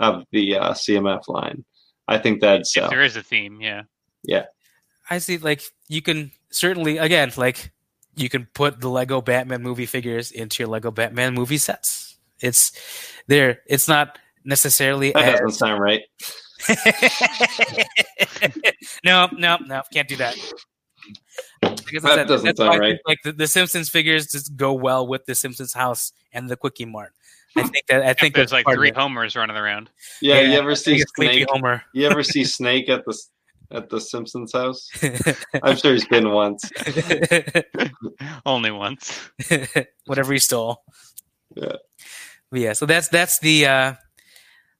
[0.00, 1.64] of the uh, CMF line.
[2.08, 2.90] I think that'd If sell.
[2.90, 3.82] there is a theme, yeah.
[4.24, 4.46] Yeah.
[5.08, 5.38] I see.
[5.38, 7.70] Like you can certainly again like
[8.16, 12.16] you can put the Lego Batman movie figures into your Lego Batman movie sets.
[12.40, 12.72] It's
[13.28, 13.60] there.
[13.66, 16.02] It's not necessarily That as doesn't sound right.
[19.04, 20.36] no, no, no, can't do that.
[21.60, 22.98] Because That doesn't sound right.
[23.06, 27.12] Like the, the Simpsons figures just go well with the Simpsons house and the Kwik-E-Mart.
[27.56, 29.90] I think that I think there's like three homers running around.
[30.20, 31.50] Yeah, you ever I see think it's Sleepy Snake?
[31.50, 31.82] Homer.
[31.92, 33.18] You ever see Snake at the
[33.70, 34.88] at the Simpsons house?
[35.62, 36.70] I'm sure he's been once.
[38.46, 39.30] Only once.
[40.06, 40.82] Whatever he stole.
[41.54, 41.76] Yeah.
[42.50, 42.72] But yeah.
[42.74, 43.94] So that's that's the uh,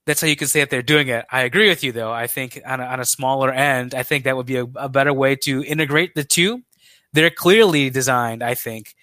[0.07, 1.25] that's how you can say that they're doing it.
[1.31, 2.13] I agree with you though.
[2.13, 4.89] I think on a, on a smaller end, I think that would be a, a
[4.89, 6.63] better way to integrate the two.
[7.13, 8.95] They're clearly designed, I think,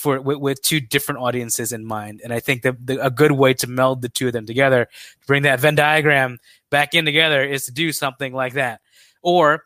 [0.00, 3.32] for with, with two different audiences in mind, and I think that the, a good
[3.32, 6.38] way to meld the two of them together, to bring that Venn diagram
[6.70, 8.80] back in together, is to do something like that,
[9.22, 9.62] or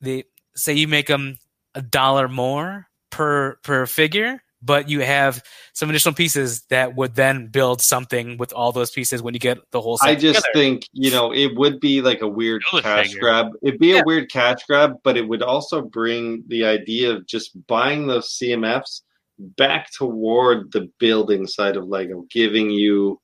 [0.00, 0.24] the
[0.56, 1.38] say you make them
[1.74, 7.46] a dollar more per per figure but you have some additional pieces that would then
[7.46, 10.48] build something with all those pieces when you get the whole set I just together.
[10.52, 13.20] think you know it would be like a weird a cash figure.
[13.20, 13.46] grab.
[13.62, 14.00] It'd be Yeah.
[14.00, 18.36] a weird cash grab, but it would also bring the idea of just buying those
[18.38, 19.00] CMFs
[19.56, 23.20] back toward the building side of Lego, giving you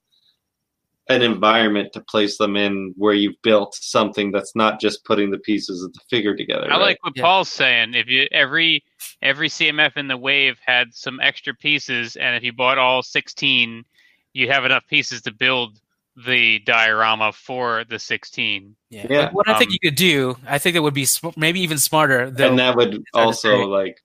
[1.09, 5.39] an environment to place them in where you've built something that's not just putting the
[5.39, 6.67] pieces of the figure together.
[6.67, 6.81] I right?
[6.81, 7.23] like what Yeah.
[7.23, 7.95] Paul's saying.
[7.95, 8.83] If you every
[9.23, 13.85] every CMF in the wave had some extra pieces, and if you bought all sixteen,
[14.33, 15.81] you have enough pieces to build
[16.27, 18.75] the diorama for the sixteen.
[18.91, 19.07] yeah.
[19.09, 19.19] Yeah.
[19.21, 21.61] Like, what I think Um, you could do, I think it would be sm- maybe
[21.61, 22.31] even smarter.
[22.31, 24.03] Though, and that would also like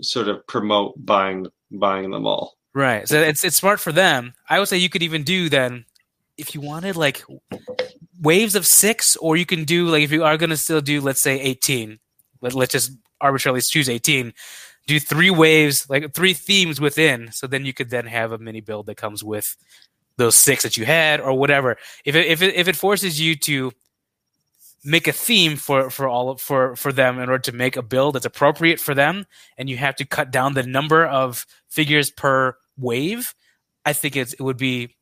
[0.00, 2.56] sort of promote buying buying them all.
[2.74, 3.08] right?
[3.08, 4.34] So it's it's smart for them.
[4.48, 5.84] I would say you could even do then
[6.36, 7.24] if you wanted like
[8.20, 11.22] waves of six, or you can do like if you are to still do let's
[11.22, 11.98] say eighteen.
[12.40, 14.34] Let, let's just arbitrarily choose eighteen.
[14.86, 17.32] Do three waves, like three themes within.
[17.32, 19.56] So then you could then have a mini build that comes with
[20.18, 21.76] those six that you had, or whatever.
[22.04, 23.72] If it if it if it forces you to
[24.84, 27.82] make a theme for for all of, for for them in order to make a
[27.82, 29.26] build that's appropriate for them,
[29.56, 33.34] and you have to cut down the number of figures per wave,
[33.84, 34.96] I think it's, it would be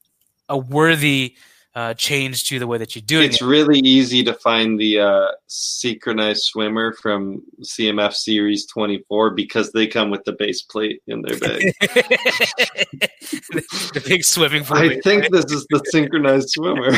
[0.48, 1.36] a worthy
[1.74, 5.28] uh, change to the way that you're it It's really easy to find the uh,
[5.46, 11.38] synchronized swimmer from CMF Series 24 because they come with the base plate in their
[11.38, 11.72] bag.
[11.80, 13.10] the,
[13.94, 14.76] the big swimming pool.
[14.76, 16.90] I think this is the synchronized swimmer.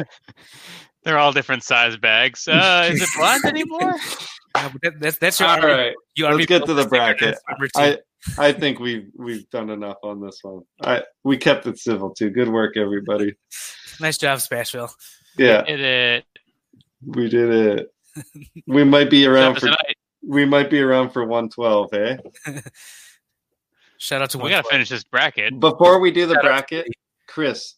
[1.06, 2.46] They're all different size bags.
[2.48, 3.94] Uh, is it blind anymore?
[4.56, 6.88] No, that- that's that's your All army- right, you let's army get to the the
[6.88, 7.20] bracket.
[7.36, 7.80] that's number two.
[8.38, 10.62] I I think we've we've done enough on this one.
[10.82, 12.30] I we kept it civil too.
[12.30, 13.34] Good work, everybody.
[14.00, 14.90] nice job, Spashville.
[15.38, 16.24] Yeah, It, it,
[17.06, 17.94] we did it.
[18.66, 19.94] We might be around for tonight.
[20.26, 22.16] we might be around for 112, eh?
[23.98, 25.60] Shout out to We gotta finish this bracket.
[25.60, 26.86] Before we do the Shout out bracket,
[27.28, 27.74] Chris,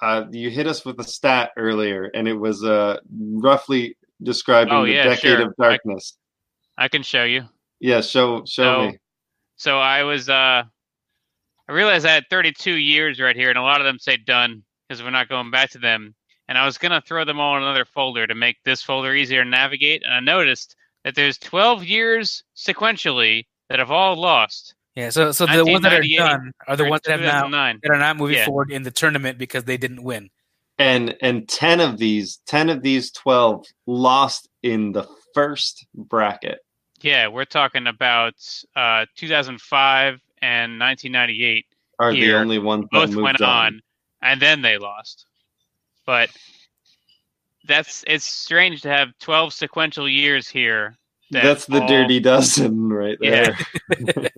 [0.00, 4.84] uh, you hit us with a stat earlier, and it was uh, roughly describing Oh,
[4.84, 5.48] the yeah, decade sure.
[5.48, 6.16] of darkness.
[6.76, 7.44] I can show you.
[7.80, 8.98] Yeah, show show So- me.
[9.56, 10.62] So I was uh
[11.68, 14.62] I realized I had 32 years right here, and a lot of them say done
[14.88, 16.14] because we're not going back to them.
[16.48, 19.42] And I was gonna throw them all in another folder to make this folder easier
[19.44, 20.02] to navigate.
[20.04, 24.74] And I noticed that there's 12 years sequentially that have all lost.
[24.98, 27.88] Yeah, so so the ones that are done are the ones that have now that
[27.90, 28.46] are not moving Yeah.
[28.46, 30.28] forward in the tournament because they didn't win.
[30.76, 36.58] And and ten of these, ten of these twelve lost in the first bracket.
[37.00, 38.34] Yeah, we're talking about
[38.74, 41.66] uh 2005 and 1998.
[42.00, 43.80] Are Here, the only ones both moved went on,
[44.20, 45.26] and then they lost.
[46.06, 46.30] But
[47.68, 50.96] that's it's strange to have 12 sequential years here.
[51.30, 53.54] that That's the all- dirty dozen right Yeah.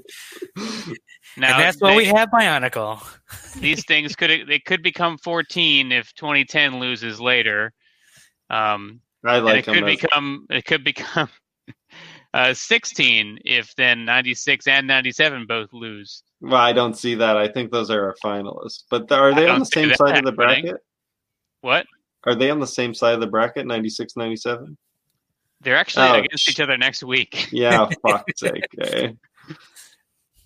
[0.57, 0.95] there.
[1.37, 3.01] Now and that's why we have Bionicle.
[3.61, 7.73] these things could they could become 14 if 2010 loses later.
[8.49, 9.85] Um, I like it could.
[9.85, 11.29] As, become it could become
[12.35, 16.23] uh, 16 if then 96 and 97 both lose.
[16.41, 17.37] well, I don't see that.
[17.37, 18.85] I think those are our finalists.
[18.91, 20.63] But th- are they on the same side of the happening.
[20.65, 20.81] bracket?
[21.61, 21.87] What?
[22.25, 23.67] Are they on the same side of the bracket?
[23.67, 24.77] 96, 97?
[25.63, 27.49] They're actually Oh, against each other next week.
[27.53, 28.65] Yeah, fuck's sake.
[28.81, 29.13] eh?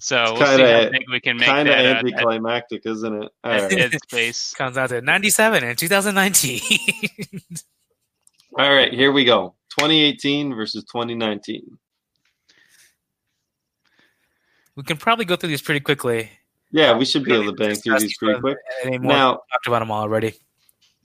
[0.05, 2.05] So It's we'll see how kinda- big we can make Kind of that, uh, that,
[2.13, 3.33] anticlimactic, isn't it?
[3.43, 3.71] All that right.
[3.71, 4.53] dead space.
[4.59, 6.61] Comes out to 97 and 2019.
[8.59, 9.55] All right, here we go.
[9.71, 11.79] 2018 versus 2019.
[14.77, 16.29] we can probably go through these pretty quickly.
[16.71, 18.59] Yeah, we should be able to bang through these pretty quick.
[18.85, 19.11] Anymore.
[19.11, 20.35] Now, talked about them all already.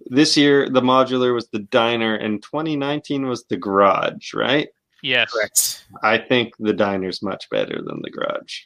[0.08, 4.68] this year the modular was the diner, and 2019 was the garage, right?
[5.02, 5.32] Yes.
[5.32, 5.86] Correct.
[6.04, 8.64] I think the diner's much better than the garage.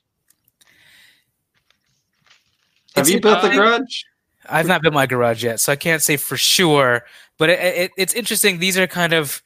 [2.96, 4.04] Have It's you built the garage?
[4.50, 7.04] I've not built my garage yet, so I can't say for sure.
[7.38, 8.60] But it, it, it's interesting.
[8.60, 9.42] These are kind of,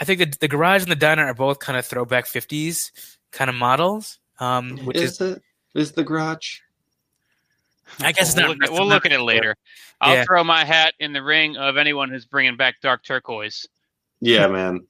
[0.00, 2.90] I think the, the garage and the diner are both kind of throwback 50s
[3.30, 4.18] kind of models.
[4.40, 5.42] Um, which is, Is it?
[5.74, 6.58] Is the garage?
[8.00, 8.58] I guess we'll, not.
[8.58, 9.56] look at, we'll look at it later.
[10.00, 10.24] I'll Yeah.
[10.24, 13.66] throw my hat in the ring of anyone who's bringing back dark turquoise.
[14.20, 14.86] Yeah, man.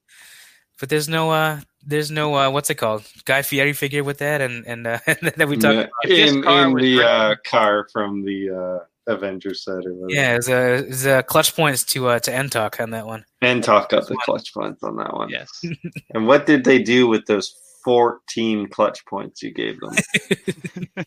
[0.80, 3.05] But there's no, uh, there's no, uh, what's it called?
[3.24, 5.91] Guy Fieri figure with that, and and uh, that we talked.
[6.05, 6.45] Yeah, about.
[6.45, 10.07] In in the uh, car from the uh, Avengers set or whatever.
[10.09, 13.24] Yeah, it's a, it's a clutch points to uh, to Entalk on that one.
[13.43, 15.28] And talk up the clutch points on that one.
[15.28, 15.64] Yes.
[16.14, 17.55] And what did they do with those
[17.85, 19.95] 14 clutch points you gave them?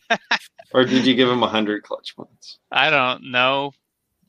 [0.74, 2.58] or did you give them 100 clutch points?
[2.70, 3.72] I don't know.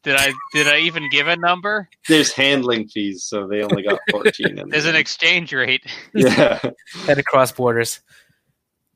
[0.04, 1.90] Did I did I even give a number?
[2.08, 4.58] There's handling fees, so they only got 14.
[4.60, 5.84] in There's an exchange rate.
[6.14, 6.60] yeah.
[7.06, 8.00] Had to cross borders.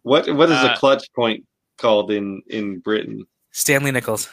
[0.03, 1.45] What what is Uh, a clutch point
[1.77, 3.25] called in in Britain?
[3.51, 4.29] Stanley nickels.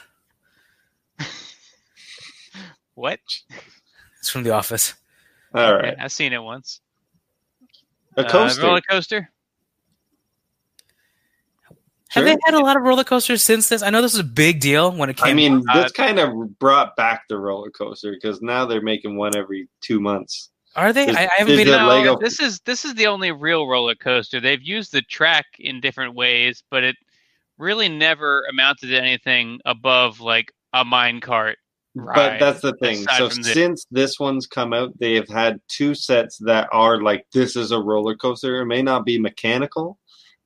[2.94, 3.20] What?
[4.18, 4.94] It's from The Office.
[5.54, 6.80] All right, I've seen it once.
[8.16, 8.62] a Uh, coaster.
[8.62, 9.30] roller coaster.
[12.10, 13.82] Have they had a lot of roller coasters since this?
[13.82, 15.28] I know this is a big deal when it came.
[15.30, 19.16] I mean, Uh, that's kind of brought back the roller coaster because now they're making
[19.16, 20.50] one every two months.
[20.76, 21.06] are they?
[21.06, 21.68] there's- I, I haven't been.
[21.68, 24.40] a No, Lego- this is this is the only real roller coaster.
[24.40, 26.96] They've used the track in different ways, but it
[27.58, 31.58] really never amounted to anything above like a mine cart.
[31.96, 33.04] But that's the thing.
[33.16, 37.00] So from the- since this one's come out, they have had two sets that are
[37.02, 38.60] like this is a roller coaster.
[38.62, 39.98] It may not be mechanical,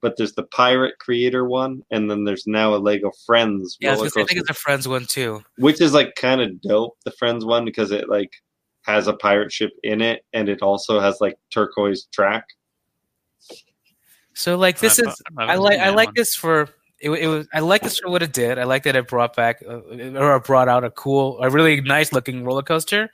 [0.04, 3.96] but there's the Pirate Creator one, and then there's now a Lego Friends Yeah, I,
[3.96, 5.42] gonna I think it's a Friends one too.
[5.56, 6.98] which is like kind of dope.
[7.06, 8.30] The Friends one because it like
[8.82, 12.44] has a pirate ship in it, and it also has like turquoise track.
[14.34, 15.22] So like this I've- is.
[15.38, 16.14] I've I like I like one.
[16.16, 16.68] this for.
[17.00, 18.58] It, it was I like this for what it did.
[18.58, 19.80] I like that it brought back uh,
[20.18, 23.10] or brought out a cool, a really nice looking roller coaster,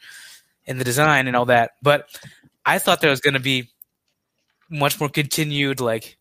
[0.67, 1.73] in the design and all that.
[1.83, 2.09] But
[2.67, 3.71] I thought there was going to be
[4.69, 6.17] much more continued like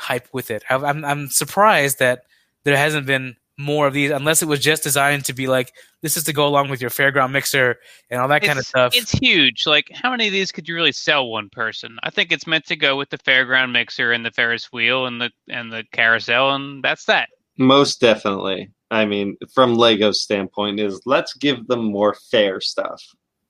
[0.00, 0.64] hype with it.
[0.68, 2.24] I, I'm I'm surprised that
[2.64, 6.16] there hasn't been more of these, unless it was just designed to be like this
[6.16, 7.76] is to go along with your fairground mixer
[8.08, 8.94] and all that kind of stuff.
[8.94, 9.66] It's huge.
[9.66, 11.98] Like, how many of these could you really sell one person?
[12.02, 15.20] I think it's meant to go with the fairground mixer and the Ferris wheel and
[15.20, 17.28] the and the carousel, and that's that.
[17.58, 18.70] Most definitely.
[18.90, 23.02] I mean, from Lego's standpoint, is let's give them more fair stuff.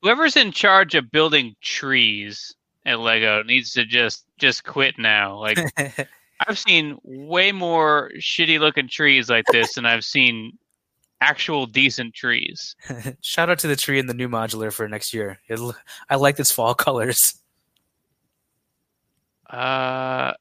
[0.02, 2.54] Whoever's in charge of building trees
[2.84, 5.38] at Lego needs to just just quit now.
[5.38, 5.58] Like,
[6.46, 10.56] I've seen way more shitty looking trees like this than I've seen
[11.20, 12.76] actual decent trees.
[13.20, 15.38] Shout out to the tree in the new modular for next year.
[15.48, 15.74] It'll,
[16.08, 17.34] I like its fall colors.
[19.48, 20.32] Uh,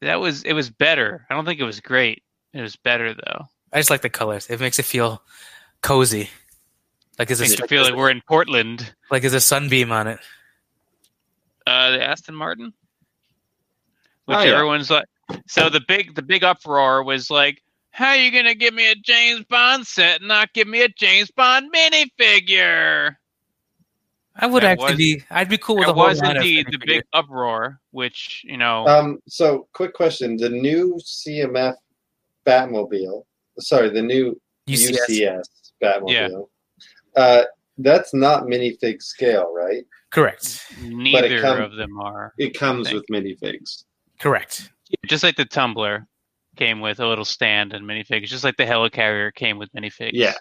[0.00, 1.26] that was it was better.
[1.30, 2.22] I don't think it was great.
[2.52, 3.46] It was better though.
[3.72, 4.46] I just like the colors.
[4.50, 5.22] It makes it feel
[5.80, 6.28] cozy.
[7.18, 8.94] Like there's Makes a you feel like we're in Portland.
[9.10, 10.18] like there's a sunbeam on it.
[11.66, 12.72] uh, the Aston Martin,
[14.26, 14.52] which Oh, yeah.
[14.52, 15.04] everyone's like.
[15.46, 18.94] So the big the big uproar was like, "How are you gonna give me a
[18.94, 23.16] James Bond set and not give me a James Bond minifigure?"
[24.34, 25.24] I would That actually was- be.
[25.30, 28.86] I'd be cool with There a whole was indeed the big uproar, which you know.
[28.86, 31.74] Um, so quick question: the new CMF
[32.46, 33.24] Batmobile,
[33.58, 35.08] sorry, the new UCS.
[35.08, 36.48] UCS Batmobile,
[37.16, 37.42] uh,
[37.78, 39.84] that's not minifig scale, right?
[40.10, 40.66] Correct.
[40.82, 42.32] neither come- of them are.
[42.38, 43.84] It comes with minifigs.
[44.18, 44.70] Correct.
[45.06, 46.06] Just like the Tumbler
[46.56, 50.10] came with a little stand and minifigs, just like the Helicarrier came with minifigs.
[50.14, 50.34] Yeah.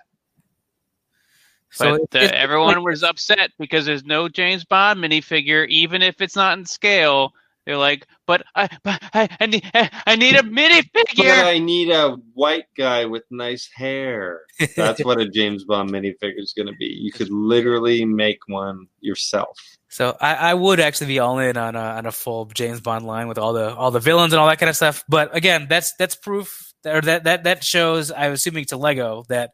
[1.72, 6.02] So But it's- uh, everyone like- was upset because there's no James Bond minifigure, even
[6.02, 7.32] if it's not in scale.
[7.66, 11.44] They're like, but I, but I, I need, I need a But minifigure.
[11.46, 14.42] I need a white guy with nice hair.
[14.76, 16.88] That's what a James Bond minifigure is going to be.
[16.88, 19.58] You could literally make one yourself.
[19.92, 23.06] So I, I would actually be all in on a, on a full James Bond
[23.06, 25.04] line with all the all the villains and all that kind of stuff.
[25.10, 28.10] But again, that's that's proof or that that that shows.
[28.10, 29.52] I'm assuming to Lego that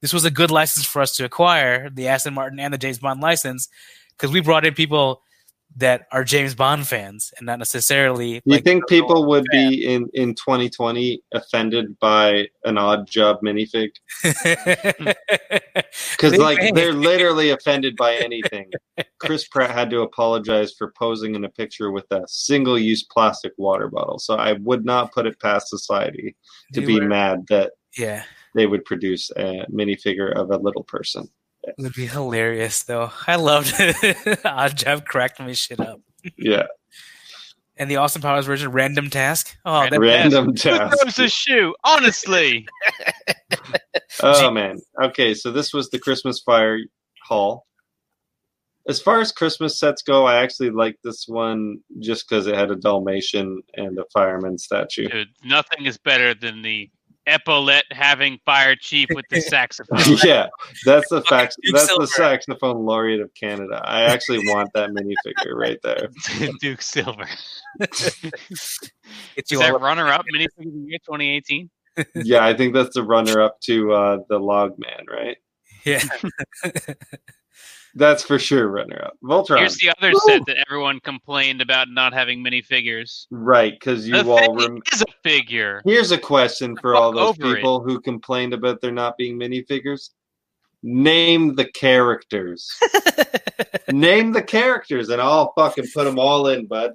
[0.00, 2.98] this was a good license for us to acquire the Aston Martin and the James
[2.98, 3.68] Bond license
[4.16, 5.20] because we brought in people
[5.78, 8.34] that are James Bond fans and not necessarily.
[8.34, 13.90] You like, think people would be in, in 2020 offended by an Oddjob minifig?
[16.12, 16.70] Because like may.
[16.72, 18.70] they're literally offended by anything.
[19.18, 23.88] Chris Pratt had to apologize for posing in a picture with a single-use plastic water
[23.88, 24.18] bottle.
[24.18, 26.34] So I would not put it past society
[26.72, 28.24] to They be were- mad that Yeah,
[28.54, 31.28] they would produce a minifigure of a little person.
[31.66, 33.10] It would be hilarious though.
[33.26, 33.96] I loved it.
[34.44, 36.00] Oddjob cracked my shit up.
[36.38, 36.66] Yeah,
[37.76, 39.56] And the Austin Powers version, Random Task.
[39.64, 40.96] Oh, that, random Who task.
[41.00, 41.74] throws a shoe?
[41.84, 42.66] Honestly,
[44.22, 44.78] Oh man.
[45.02, 46.78] Okay, so this was the Christmas fire
[47.22, 47.66] haul.
[48.88, 52.70] As far as Christmas sets go, I actually like this one just because it had
[52.70, 55.08] a Dalmatian and a fireman statue.
[55.08, 56.88] dude, nothing is better than the
[57.26, 60.16] epaulette having fire chief with the saxophone.
[60.24, 60.48] yeah,
[60.84, 61.56] that's the fact.
[61.62, 62.02] Duke That's Silver.
[62.02, 63.80] the saxophone laureate of Canada.
[63.84, 66.08] I actually want that minifigure right there.
[66.60, 67.26] Duke Silver.
[67.78, 71.70] gets Is that runner-up minifigure of the year 2018?
[72.14, 75.36] Yeah, I think that's the runner-up to uh, the Log Man, right?
[75.84, 76.02] Yeah.
[77.98, 79.14] That's for sure runner-up.
[79.24, 80.20] Voltron, Here's the other Woo!
[80.26, 83.26] set that everyone complained about not having minifigures.
[83.30, 83.72] right?
[83.72, 84.38] Because you the all.
[84.38, 85.80] thing Rem- is a figure.
[85.86, 87.56] Here's a question for all those over it.
[87.56, 90.10] people who complained about there not being minifigures.
[90.82, 92.68] Name the characters.
[93.90, 96.92] Name the characters, and I'll fucking put them all in, bud.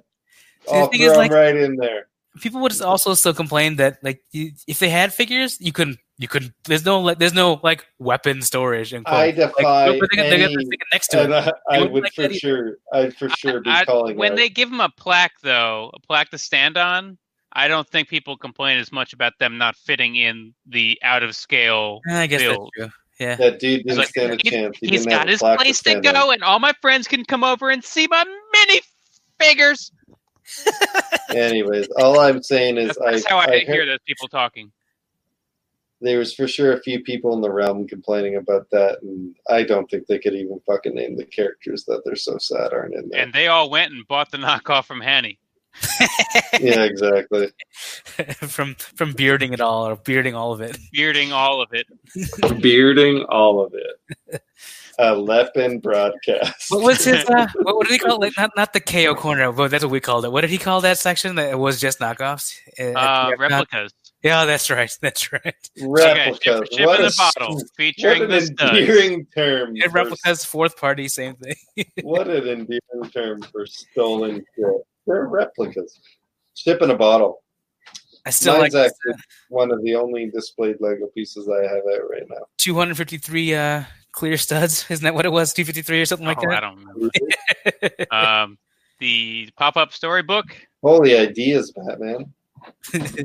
[0.68, 2.06] See, I'll thing throw is, 'em like- right in there.
[2.40, 6.28] People would also still complain that like you, if they had figures, you couldn't you
[6.28, 6.52] couldn't.
[6.64, 10.38] There's no like there's no like weapon storage and I defy like, they got- they
[10.38, 11.54] got any, this thing next to and it.
[11.68, 14.36] I, I wouldn't like for that sure, I'd for sure be I- calling when out.
[14.36, 17.18] they give them a plaque, though, a plaque to stand on,
[17.52, 21.36] I don't think people complain as much about them not fitting in the out of
[21.36, 22.00] scale.
[22.08, 22.88] Eh, I guess that's true.
[23.20, 23.34] Yeah.
[23.36, 24.78] that dude didn't like, stand a he- chance.
[24.80, 26.14] He He's didn't got his place to stand on.
[26.14, 28.80] go, and all my friends can come over and see my mini
[29.38, 29.92] figures.
[31.34, 34.70] Anyways, all I'm saying is I, That's how I, I hear heard those people talking.
[36.00, 39.62] there was for sure a few people in the realm complaining about that, and I
[39.62, 43.08] don't think they could even fucking name the characters that they're so sad aren't in
[43.08, 43.22] there.
[43.22, 45.38] And they all went and bought the knockoff from Hanny.
[46.60, 47.50] yeah, exactly.
[48.34, 50.76] from from bearding it all or bearding all of it.
[50.92, 51.86] bearding all of it.
[52.60, 54.42] Bearding all of it.
[54.98, 56.70] A Lepin broadcast.
[56.70, 57.24] What was his?
[57.24, 58.20] Uh, what, what did he call it?
[58.20, 60.32] Like, not not the KO corner, but that's what we called it.
[60.32, 61.36] What did he call that section?
[61.36, 62.54] That was just knockoffs.
[62.78, 63.92] Uh, Uh, replicas.
[64.22, 64.94] yeah, that's right.
[65.00, 65.42] That's right.
[65.44, 66.40] Okay, Replicas.
[66.42, 68.60] ship, ship what in a, a bottle what featuring an the studs.
[68.78, 69.68] endearing term.
[69.70, 71.54] And for- replicas, fourth party, same thing.
[72.02, 74.66] What an endearing term for stolen shit.
[75.06, 75.98] They're replicas.
[76.54, 77.42] Ship in a bottle.
[78.24, 82.08] I still Mine's like actually one of the only displayed Lego pieces I have out
[82.08, 82.44] right now.
[82.58, 83.82] 253 uh,
[84.12, 84.86] clear studs.
[84.90, 85.52] Isn't that what it was?
[85.52, 86.60] 253 or something like Oh, I that.
[86.60, 88.06] don't remember.
[88.14, 88.58] um,
[89.00, 90.56] the pop-up storybook.
[90.82, 92.32] Holy ideas, Batman.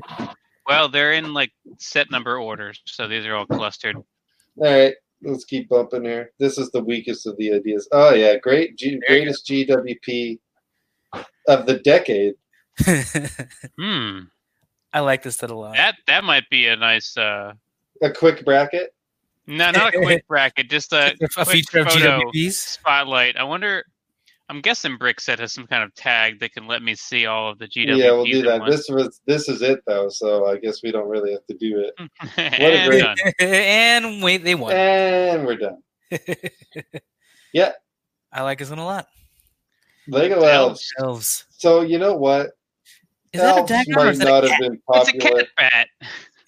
[0.68, 3.96] Well, they're in like set number orders, so these are all clustered.
[3.96, 4.04] All
[4.58, 4.94] right,
[5.24, 6.34] let's keep bumping here.
[6.40, 7.88] This is the weakest of the ideas.
[7.94, 10.40] Oh yeah, great, G- greatest GWP
[11.48, 12.34] of the decade.
[13.80, 14.20] Hmm,
[14.92, 15.76] I like this stud a lot.
[15.78, 17.16] that that might be a nice.
[17.16, 17.54] Uh,
[18.02, 18.94] A quick bracket.
[19.48, 22.54] No, not a quick bracket, just a a quick feature of photo GWPs.
[22.54, 23.38] spotlight.
[23.38, 23.84] I wonder.
[24.50, 27.60] I'm guessing Brickset has some kind of tag that can let me see all of
[27.60, 27.98] the GWPs.
[27.98, 28.62] yeah, we'll do that.
[28.62, 28.76] once.
[28.78, 31.80] This was this is it though, so I guess we don't really have to do
[31.82, 31.94] it.
[32.36, 33.18] What and great- done.
[33.42, 34.72] and wait, they won.
[34.72, 35.80] And we're done.
[37.54, 37.72] Yeah,
[38.32, 39.08] I like this one a lot.
[40.08, 40.48] Lego Elves.
[40.48, 40.94] elves.
[41.00, 41.46] Elves.
[41.50, 42.52] So you know what?
[43.34, 44.70] Is that a elves dagger or might is that not a have cat?
[44.72, 45.88] been It's a cat bat.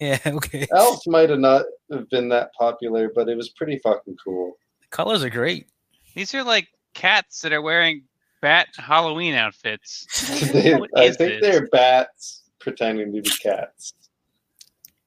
[0.00, 0.66] Yeah, okay.
[0.74, 4.56] Elves might have not have been that popular, but it was pretty fucking cool.
[4.80, 5.66] The colors are great.
[6.14, 8.04] These are like cats that are wearing
[8.40, 10.06] bat Halloween outfits.
[10.52, 11.42] They- I think this?
[11.42, 13.92] they're bats pretending to be cats,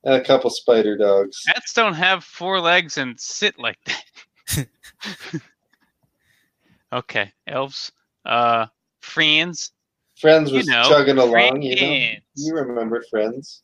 [0.04, 1.42] and a couple spider dogs.
[1.44, 4.68] Cats don't have four legs and sit like that.
[6.94, 7.92] okay, elves.
[8.26, 8.68] Uh,
[9.02, 9.72] friends.
[10.20, 11.64] Friends You was know, chugging along.
[11.64, 13.64] You know, you remember Friends?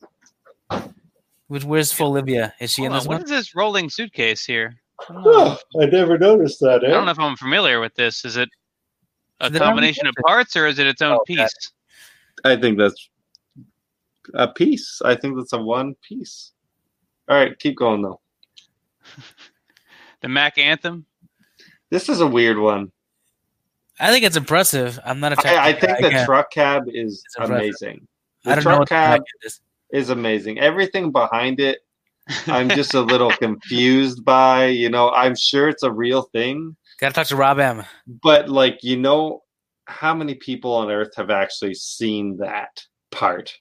[1.50, 2.54] Which, where's Olivia?
[2.62, 3.24] Is she in Hold on, this what one?
[3.24, 4.76] is this rolling suitcase here?
[5.10, 5.58] I don't know.
[5.76, 6.84] Oh, I never noticed that.
[6.84, 6.92] I Eh?
[6.92, 8.24] don't know if I'm familiar with this.
[8.24, 8.50] Is it
[9.42, 11.26] a Is it on combination of the- parts or is it its own Oh, got
[11.28, 11.72] piece?
[12.46, 13.10] I think that's
[14.34, 15.02] a piece.
[15.04, 16.52] I think that's a one piece.
[17.28, 18.22] All right, keep going though.
[20.22, 21.06] The Mack Anthem.
[21.90, 22.92] This is a weird one.
[24.02, 25.00] I think it's impressive.
[25.06, 25.80] I'm not a tech I, I guy.
[25.80, 27.56] think the Again, truck cab is It's impressive.
[27.56, 28.08] amazing.
[28.44, 29.62] The I don't know truck what the cab tech is.
[29.92, 30.60] Is amazing.
[30.60, 31.80] Everything behind it,
[32.48, 34.68] I'm just a little confused by.
[34.68, 37.84] You know, I'm sure it's a real thing, Gotta talk to Rob M.
[38.22, 39.44] but like, you know,
[39.86, 43.58] how many people on Earth have actually seen that part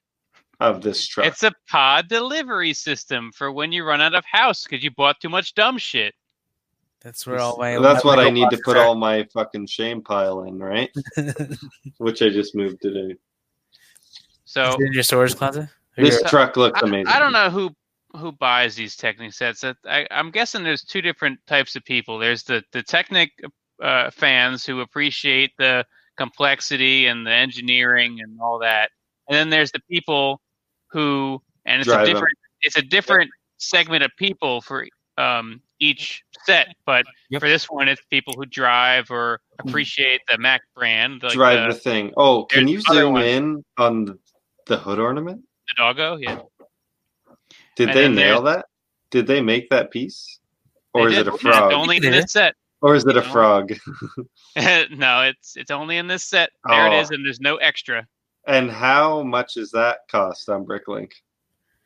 [0.59, 1.29] of this truck?
[1.29, 5.21] It's a pod delivery system for when you run out of house because you bought
[5.21, 6.15] too much dumb shit.
[7.01, 7.79] That's where all my.
[7.79, 10.91] That's what I need to put all my fucking shame pile in, right?
[11.99, 13.15] Which I just moved today.
[14.47, 15.69] So in your storage closet?
[15.99, 17.09] Or This your- truck looks I, amazing.
[17.09, 17.71] I don't know who
[18.17, 19.63] who buys these Technic sets.
[19.65, 22.19] I, I, I'm guessing there's two different types of people.
[22.19, 23.31] There's the the Technic
[23.83, 25.85] uh, fans who appreciate the
[26.17, 28.91] complexity and the engineering and all that,
[29.29, 30.41] and then there's the people
[30.91, 32.15] who and it's Drive a 'em.
[32.15, 34.87] different it's a different segment of people for
[35.19, 36.69] um, each set.
[36.87, 37.41] But Yep.
[37.43, 41.75] for this one, it's people who drive or appreciate the Mack brand, like Drive the,
[41.75, 42.13] the thing.
[42.17, 43.27] Oh, can you zoom ones.
[43.27, 44.19] in on the,
[44.67, 45.43] the hood ornament?
[45.69, 46.17] The doggo.
[46.17, 46.41] Yeah,
[47.77, 48.67] Did And they nail that?
[49.11, 50.39] Did they make that piece?
[50.95, 51.29] Or They is it did.
[51.29, 51.73] a It's frog?
[51.73, 52.55] only in this set.
[52.81, 53.27] Or is it a No.
[53.33, 53.73] frog?
[54.91, 56.51] no, it's it's only in this set.
[56.69, 57.01] There it Oh.
[57.01, 58.07] is, and there's no extra.
[58.47, 61.13] And how much does that cost on Bricklink?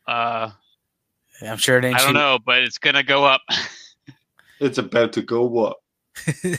[0.07, 0.49] Uh,
[1.45, 2.15] I'm sure it ain't I don't cheap.
[2.15, 3.41] know, but it's gonna go up.
[4.59, 5.77] It's about to go up.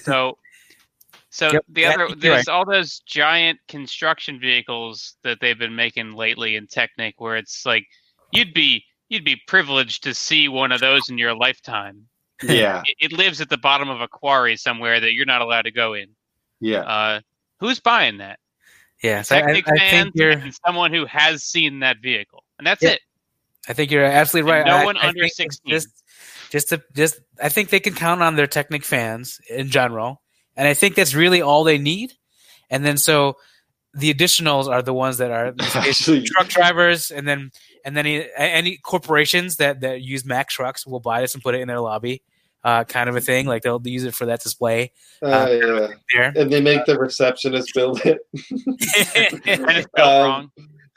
[0.03, 0.37] so,
[1.35, 6.13] so Yep, the other you're there's all those giant construction vehicles that they've been making
[6.13, 7.87] lately in Technic, where it's like
[8.33, 12.07] you'd be you'd be privileged to see one of those in your lifetime.
[12.43, 15.63] Yeah, It, it lives at the bottom of a quarry somewhere that you're not allowed
[15.63, 16.09] to go in.
[16.61, 16.81] yeah.
[16.81, 17.21] Uh,
[17.61, 18.39] who's buying that?
[19.03, 20.31] Yeah, so I, I Technic think fans you're.
[20.31, 22.91] and someone who has seen that vehicle, and that's Yeah.
[22.91, 23.01] it.
[23.69, 24.61] I think you're absolutely right.
[24.61, 25.71] And no I- one I under think 16.
[25.71, 25.89] Just,
[26.51, 30.21] just to just, I think they can count on their Technic fans in general,
[30.57, 32.13] and I think that's really all they need.
[32.71, 33.37] And then so
[33.95, 37.51] the additionals are the ones that are Actually, truck drivers, and then
[37.85, 41.55] and then any, any corporations that that use Mack trucks will buy this and put
[41.55, 42.23] it in their lobby,
[42.65, 43.47] uh, kind of a thing.
[43.47, 45.89] Like they'll use it for that display uh, yeah.
[46.13, 46.33] there.
[46.35, 48.19] And they make the receptionist build it.
[48.35, 50.51] And it's built Um, wrong.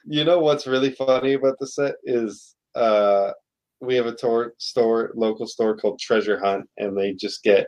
[0.10, 3.32] You know what's really funny about the set is uh,
[3.82, 7.68] we have a tor- store, local store called Treasure Hunt, and they just get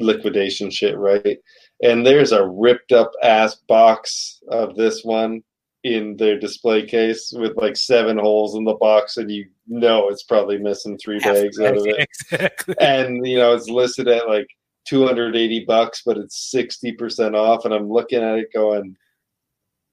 [0.00, 1.38] liquidation shit, right?
[1.82, 5.42] And there's a ripped up ass box of this one
[5.84, 10.24] in their display case with like seven holes in the box, and you know it's
[10.24, 12.08] probably missing three bags out of it.
[12.30, 12.74] exactly.
[12.80, 14.48] And you know it's listed at like
[14.88, 18.96] 280 bucks, but it's 60% off, and I'm looking at it going,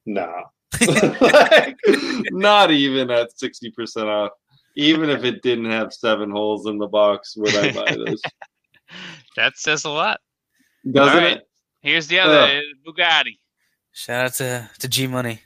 [0.06, 0.44] nah.
[1.22, 1.78] like,
[2.32, 4.32] not even at 60% off.
[4.78, 8.22] Even if it didn't have seven holes in the box, would I buy this?
[9.36, 10.20] That says a lot.
[10.90, 11.38] Doesn't All right.
[11.38, 11.48] it?
[11.82, 12.64] Here's the other Ugh.
[12.96, 13.38] Bugatti.
[13.92, 15.42] Shout out to to G Money.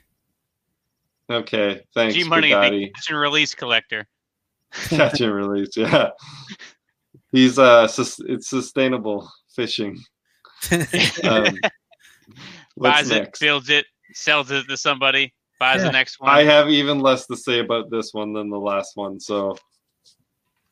[1.30, 2.94] Okay, thanks, G Money, the Bugatti.
[2.94, 4.06] catch and release collector.
[4.72, 6.10] Catch and release, yeah.
[7.32, 9.98] He's uh, sus- it's sustainable fishing.
[11.24, 11.56] Um,
[12.76, 13.40] what's buys next?
[13.42, 15.86] it, builds it, sells it to somebody, buys Yeah.
[15.86, 16.30] the next one.
[16.30, 19.56] I have even less to say about this one than the last one, so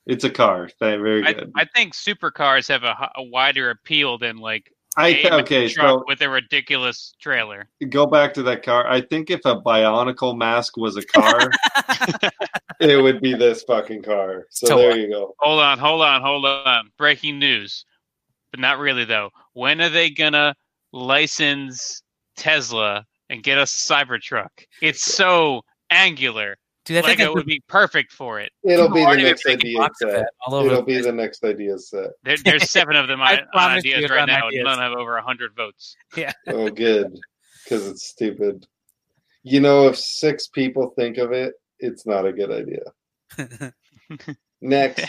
[0.09, 0.67] it's a car.
[0.67, 1.53] Th- Very I, good.
[1.55, 6.23] I think supercars have a wider appeal than like I, a okay, truck so with
[6.23, 7.69] a ridiculous trailer.
[7.91, 8.89] go back to that car.
[8.89, 11.51] I think if a Bionicle mask was a car,
[12.81, 14.47] it would be this fucking car.
[14.51, 15.37] So So there you go.
[15.39, 16.91] Hold on, hold on, hold on.
[16.97, 17.85] Breaking news,
[18.51, 19.31] but not really though.
[19.53, 20.57] When are they gonna
[20.93, 22.03] license
[22.37, 24.49] Tesla and get a Cybertruck?
[24.83, 26.57] It's so angular.
[26.89, 28.51] Dude, I think Lego I would be perfect for it.
[28.65, 30.27] It'll be the next idea set.
[30.47, 32.10] all over It'll the be the next idea set.
[32.24, 34.47] There, there's seven of them I on, on ideas right on now.
[34.48, 34.65] ideas.
[34.65, 35.94] None have over hundred votes.
[36.16, 36.32] Yeah.
[36.48, 37.19] Oh, good,
[37.62, 38.66] because it's stupid.
[39.43, 43.73] You know, if six people think of it, it's not a good idea.
[44.62, 45.05] Next,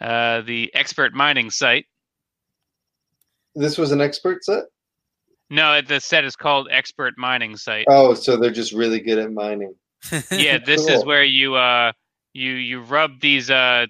[0.00, 1.86] Uh, the expert mining site.
[3.54, 4.64] this was an expert set.
[5.50, 7.86] No, the set is called expert mining site.
[7.88, 9.74] Oh, so they're just really good at mining.
[10.30, 11.92] yeah, this is where you uh
[12.34, 13.86] you you rub these uh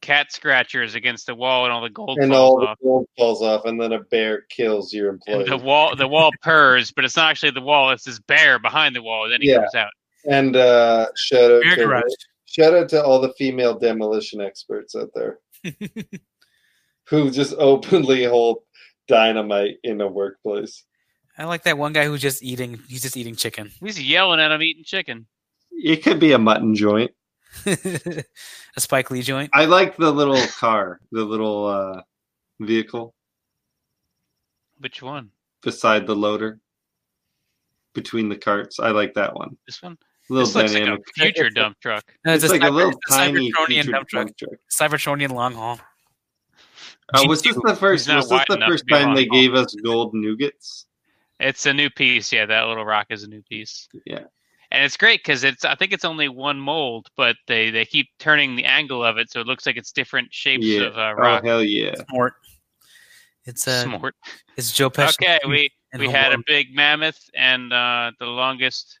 [0.00, 2.78] cat scratchers against the wall and all the gold and falls all off.
[2.78, 5.48] the gold falls off, and then a bear kills your And employee.
[5.48, 8.96] the wall the wall purs, but it's not actually the wall, it's this bear behind
[8.96, 9.58] the wall, and then he Yeah.
[9.58, 9.90] comes out.
[10.28, 12.02] And uh, shout out to
[12.46, 15.38] shout out to all the female demolition experts out there
[17.08, 18.58] who just openly hold
[19.08, 20.84] dynamite in a workplace.
[21.40, 22.78] I like that one guy who's just eating.
[22.86, 23.70] He's just eating chicken.
[23.80, 25.26] He's yelling at him eating chicken.
[25.72, 27.12] It could be a mutton joint.
[27.66, 28.24] a
[28.76, 29.48] Spike Lee joint.
[29.54, 32.02] I like the little car, the little uh,
[32.60, 33.14] vehicle
[34.78, 35.30] Which one?
[35.62, 36.60] beside the loader
[37.94, 38.78] between the carts.
[38.78, 39.56] I like that one.
[39.66, 39.96] This one?
[40.28, 42.04] A little This looks like a future dump truck.
[42.24, 44.26] No, It's, a like a Cyber- little a tiny Cybertronian dump truck.
[44.26, 44.52] dump truck.
[44.70, 45.80] Cybertronian long haul.
[47.14, 48.06] Uh, was this the first?
[48.08, 49.40] Was this the first time they long haul.
[49.40, 50.84] gave us gold nougats?
[51.40, 52.32] It's a new piece.
[52.32, 53.88] Yeah, that little rock is a new piece.
[54.06, 54.24] Yeah.
[54.72, 58.08] And it's great because it's I think it's only one mold, but they they keep
[58.20, 60.82] turning the angle of it so it looks like it's different shapes Yeah.
[60.82, 61.44] of uh, Oh rock.
[61.44, 61.94] hell yeah!
[62.08, 62.34] Smart.
[63.46, 64.14] It's uh, Smart.
[64.56, 65.14] it's Joe Pesci.
[65.22, 69.00] Okay, we we Home had a big mammoth and uh, the longest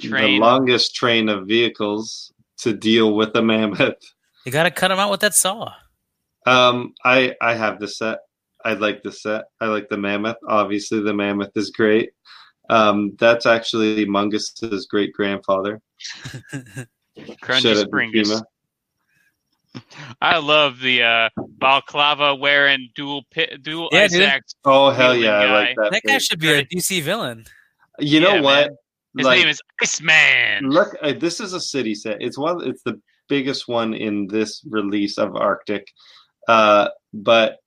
[0.00, 0.40] train.
[0.40, 3.98] The longest train of vehicles to deal with a mammoth.
[4.44, 5.72] You gotta cut him out with that saw.
[6.44, 8.18] Um, I I have the set.
[8.66, 9.44] I like the set.
[9.60, 10.36] I like the mammoth.
[10.48, 12.10] Obviously, the mammoth is great.
[12.68, 15.80] Um, that's actually Mungus's great grandfather.
[17.42, 18.42] Grungy Springus.
[20.22, 21.28] I love the uh,
[21.58, 24.22] balaclava wearing dual pit, dual Yeah, ice dude.
[24.22, 24.54] axe.
[24.64, 25.36] Oh hell Wheeling yeah!
[25.36, 25.92] I like that.
[25.92, 27.44] that guy should be a DC villain.
[27.98, 28.66] You know Yeah, what?
[28.68, 28.76] man.
[29.18, 30.70] His Like, name is Iceman.
[30.70, 32.16] look, uh, this is a city set.
[32.20, 32.66] It's one.
[32.68, 35.86] It's the biggest one in this release of Arctic.
[36.48, 37.58] Uh, but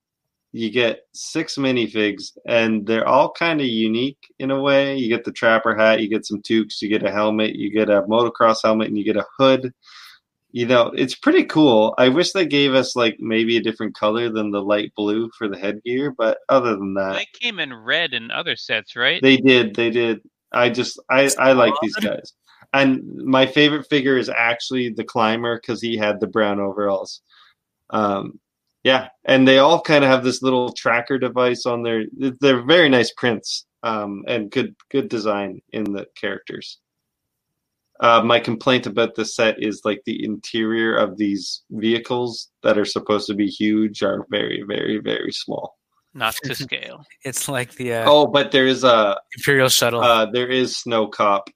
[0.52, 4.96] you get six minifigs, and they're all kind of unique in a way.
[4.96, 7.88] You get the trapper hat, you get some toques, you get a helmet, you get
[7.88, 9.72] a motocross helmet, and you get a hood.
[10.52, 11.94] You know, it's pretty cool.
[11.96, 15.46] I wish they gave us like maybe a different color than the light blue for
[15.46, 19.22] the headgear, but other than that, They came in red in other sets, right?
[19.22, 19.76] they did.
[19.76, 20.20] They did.
[20.52, 22.32] I just I I like these guys.
[22.72, 27.20] And my favorite figure is actually the climber because he had the brown overalls.
[27.90, 28.40] Um,
[28.82, 32.04] yeah, and they all kind of have this little tracker device on their.
[32.40, 36.78] They're very nice prints um, and good good design in the characters.
[38.00, 42.86] Uh, my complaint about the set is like the interior of these vehicles that are
[42.86, 45.76] supposed to be huge are very very very small.
[46.14, 47.04] Not to scale.
[47.24, 50.00] It's like the uh, Oh, but there is a Imperial shuttle.
[50.00, 51.50] uh, there is snow cop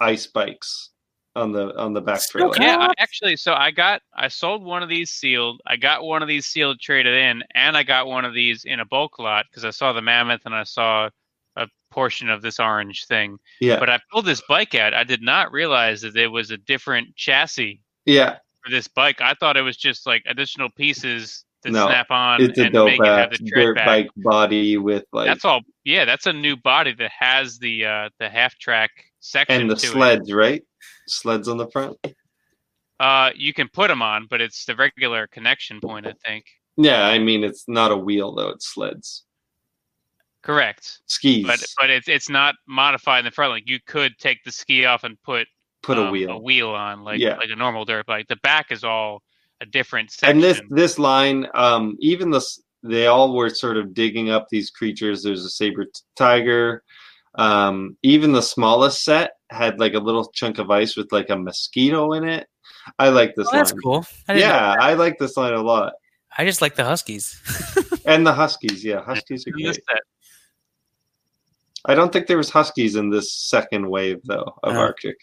[0.00, 0.90] ice bikes
[1.38, 2.72] on the on the back Snow trailer.
[2.72, 5.60] Yeah, I actually, so I got, I sold one of these sealed.
[5.66, 8.80] I got one of these sealed traded in, and I got one of these in
[8.80, 11.08] a bulk lot because I saw the mammoth and I saw
[11.56, 13.38] a portion of this orange thing.
[13.60, 14.94] Yeah, But I pulled this bike out.
[14.94, 19.20] I did not realize that it was a different chassis yeah, for this bike.
[19.20, 22.72] I thought it was just like additional pieces that No, snap on it's a and
[22.72, 23.86] dope make it have ass the dirt back.
[23.86, 25.62] bike body with like That's all.
[25.84, 28.90] Yeah, that's a new body that has the uh, the half track
[29.20, 29.90] section and the to it.
[29.90, 30.62] sleds, right?
[31.10, 31.96] Sleds on the front.
[33.00, 36.44] Uh, you can put them on, but it's the regular connection point, I think.
[36.76, 39.24] Yeah, I mean it's not a wheel though; it's sleds,
[40.42, 41.00] Correct.
[41.06, 41.46] skis.
[41.46, 43.52] But but it's it's not modified in the front.
[43.52, 45.46] Like you could take the ski off and put
[45.82, 46.30] put a um, wheel.
[46.30, 47.36] a wheel on, like Yeah.
[47.36, 48.26] like a normal dirt bike.
[48.28, 49.22] The back is all
[49.60, 50.36] a different section.
[50.36, 52.44] and this this line, um, even the
[52.84, 55.22] they all were sort of digging up these creatures.
[55.22, 55.86] There's a saber
[56.16, 56.84] tiger.
[57.38, 61.36] Um, even the smallest set had like a little chunk of ice with like a
[61.36, 62.48] mosquito in it.
[62.98, 63.80] I like this oh, that's line.
[63.82, 64.06] cool.
[64.28, 64.76] I Yeah.
[64.78, 65.94] I like this line a lot.
[66.36, 67.40] I just like the Huskies.
[68.04, 69.78] And the Huskies, yeah, Huskies are great.
[71.84, 74.80] I don't think there was Huskies in this second wave though of No.
[74.80, 75.16] Arctic.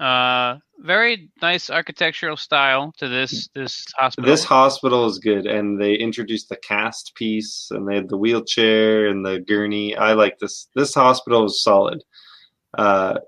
[0.00, 4.30] Uh, very nice architectural style to this this hospital.
[4.30, 9.08] This hospital is good, and they introduced the cast piece, and they had the wheelchair
[9.08, 9.94] and the gurney.
[9.94, 10.68] I like this.
[10.74, 12.02] This hospital is solid.
[12.78, 13.18] Uh,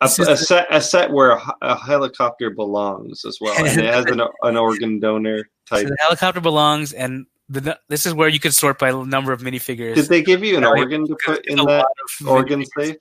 [0.00, 4.06] a, a set a set where a, a helicopter belongs as well, and it has
[4.06, 5.86] an, an organ donor So type.
[5.86, 9.96] the helicopter belongs, and the, this is where you could sort by number of minifigures.
[9.96, 11.84] Did they give you an organ to put in that
[12.26, 12.86] organ minifigures.
[12.86, 12.96] safe?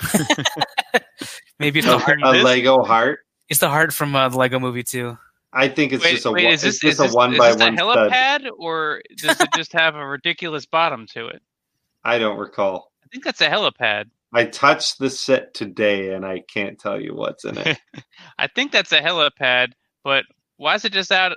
[1.58, 2.20] Maybe it's the a, heart.
[2.22, 2.30] a?
[2.42, 3.20] Lego heart.
[3.48, 5.18] It's the heart from uh, the Lego Movie too.
[5.52, 7.14] I think it's Wait, just a wait, one, is this, it's just is a this,
[7.14, 8.10] one is by this a one stud.
[8.10, 11.42] helipad, or does it just have a ridiculous bottom to it?
[12.04, 12.90] I don't recall.
[13.04, 14.06] I think that's a helipad.
[14.32, 17.78] I touched the set today and I can't tell you what's in it.
[18.38, 20.24] I think that's a helipad, but
[20.56, 21.36] why is it just out?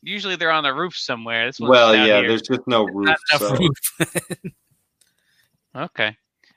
[0.00, 1.46] Usually they're on the roof somewhere.
[1.46, 2.28] This one's well, yeah, here.
[2.28, 3.16] there's just no roof.
[3.36, 3.56] So.
[3.56, 4.52] roof.
[5.74, 6.16] Okay.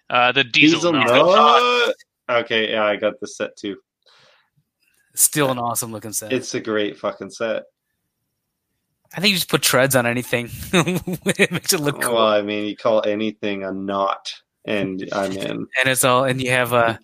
[0.10, 1.88] Uh, the diesel, Dieselnaut.
[1.88, 1.96] nut.
[2.46, 3.78] Okay, yeah, I got the set too.
[5.16, 6.32] Still an awesome looking set.
[6.32, 7.64] It's a great fucking set.
[9.16, 10.50] I think you just put treads on anything.
[10.74, 12.14] it makes it look cool.
[12.16, 14.32] Well, I mean, you call anything a knot,
[14.66, 15.48] and I'm in.
[15.58, 17.00] and it's all and you have a.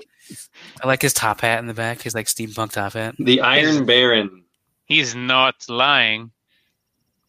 [0.84, 3.16] I like his top hat in the back, his like steampunk top hat.
[3.20, 4.44] The Iron Baron.
[4.86, 6.32] He's not lying.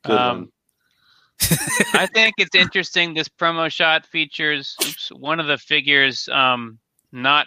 [0.05, 0.49] Good Um, one.
[1.41, 3.15] I think it's interesting.
[3.15, 6.79] This promo shot features oops, one of the figures um,
[7.13, 7.47] not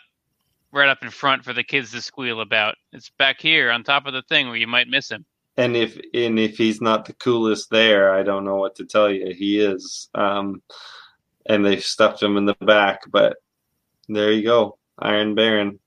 [0.71, 2.75] right up in front for the kids to squeal about.
[2.93, 5.25] It's back here on top of the thing where you might miss him.
[5.57, 9.11] And if and if he's not the coolest there, I don't know what to tell
[9.11, 9.33] you.
[9.33, 10.07] He is.
[10.15, 10.61] Um,
[11.47, 13.37] and they stuffed him in the back, but
[14.07, 15.79] there you go, Iron Baron.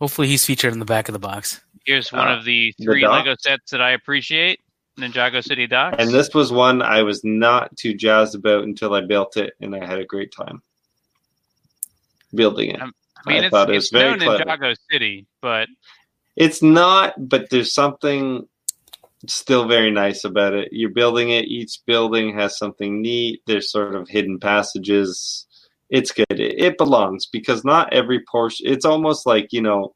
[0.00, 1.60] Hopefully he's featured in the back of the box.
[1.84, 3.24] Here's one Uh, of the the three dock?
[3.26, 4.60] Lego sets that I appreciate.
[4.98, 5.96] Ninjago City Docks.
[5.98, 9.74] And this was one I was not too jazzed about until I built it, and
[9.74, 10.62] I had a great time
[12.34, 12.80] building it.
[12.80, 14.44] I mean, I it's, it it's very known clever.
[14.44, 15.68] Ninjago City, but
[16.36, 18.48] It's not, but there's something
[19.26, 20.68] still very nice about it.
[20.72, 21.46] You're building it.
[21.46, 23.42] Each building has something neat.
[23.46, 25.46] There's sort of hidden passages.
[25.90, 26.26] It's good.
[26.30, 28.66] It, it belongs because not every portion.
[28.68, 29.94] It's almost like you know,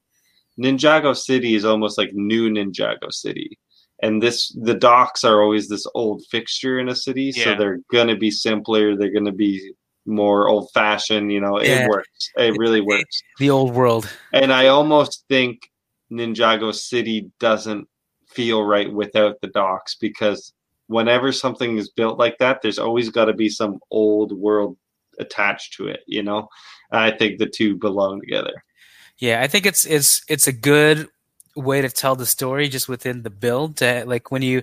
[0.59, 3.59] Ninjago City is almost like new Ninjago City,
[4.03, 8.17] and this the docks are always this old fixture in a city, so they're gonna
[8.17, 8.97] be simpler.
[8.97, 9.73] They're gonna be
[10.07, 11.33] more old fashioned.
[11.33, 11.85] You know, Yeah.
[11.85, 12.31] it works.
[12.37, 13.23] It really works.
[13.39, 14.09] The old world.
[14.33, 15.71] And I almost think
[16.11, 17.89] Ninjago City doesn't
[18.27, 20.53] feel right without the docks because
[20.87, 24.77] whenever something is built like that, there's always got to be some old world
[25.19, 26.49] attached to it, you know?
[26.91, 28.65] And I think the two belong together.
[29.19, 31.09] Yeah, I think it's it's it's a good
[31.59, 33.77] way to tell the story just within the build.
[33.79, 34.63] To, like when you,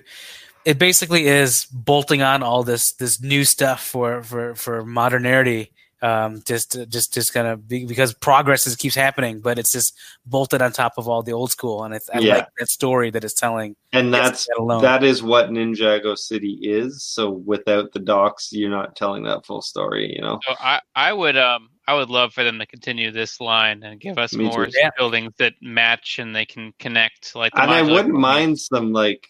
[0.64, 5.72] it basically is bolting on all this this new stuff for for for modernity.
[6.02, 9.94] Um, just just just kind of be, because progress is, keeps happening, but it's just
[10.26, 12.34] bolted on top of all the old school, and it's, I Yeah.
[12.36, 13.76] like that story that it's telling.
[13.92, 14.82] And that's that alone.
[14.82, 17.02] that is what Ninjago City is.
[17.02, 20.38] So without the docks, you're not telling that full story, you know?
[20.46, 24.00] so I, I would um I would love for them to continue this line and
[24.00, 24.72] give us Me more too.
[24.76, 24.90] Yeah.
[24.98, 28.20] buildings that match and they can connect like the and I wouldn't building.
[28.20, 29.26] mind some like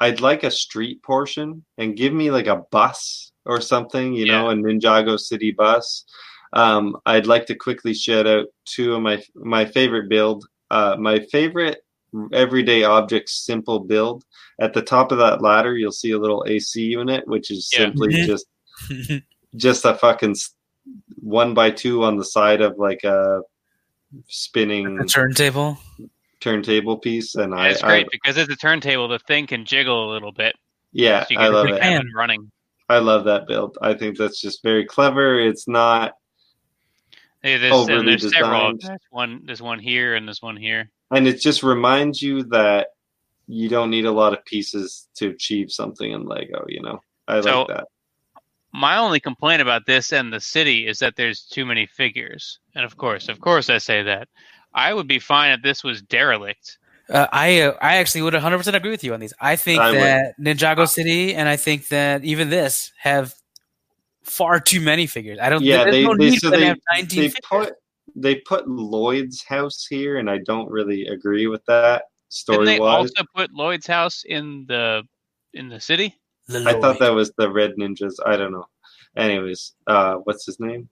[0.00, 4.48] I'd like a street portion and give me like a bus or something, you know,
[4.50, 6.04] a Ninjago City bus.
[6.52, 10.46] Um, I'd like to quickly shout out two of my my favorite build.
[10.70, 11.84] Uh, my favorite
[12.32, 14.24] everyday object simple build.
[14.60, 17.78] At the top of that ladder, you'll see a little AC unit, which is Yeah.
[17.80, 18.26] simply Mhm.
[18.26, 18.46] just
[19.56, 20.54] just a fucking s-
[21.20, 23.42] one by two on the side of like a
[24.28, 25.78] spinning the turntable.
[26.40, 27.34] turntable piece.
[27.34, 29.08] And Yeah, I, it's I great because it's a turntable.
[29.08, 30.54] The thing can jiggle a little bit.
[30.92, 31.82] yeah, so I love it.
[31.82, 32.50] have it running.
[32.88, 33.78] I love that build.
[33.80, 35.38] I think that's just very clever.
[35.38, 36.14] It's not,
[37.44, 38.72] Yeah, there's, Overly and there's several.
[38.72, 38.80] designed.
[38.82, 39.42] There's one.
[39.44, 40.90] There's one here and there's one here.
[41.12, 42.88] and it just reminds you that
[43.46, 46.64] you don't need a lot of pieces to achieve something in Lego.
[46.68, 47.84] You know, I So- like that.
[48.72, 52.60] My only complaint about this and the city is that there's too many figures.
[52.74, 54.28] And of course, of course, I say that.
[54.72, 56.78] I would be fine if this was derelict.
[57.08, 59.34] Uh, I uh, I actually would 100 percent agree with you on these.
[59.40, 60.00] I think I would.
[60.00, 63.34] that Ninjago City and I think that even this have
[64.22, 65.38] far too many figures.
[65.42, 65.62] I don't.
[65.62, 67.74] Yeah, they no they need so for them to they have 19 they put
[68.14, 72.58] they put Lloyd's house here, and I don't really agree with that story.
[72.58, 73.10] Didn't story they wise.
[73.10, 75.02] also put Lloyd's house in the
[75.54, 76.19] in the city?
[76.54, 78.14] I thought that was the Red Ninjas.
[78.24, 78.66] I don't know.
[79.16, 80.88] Anyways, uh, what's his name?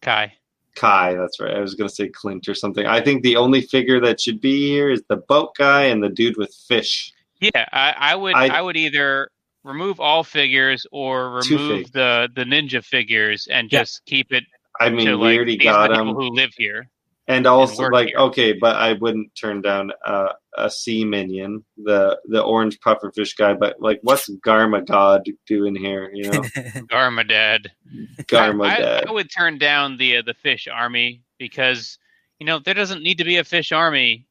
[0.00, 0.34] Kai.
[0.74, 1.54] Kai, that's right.
[1.56, 2.84] I was gonna say Clint or something.
[2.84, 6.10] I think the only figure that should be here is the boat guy and the
[6.10, 7.12] dude with fish.
[7.40, 8.34] Yeah, I, I would.
[8.34, 9.30] I- I, would either
[9.64, 11.90] remove all figures or remove figs.
[11.92, 13.80] the the ninja figures and Yeah.
[13.80, 14.44] just keep it
[14.78, 16.88] I mean, to we like already these got the people him, who live here.
[17.28, 18.18] And also work like here.
[18.18, 23.54] okay, but I wouldn't turn down uh, a sea minion, the the orange pufferfish guy.
[23.54, 26.10] But like, what's Garma God doing here?
[26.12, 26.40] You know,
[26.90, 27.68] Garmadad.
[28.22, 29.06] Garma I, Dad.
[29.08, 31.98] I would turn down the uh, the fish army because
[32.38, 34.26] you know there doesn't need to be a fish army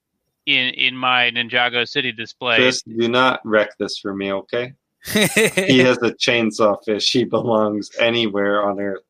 [0.46, 2.58] in in my Ninjago City display.
[2.58, 4.74] Chris, do not wreck this for me, okay?
[5.14, 7.12] He has a chainsaw fish.
[7.12, 9.04] He belongs anywhere on Earth.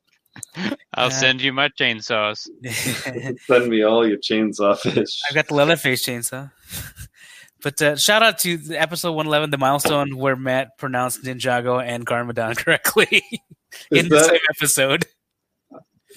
[0.94, 2.48] I'll Uh, send you my chainsaws.
[3.48, 5.20] Send me all your chainsaw fish.
[5.30, 6.52] I've got the Leatherface chainsaw.
[7.62, 12.06] But uh, shout out to the episode 111, the milestone where Matt pronounced Ninjago and
[12.06, 13.24] Garmadon correctly
[13.91, 15.06] Is in the same episode.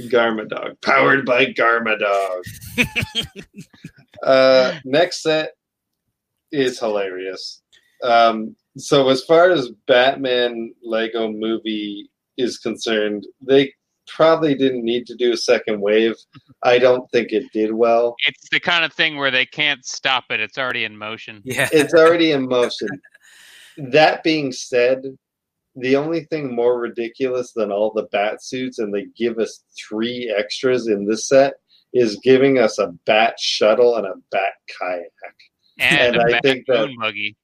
[0.02, 0.80] Garmadog?
[0.82, 2.42] Powered by Garmadog.
[4.22, 5.52] uh, next set
[6.52, 7.62] is hilarious.
[8.04, 13.72] Um, so as far as Batman Lego movie is concerned, they
[14.08, 16.14] probably didn't need to do a second wave.
[16.62, 18.16] I don't think it did well.
[18.26, 20.40] It's the kind of thing where they can't stop it.
[20.40, 21.42] It's already in motion.
[21.44, 21.68] Yeah.
[21.72, 22.88] It's already in motion.
[23.76, 25.02] That being said,
[25.76, 30.34] the only thing more ridiculous than all the bat suits, and they give us three
[30.36, 31.54] extras in this set,
[31.92, 35.10] is giving us a bat shuttle and a bat kayak
[35.78, 37.36] And, And a I bat think that- moon buggy.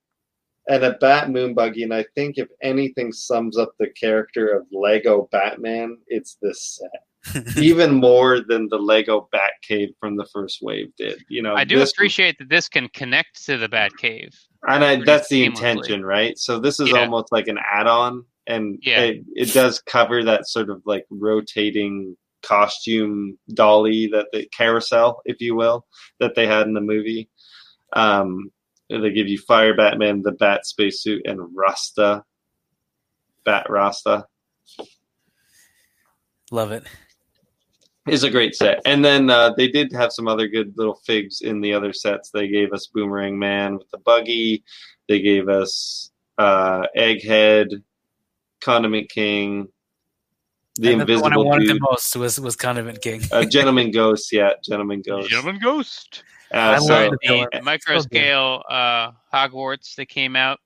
[0.69, 1.83] And a bat moon buggy.
[1.83, 7.57] And I think if anything sums up the character of Lego Batman, it's this set.
[7.57, 11.19] Even more than the Lego Batcave from the first wave did.
[11.29, 14.35] You know, I do this- appreciate that this can connect to the Batcave.
[14.69, 15.47] and I, that's the seamlessly.
[15.47, 16.37] intention, right?
[16.39, 16.99] So this is Yeah.
[17.01, 19.01] almost like an add-on, and Yeah.
[19.05, 25.41] it, it does cover that sort of like rotating costume dolly that the carousel, if
[25.41, 25.87] you will,
[26.21, 27.31] that they had in the movie.
[27.95, 28.51] Um,
[28.91, 32.25] they give you Fire Batman, the Bat spacesuit, and Rasta,
[33.45, 34.27] Bat Rasta
[36.51, 36.85] Love it.
[38.09, 38.81] is a great set.
[38.85, 42.31] And then uh, they did have some other good little figs in the other sets.
[42.31, 44.63] They gave us Boomerang Man with the buggy.
[45.09, 47.83] They gave us uh, Egghead,
[48.61, 49.69] Condiment King,
[50.77, 53.23] the And the one I wanted Dude, the most was was Condiment King.
[53.31, 54.33] uh, Gentleman Ghost.
[54.33, 55.31] Yeah, Gentleman Ghost.
[55.31, 56.25] Gentleman Ghost.
[56.55, 57.65] Uh, I so, love the The villain.
[57.65, 60.61] micro scale uh, Hogwarts that came out.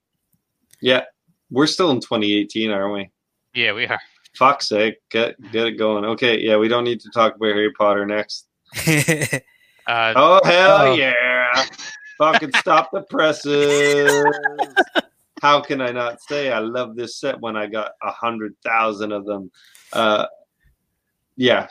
[0.83, 1.05] yeah,
[1.51, 3.11] we're still in 2018, aren't we?
[3.55, 4.01] Yeah, we are.
[4.37, 6.05] Fuck's sake, get get it going.
[6.05, 8.47] Okay, yeah, we don't need to talk about Harry Potter next.
[9.87, 10.95] Uh, Oh hell Oh.
[10.95, 11.65] yeah!
[12.19, 14.13] Fucking stop the presses.
[15.41, 19.13] How can I not say I love this set when I got a hundred thousand
[19.13, 19.51] of them?
[19.95, 20.27] Uh,
[21.37, 21.69] yeah,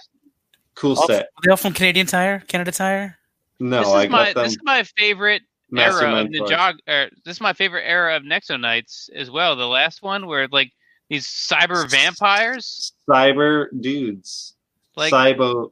[0.74, 1.26] cool set.
[1.26, 2.40] Are they all from Canadian Tire?
[2.48, 3.20] Canada Tire?
[3.60, 4.44] No, this I is my got them.
[4.44, 5.42] this is my favorite
[5.76, 6.48] era of Mentor.
[6.48, 6.78] Ninjago.
[6.88, 9.56] Or, this is my favorite era of Nexo Knights as well.
[9.56, 10.72] The last one where like
[11.10, 12.94] these cyber vampires.
[13.10, 14.56] Cyber dudes.
[14.96, 15.72] Like Cyber.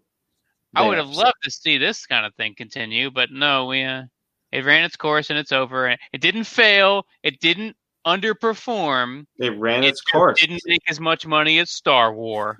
[0.75, 4.03] I would have loved to see this kind of thing continue, but no, we uh,
[4.51, 5.87] it ran its course and it's over.
[5.87, 7.05] It didn't fail.
[7.23, 9.25] It didn't underperform.
[9.39, 10.41] It ran its just course.
[10.41, 12.57] didn't make as much money as Star War.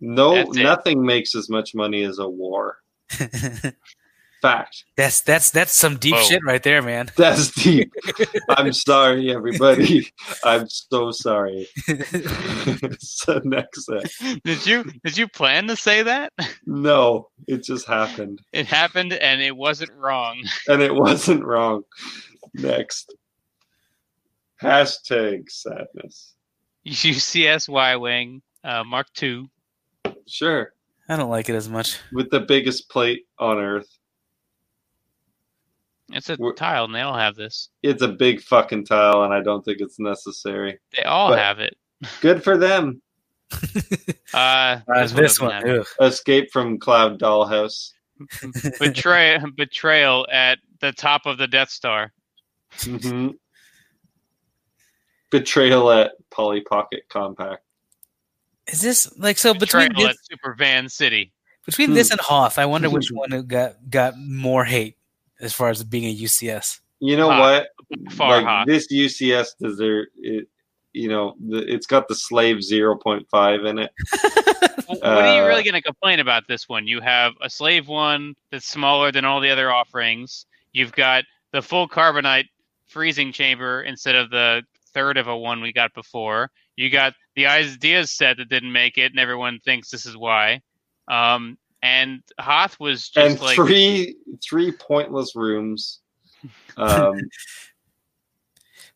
[0.00, 0.54] No, it.
[0.54, 2.78] nothing makes as much money as a war.
[4.42, 4.84] Fact.
[4.96, 6.22] that's that's that's some deep Whoa.
[6.22, 7.10] shit right there, man.
[7.14, 7.92] That's deep.
[8.48, 10.10] I'm sorry, everybody.
[10.44, 11.68] I'm so sorry.
[12.98, 14.10] so next set.
[14.42, 16.32] Did you did you plan to say that?
[16.64, 18.40] No, it just happened.
[18.54, 20.42] It happened and it wasn't wrong.
[20.68, 21.82] And it wasn't wrong.
[22.54, 23.14] Next.
[24.62, 26.34] Hashtag sadness.
[26.86, 29.50] UCS Y Wing uh, Mark II.
[30.26, 30.72] Sure.
[31.10, 31.98] I don't like it as much.
[32.12, 33.88] With the biggest plate on earth.
[36.12, 37.68] It's a We're- tile, and they all have this.
[37.82, 40.78] It's a big fucking tile, and I don't think it's necessary.
[40.96, 41.76] They all But- have it.
[42.20, 43.02] Good for them.
[44.32, 46.06] Uh, Uh, this, this, one, one, doesn't have ugh.
[46.12, 47.92] Escape from Cloud Dollhouse.
[48.20, 48.78] it.
[48.78, 52.12] Betray, betrayal at the top of the Death Star.
[52.84, 53.30] hmm
[55.30, 57.64] Betrayal at Polly Pocket Compact.
[58.70, 61.32] Is this like so between this, Super Van City.
[61.66, 62.12] between this Hmm.
[62.14, 62.58] and Hoth?
[62.58, 64.96] I wonder which one got got more hate
[65.40, 66.80] as far as being a UCS.
[67.00, 67.40] You know Hot.
[67.40, 68.12] what?
[68.12, 68.66] Far like hot.
[68.66, 70.46] this UCS deserve it.
[70.92, 73.90] You know, the, it's got the slave zero point five in it.
[74.86, 76.88] What are you Uh, really going to complain about this one?
[76.88, 80.46] You have a slave one that's smaller than all the other offerings.
[80.72, 81.22] You've got
[81.52, 82.46] the full carbonite
[82.88, 86.50] freezing chamber instead of the third of a one we got before.
[86.80, 90.62] You got the ideas set that didn't make it, and everyone thinks this is why.
[91.08, 96.00] Um, and Hoth was just and like three three pointless rooms.
[96.78, 97.20] Um,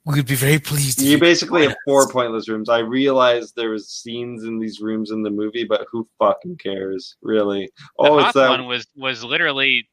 [0.06, 1.02] We would be very pleased.
[1.02, 2.70] you you basically have four pointless rooms.
[2.70, 7.16] I realized there was scenes in these rooms in the movie, but who fucking cares,
[7.20, 7.66] really?
[7.66, 9.86] the Oh, Hoth it's that one was was literally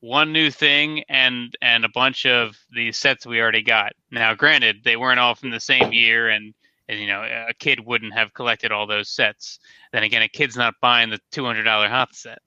[0.00, 3.92] one new thing and and a bunch of the sets we already got.
[4.10, 6.54] Now, granted, they weren't all from the same year, and, and
[6.88, 9.58] you know a kid wouldn't have collected all those sets.
[9.92, 12.38] Then again, a kid's not buying the two hundred dollar Hoth set.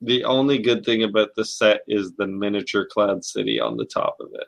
[0.00, 4.16] the only good thing about the set is the miniature Cloud City on the top
[4.20, 4.46] of it.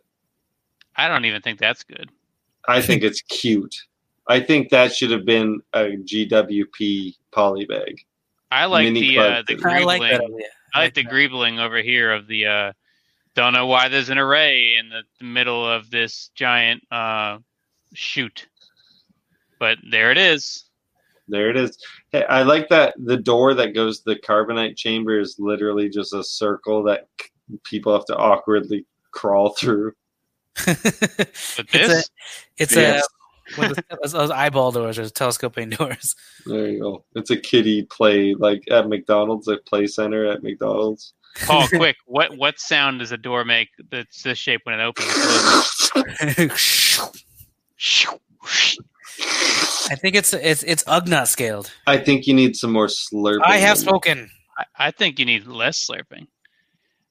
[0.96, 2.10] I don't even think that's good.
[2.68, 3.74] I think it's cute.
[4.26, 7.98] I think that should have been a GWP polybag.
[8.51, 9.46] I like Mini the uh, club.
[9.46, 10.40] the I like that greebling.
[10.74, 11.12] I like the that.
[11.12, 12.46] greebling over here of the.
[12.46, 12.72] uh
[13.34, 17.38] Don't know why there's an array in the, the middle of this giant uh
[17.92, 18.46] chute,
[19.64, 20.64] but there it is.
[21.26, 21.78] There it is.
[22.12, 26.12] Hey, I like that the door that goes to the carbonite chamber is literally just
[26.12, 27.28] a circle that c-
[27.62, 29.92] people have to awkwardly crawl through.
[30.66, 30.76] But
[31.72, 32.02] it's a,
[32.58, 33.08] it's Yes.
[33.56, 33.72] a one
[34.02, 36.14] those, those eyeball doors or telescoping doors.
[36.44, 37.04] There you go.
[37.14, 41.14] It's a kiddie play like at McDonald's, a play center at McDonald's.
[41.46, 45.08] Paul, quick, what what sound does a door make that's this shape when it opens?
[49.18, 49.88] And closes?
[49.90, 51.70] I think it's it's it's Ugnaught scaled.
[51.86, 53.42] I think you need some more slurping.
[53.44, 54.30] I have spoken.
[54.58, 56.26] I, I think you need less slurping.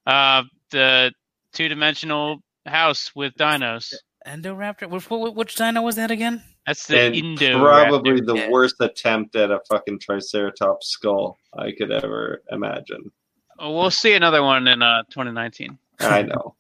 [0.06, 1.12] Uh, the
[1.54, 3.94] two dimensional house with dinos.
[4.28, 4.90] Indoraptor.
[4.90, 6.42] Which, which, which dino was that again?
[6.66, 7.60] That's the And Indo.
[7.60, 8.50] probably the Yeah.
[8.50, 13.12] worst attempt at a fucking Triceratops skull I could ever imagine.
[13.60, 15.78] Oh, We'll see another one in uh 2019.
[16.00, 16.56] I know.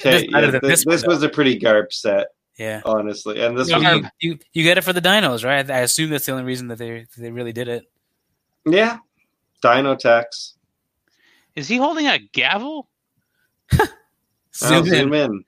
[0.00, 2.28] Okay, yeah, this, this this was a pretty garb set,
[2.60, 2.82] Yeah.
[2.84, 3.84] honestly, and this You, was
[4.20, 5.68] you, you, you get it for the dinos, right?
[5.70, 7.84] I assume that's the only reason that they they really did it.
[8.66, 8.98] yeah,
[9.62, 10.56] Dino Tax.
[11.56, 12.88] Is he holding a gavel?
[14.54, 14.84] Zoom in.
[14.84, 15.44] zoom in,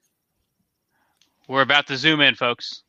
[1.48, 2.82] We're about to zoom in, folks.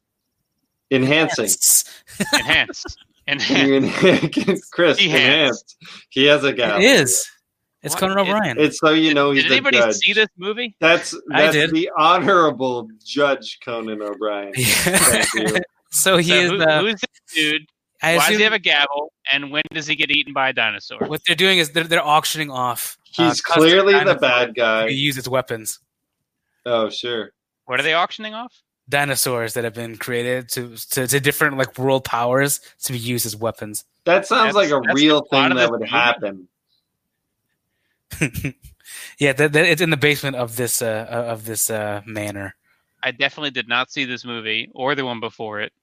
[0.90, 1.46] enhancing.
[1.46, 1.84] Yes.
[2.34, 2.86] Enhance.
[3.28, 3.68] Enhance.
[3.68, 5.04] You enhan- Chris, Enhanced.
[5.04, 5.78] enhanced.
[6.10, 6.82] He has a gavel.
[6.82, 7.26] It is.
[7.84, 8.00] It's What?
[8.00, 8.58] Conan O'Brien.
[8.60, 9.96] It's so you know he's Did the anybody judge.
[9.96, 10.76] see this movie?
[10.80, 11.72] That's I that's did.
[11.72, 14.54] the honorable Judge Conan O'Brien.
[14.54, 16.52] Thank so he So is.
[16.52, 17.66] who, uh, who's this dude?
[18.02, 19.12] I Why does he have a gavel?
[19.32, 21.00] And when does he get eaten by a dinosaur?
[21.08, 22.98] what they're doing is they're, they're auctioning off.
[23.18, 24.88] uh, He's custom clearly the bad to guy.
[24.88, 25.80] use as weapons.
[26.66, 27.32] Oh sure.
[27.66, 28.54] What are they auctioning off?
[28.90, 33.26] Dinosaurs that have been created to, to to different like world powers to be used
[33.26, 33.86] as weapons.
[34.06, 35.90] That sounds That's- like a real thing that this would movie.
[35.92, 36.48] happen.
[39.20, 42.56] yeah, that, that, it's in the basement of this uh, of this uh, manor.
[43.04, 45.74] I definitely did not see this movie or the one before it.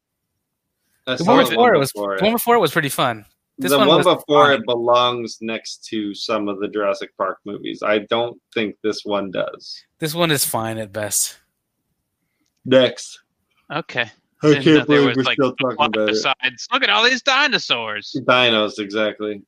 [1.06, 2.88] I The saw one the before it was before the one before it was pretty
[2.88, 3.24] fun.
[3.58, 4.60] This the one one, before fine.
[4.60, 7.82] it belongs next to some of the Jurassic Park movies.
[7.84, 9.82] I don't think this one does.
[9.98, 11.38] This one is fine at best.
[12.64, 13.20] Next.
[13.70, 14.10] Okay.
[14.42, 16.62] I Didn't know can't there believe was, we're like, still talking plot about it.
[16.72, 18.16] look at all these dinosaurs.
[18.26, 19.42] Dinos, exactly.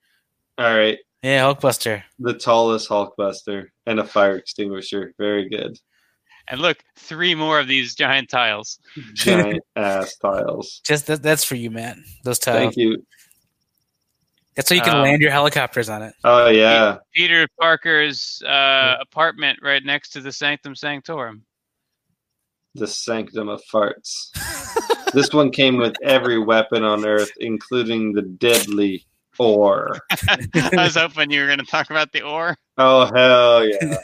[0.59, 0.99] All right.
[1.23, 2.03] Yeah, Hulkbuster.
[2.19, 5.15] The tallest Hulkbuster and a fire extinguisher.
[5.19, 5.79] Very good.
[6.49, 8.81] And look, three more of these giant tiles.
[9.15, 10.81] Giant ass tiles.
[10.85, 11.97] Just that, that's for you, Matt.
[12.25, 12.59] Those tiles.
[12.59, 13.07] Thank you.
[14.57, 16.15] That's so you can Um, land your helicopters on it.
[16.25, 16.99] Oh yeah.
[17.15, 21.45] Peter Parker's uh, apartment right next to the Sanctum Sanctorum.
[22.75, 24.31] The sanctum of farts.
[25.13, 29.07] this one came with every weapon on Earth, including the deadly
[29.39, 29.99] ore.
[30.29, 32.57] I was hoping you were going to talk about the ore.
[32.79, 33.97] Oh hell yeah!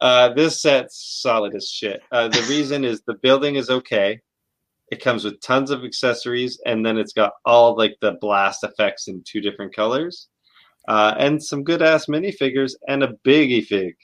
[0.00, 2.00] uh, this set's solid as shit.
[2.12, 4.20] Uh, the reason is the building is okay.
[4.90, 9.08] It comes with tons of accessories, and then it's got all like the blast effects
[9.08, 10.28] in two different colors,
[10.88, 13.94] uh, and some good ass minifigures and a biggie fig.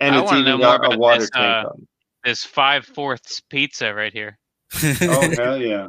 [0.00, 1.86] And I it's even got a water this, tank uh, on.
[2.24, 4.38] This five fourths pizza right here.
[4.82, 5.88] Oh hell yeah!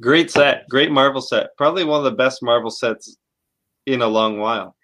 [0.00, 1.56] Great set, great Marvel set.
[1.56, 3.16] Probably one of the best Marvel sets
[3.86, 4.74] in a long while.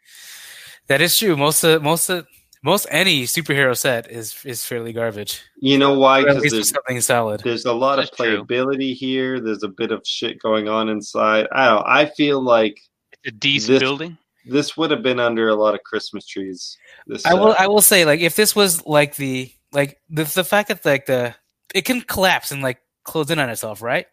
[0.89, 1.37] that is true.
[1.37, 2.27] Most of most of
[2.63, 5.43] most any superhero set is is fairly garbage.
[5.57, 6.21] You know why?
[6.23, 7.41] Because least there's something solid.
[7.43, 8.45] there's a lot of That's true.
[8.45, 9.41] playability here.
[9.41, 11.49] There's a bit of shit going on inside.
[11.53, 11.77] I don't.
[11.77, 11.85] know.
[11.87, 12.79] I feel like
[13.13, 14.19] It's a decent This- building.
[14.47, 16.77] this would have been under a lot of Christmas trees.
[17.07, 17.55] This I will.
[17.59, 21.07] I will say like if this was like the like the the fact that like
[21.07, 21.35] the
[21.75, 24.07] it can collapse and like close in on itself, right?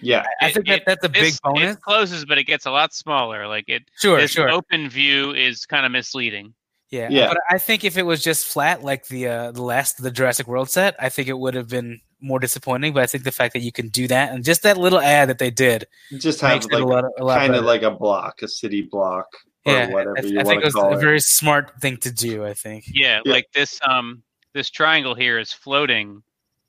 [0.00, 1.76] Yeah, I It- think that it- that's a big This- bonus.
[1.76, 3.46] It closes, but it gets a lot smaller.
[3.46, 4.50] Like it, Sure, this sure.
[4.50, 6.54] open view is kind of misleading.
[6.90, 7.28] Yeah, Yeah.
[7.28, 10.46] But I think if it was just flat like the uh, the last the Jurassic
[10.46, 12.92] World set, I think it would have been more disappointing.
[12.94, 15.28] But I think the fact that you can do that and just that little ad
[15.28, 15.86] that they did
[16.18, 16.86] just have makes it like a
[17.24, 19.26] lot, kind of like a block, a city block,
[19.64, 21.00] or yeah, whatever I, you I think it was call a it.
[21.00, 22.44] very smart thing to do.
[22.46, 22.84] I think.
[22.86, 23.32] Yeah, Yeah.
[23.32, 23.80] like this.
[23.82, 24.22] Um,
[24.54, 26.22] this triangle here is floating,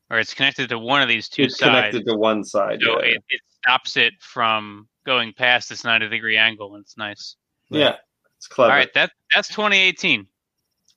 [0.09, 1.69] or it's connected to one of these two it's sides.
[1.95, 2.79] connected to one side.
[2.83, 3.11] so yeah.
[3.15, 7.35] it, it stops it from going past this 90 degree angle and it's nice
[7.69, 7.95] yeah,
[8.37, 8.71] it's clever.
[8.71, 10.25] all right that that's 2018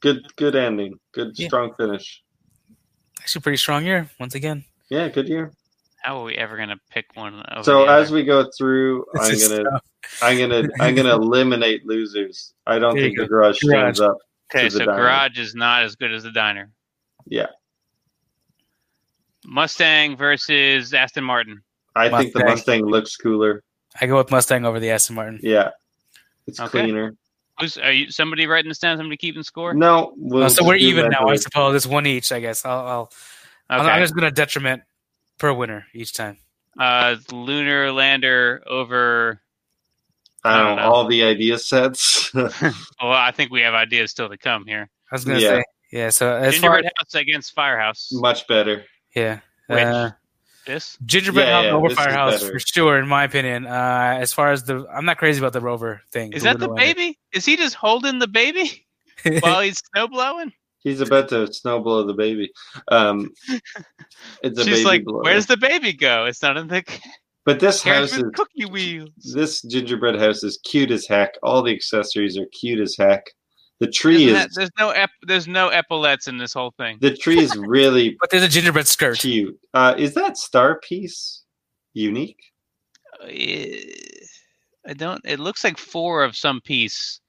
[0.02, 0.98] Good, good ending.
[1.12, 1.48] Good, Yeah.
[1.48, 2.22] strong finish.
[3.20, 4.64] Actually, pretty strong year once again.
[4.88, 5.52] Yeah, good year.
[6.02, 9.52] how are we ever going to pick one over So as we go through, It's
[9.52, 9.78] I'm gonna, uh,
[10.22, 12.54] I'm gonna, I'm gonna eliminate losers.
[12.66, 13.96] I don't There think the garage Garage.
[13.98, 14.16] stands up.
[14.50, 14.96] okay to the so diner.
[14.96, 16.70] garage is not as good as the diner
[17.26, 17.48] Yeah.
[19.44, 21.62] Mustang versus Aston Martin.
[21.96, 22.46] I think the Mustang.
[22.82, 23.62] Mustang looks cooler.
[24.00, 25.40] I go with Mustang over the Aston Martin.
[25.42, 25.70] Yeah,
[26.46, 26.82] it's Okay.
[26.82, 27.14] cleaner.
[27.58, 28.10] Who's are you?
[28.10, 28.96] Somebody writing this down?
[28.96, 29.74] Somebody keeping score?
[29.74, 31.74] No, we'll Oh, so we're even that now, I suppose.
[31.74, 32.64] It's one each, I guess.
[32.64, 33.12] I'll, I'll
[33.72, 33.88] Okay.
[33.88, 34.82] I'm just gonna detriment
[35.38, 36.38] per winner each time.
[36.78, 39.40] uh, lunar lander over.
[40.42, 40.92] I I don't don't know know.
[40.92, 42.30] all the idea sets.
[42.34, 44.88] Well, I think we have ideas still to come here.
[45.10, 45.48] I was gonna Yeah.
[45.48, 46.08] say, yeah.
[46.10, 48.08] So as far Gingerbread House against Firehouse.
[48.12, 48.84] Much better.
[49.14, 49.78] Yeah, Which?
[49.78, 50.10] uh,
[50.66, 53.66] This gingerbread Yeah, house yeah, over firehouse for sure, in my opinion.
[53.66, 56.32] Uh, as far as the, I'm not crazy about the rover thing.
[56.32, 56.94] is that the lunar lander.
[56.94, 57.18] baby?
[57.32, 58.86] Is he just holding the baby
[59.40, 60.52] while he's snow blowing?
[60.82, 62.50] He's about to snow blow the baby.
[62.88, 63.30] Um,
[64.42, 65.22] it's a She's baby like, blower.
[65.22, 66.82] "Where's the baby go?" It's not in the
[67.44, 69.10] But this house is cookie wheels.
[69.34, 71.34] this gingerbread house is cute as heck.
[71.42, 73.24] All the accessories are cute as heck.
[73.81, 76.98] The tree Isn't is that- there's no ep- there's no epaulets in this whole thing.
[77.01, 79.19] the tree is really But there's a gingerbread skirt.
[79.19, 79.59] cute.
[79.74, 81.43] Uh, is that star piece
[81.94, 82.43] unique?
[83.27, 83.81] Eh,
[84.86, 85.20] I don't.
[85.24, 87.20] It looks like four of some piece.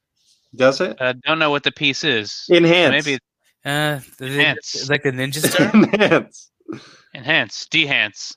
[0.55, 0.97] Does it?
[1.01, 2.45] I don't know what the piece is.
[2.51, 2.91] Enhance.
[3.05, 3.17] Maybe
[3.63, 4.89] Uh, the, Enhance.
[4.89, 5.71] like the ninja star.
[5.73, 6.51] Enhance.
[7.15, 8.35] enhance, dehance.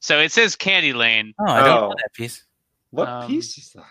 [0.00, 1.32] So it says Candy Lane.
[1.40, 1.88] Oh, I don't Oh.
[1.88, 2.44] know that piece.
[2.90, 3.84] What Um, piece is that?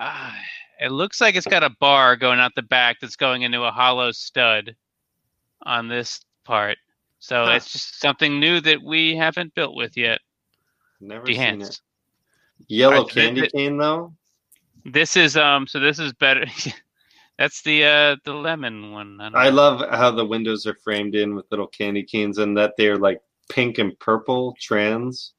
[0.00, 0.36] Ah,
[0.80, 3.70] it looks like it's got a bar going out the back that's going into a
[3.70, 4.74] hollow stud
[5.62, 6.78] on this part.
[7.18, 7.52] So Huh.
[7.52, 10.20] it's just something new that we haven't built with yet.
[11.00, 11.80] Never seen it.
[12.68, 14.14] Yellow candy th- cane though.
[14.84, 15.66] This is um.
[15.66, 16.46] So this is better.
[17.38, 19.20] that's the uh the lemon one.
[19.20, 22.74] I, I love how the windows are framed in with little candy canes and that
[22.78, 23.20] they're like
[23.50, 25.32] pink and purple trans.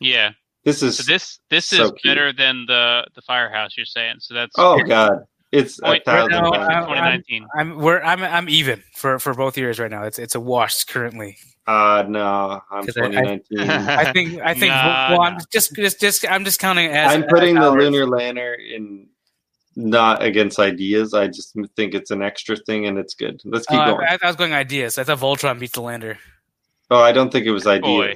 [0.00, 0.30] yeah.
[0.66, 2.02] This is So this this so is cute.
[2.02, 3.74] better than the the firehouse.
[3.76, 4.16] You're saying.
[4.18, 6.68] So that's oh god, it's a Point- thousand no, times.
[6.68, 7.46] I- 2019.
[7.56, 10.02] I'm we're I'm I'm even for for both years right now.
[10.02, 11.38] It's it's a wash currently.
[11.68, 13.08] Uh no, I'm 'Cause I- I-
[13.40, 13.70] 2019.
[13.70, 15.24] I think I think Nah, well, nah.
[15.24, 19.08] I'm just just just I'm just counting as I'm putting as the lunar lantern in
[19.76, 21.14] not against ideas.
[21.14, 23.40] I just think it's an extra thing and it's good.
[23.44, 24.06] Let's keep Uh, going.
[24.08, 24.98] I, I was going ideas.
[24.98, 26.18] I thought Voltron beats the lander.
[26.90, 27.84] oh, I don't think it was ideas.
[27.84, 28.14] Boy.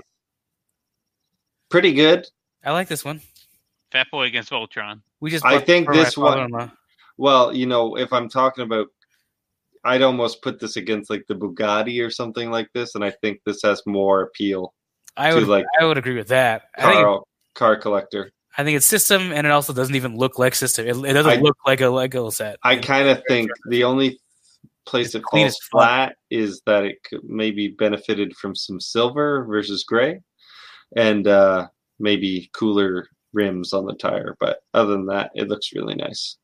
[1.69, 2.27] Pretty good.
[2.65, 3.21] I like this one.
[3.91, 5.01] Fat Boy against Voltron.
[5.21, 6.71] We just I think this one- father-in-law.
[7.17, 8.87] Well, you know, if I'm talking about,
[9.85, 13.41] I'd almost put this against like the Bugatti or something like this, and I think
[13.45, 14.73] this has more appeal.
[15.17, 16.63] I to, would like, I would agree with that.
[16.77, 17.21] I think Car,
[17.55, 18.33] car collector.
[18.57, 20.87] I think it's system, and it also doesn't even look like system.
[20.87, 22.57] It, it doesn't I- look like a Lego set.
[22.63, 24.19] I kind of think the only
[24.87, 25.71] place it clean falls as fuck.
[25.71, 30.21] flat is that it could maybe benefited from some silver versus gray,
[30.97, 31.69] and uh,
[32.01, 34.37] maybe cooler rims on the tire.
[34.41, 36.37] But other than that, it looks really nice.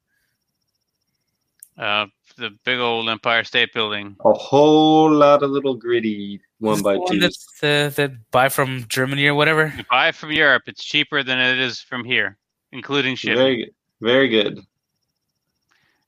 [1.77, 2.07] Uh,
[2.39, 4.17] the big old Empire State Building.
[4.25, 7.21] A whole lot of little gritty one Is by the one twos.
[7.21, 9.73] that's uh, that buy from Germany or whatever.
[9.77, 12.39] You buy from Europe, it's cheaper than it is from here,
[12.73, 13.37] including shipping.
[13.37, 13.71] Very good.
[14.01, 14.61] Very good.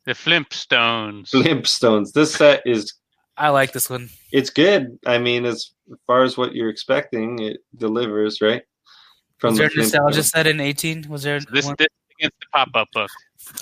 [0.04, 1.30] The Flimpstones.
[1.30, 2.12] Flintstones.
[2.12, 2.94] This set is
[3.36, 4.08] I like this one.
[4.32, 4.98] it's good.
[5.06, 5.72] I mean, as
[6.06, 8.62] far as what you're expecting, it delivers, right?
[9.42, 11.06] Was there a nostalgia set in eighteen?
[11.08, 11.76] Was there This one?
[11.78, 11.88] this
[12.18, 13.10] against the pop-up book.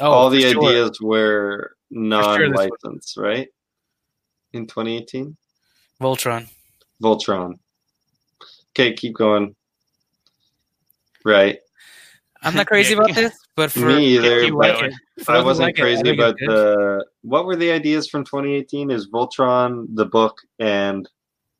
[0.00, 0.64] Oh, all the sure.
[0.64, 3.48] ideas were non-licensed, right?
[4.52, 5.36] In 2018,
[6.00, 6.48] Voltron.
[7.02, 7.58] Voltron.
[8.70, 9.54] Okay, keep going.
[11.24, 11.58] Right.
[12.42, 15.42] I'm not crazy about this, but for Me either, if you but like it, I
[15.42, 17.04] wasn't like crazy think about the.
[17.22, 18.90] What were the ideas from 2018?
[18.90, 21.08] Is Voltron, the book, and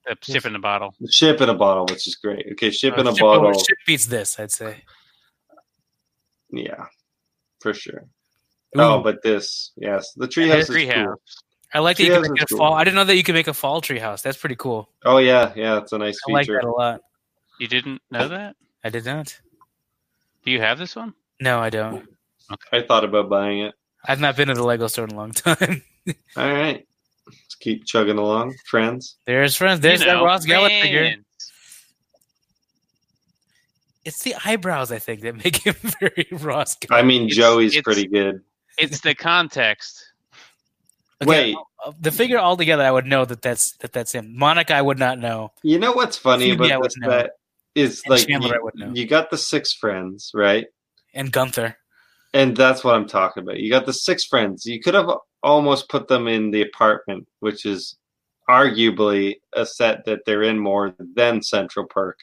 [0.07, 0.95] The ship in a bottle.
[1.11, 2.47] ship in a bottle, which is great.
[2.53, 3.53] Okay, ship Uh, in a ship- bottle.
[3.53, 4.85] Ship beats this, I'd say.
[6.51, 6.87] Yeah,
[7.61, 8.05] for sure.
[8.77, 11.05] Ooh, Oh, but this, yes, the treehouse is Treehouse.
[11.07, 11.15] cool.
[11.75, 12.59] I like that you can make a cool.
[12.59, 12.75] fall.
[12.75, 14.23] I didn't know that you could make a fall tree house.
[14.23, 14.89] That's pretty cool.
[15.05, 17.01] Oh yeah, yeah, it's a nice I like that a lot.
[17.59, 18.55] You didn't know that?
[18.85, 19.37] I did not.
[20.45, 21.15] Do you have this one?
[21.41, 22.07] No, I don't.
[22.53, 22.79] Okay.
[22.79, 23.75] I thought about buying it.
[24.05, 25.83] I've not been to the Lego store in a long time.
[26.37, 26.87] All right,
[27.27, 29.17] let's keep chugging along, friends.
[29.27, 29.81] There's friends.
[29.81, 31.15] There's You that Ross Geller figure.
[34.05, 36.77] It's the eyebrows, I think, that make him very Ross.
[36.77, 36.95] Geller.
[36.97, 38.43] I mean, It's- Joey's it's- pretty good.
[38.79, 40.03] It's the context.
[41.23, 44.37] Okay, Wait, uh, the figure altogether, I would know that that's that that's him.
[44.37, 45.51] Monica, I would not know.
[45.63, 47.09] you know what's funny Phoebe, about this know.
[47.09, 47.31] set
[47.75, 48.93] is And like Chandler, I you, would know.
[48.93, 50.67] you got the six friends, right?
[51.15, 51.79] And Gunther.
[52.37, 53.61] And that's what I'm talking about.
[53.61, 54.67] You got the six friends.
[54.67, 55.11] You could have
[55.43, 57.97] almost put them in the apartment, which is
[58.47, 62.19] arguably a set that they're in more than Central Park.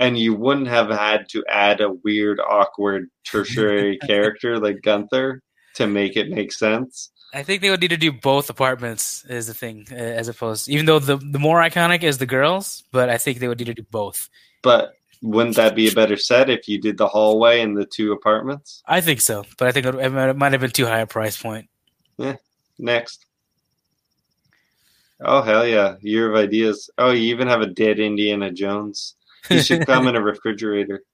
[0.00, 5.40] And you wouldn't have had to add a weird, awkward tertiary character like Gunther
[5.76, 7.12] to make it make sense.
[7.32, 10.68] I think they would need to do both apartments is the thing, as opposed.
[10.68, 13.66] Even though the the more iconic is the girls, but I think they would need
[13.66, 14.28] to do both.
[14.60, 18.12] But wouldn't that be a better set if you did the hallway and the two
[18.12, 18.82] apartments?
[18.86, 21.40] I think so, but I think it, it might have been too high a price
[21.40, 21.68] point.
[22.18, 22.36] Yeah.
[22.78, 23.24] Next.
[25.24, 25.96] Oh hell yeah!
[26.00, 26.90] Year of ideas.
[26.98, 29.14] Oh, you even have a dead Indiana Jones.
[29.48, 31.04] He should come in a refrigerator.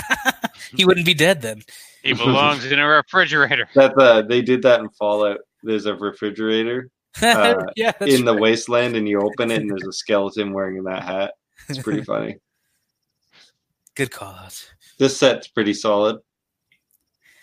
[0.76, 1.62] he wouldn't be dead then.
[2.04, 3.68] He belongs in a refrigerator.
[3.74, 5.38] That uh, they did that in Fallout.
[5.64, 6.90] There's a refrigerator
[7.20, 8.40] Uh, yeah, that's in the right.
[8.40, 11.34] wasteland, and you open it, and there's a skeleton wearing that hat.
[11.68, 12.36] It's pretty funny.
[13.94, 14.70] Good call out.
[14.98, 16.16] This set's pretty solid.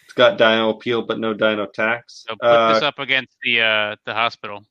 [0.05, 2.26] It's got Dino appeal, but no Dino tax.
[2.27, 4.65] So put Uh, this up against the uh, the hospital.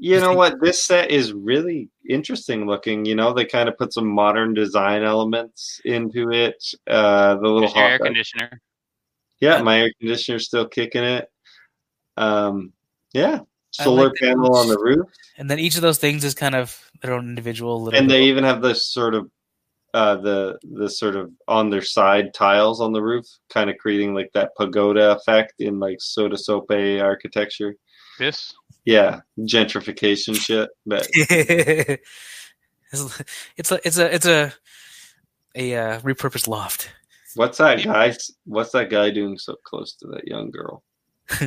[0.00, 0.60] You know what?
[0.60, 3.04] This set is really interesting looking.
[3.04, 6.64] You know, they kind of put some modern design elements into it.
[6.86, 8.60] Uh, the little There's your air hot, conditioner.
[9.40, 11.28] yeah, my air conditioner's still kicking it.
[12.16, 12.72] Um,
[13.12, 13.40] yeah,
[13.72, 15.06] solar like panel on the roof,
[15.36, 17.98] And then each of those things is kind of their own individual little.
[17.98, 19.28] and they even have this sort of
[19.94, 24.14] uh, the the sort of on their side tiles on the roof, kind of creating
[24.14, 27.74] like that pagoda effect in like soda sope architecture.
[28.18, 28.52] This
[28.84, 30.68] Yeah, gentrification shit.
[30.86, 32.02] But it's
[33.56, 34.52] it's a it's a it's a
[35.54, 36.90] a uh, repurposed loft.
[37.34, 38.14] what's that guy?
[38.44, 40.82] What's that guy doing so close to that young girl?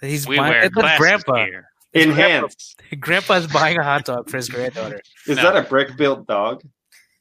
[0.00, 1.44] He's we buying, wear it's glasses grandpa.
[1.44, 1.68] here.
[1.94, 2.76] Enhance.
[3.00, 5.00] Grandpa's buying a hot dog for his granddaughter.
[5.26, 5.44] Is No.
[5.44, 6.62] that a brick built dog?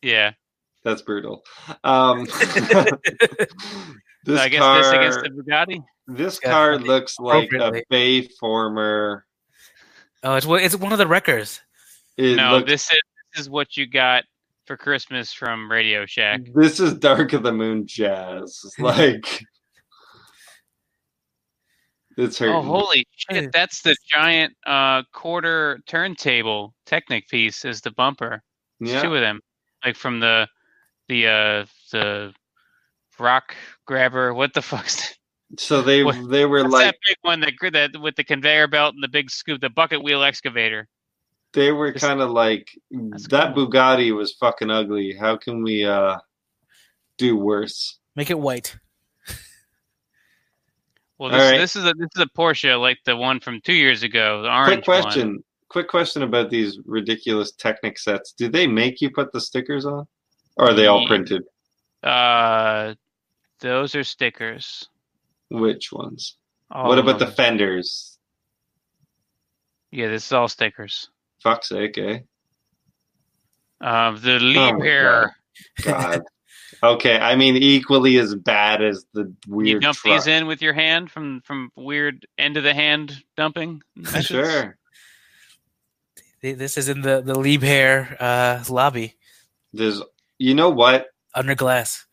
[0.02, 0.34] Yeah,
[0.84, 1.44] That's brutal.
[1.84, 2.26] Um,
[4.26, 5.84] this I guess car, this against the Bugatti.
[6.08, 7.84] this Yeah, car looks like a Appropriately.
[7.90, 9.26] Bay former.
[10.24, 11.62] Oh, it's one- it's one of the wreckers.
[12.18, 13.00] It no, looks- this is
[13.34, 14.24] this is what you got
[14.66, 16.42] for Christmas from Radio Shack.
[16.56, 18.60] this is Dark of the Moon jazz.
[18.80, 19.44] Like
[22.18, 22.56] it's hurting.
[22.56, 23.52] Oh, holy shit!
[23.52, 27.64] That's the giant uh, quarter turntable Technic piece.
[27.64, 28.42] Is the bumper?
[28.80, 29.02] There's yeah.
[29.04, 29.40] two of them,
[29.86, 30.48] like from the
[31.08, 32.34] the uh, the
[33.20, 33.56] rock
[33.86, 34.34] grabber.
[34.34, 35.16] What the fuck's
[35.58, 38.94] So they What- they were like that big one that, that with the conveyor belt
[38.96, 40.88] and the big scoop, the bucket wheel excavator?
[41.54, 43.68] they were kind of like that cool.
[43.68, 45.16] Bugatti was fucking ugly.
[45.20, 46.18] How can we uh
[47.18, 48.00] do worse?
[48.16, 48.78] Make it white.
[51.20, 51.58] Well, this, right.
[51.58, 54.50] this is a this is a Porsche like the one from two years ago, the
[54.50, 54.68] orange.
[54.68, 55.28] Quick question.
[55.30, 55.40] one.
[55.70, 58.34] Quick question about these ridiculous Technic sets.
[58.34, 60.06] Do they make you put the stickers on?
[60.58, 61.44] Or are they all printed?
[62.04, 62.96] Uh,
[63.60, 64.90] those are stickers.
[65.50, 66.36] Which ones?
[66.72, 68.18] All what of about the fenders?
[69.92, 71.10] Yeah, this is all stickers.
[71.42, 72.20] Fuck's sake, eh?
[73.80, 75.36] Um, the Oh leap my here.
[75.84, 76.22] God.
[76.84, 79.68] okay, I mean equally as bad as the weird.
[79.68, 80.16] You weird dump truck.
[80.16, 83.82] these in with your hand from from weird end of the hand dumping.
[84.22, 84.78] Sure.
[86.42, 89.16] This is in the the Liebherr uh, lobby
[89.74, 90.02] There's
[90.40, 91.08] you know what?
[91.36, 92.04] under glass.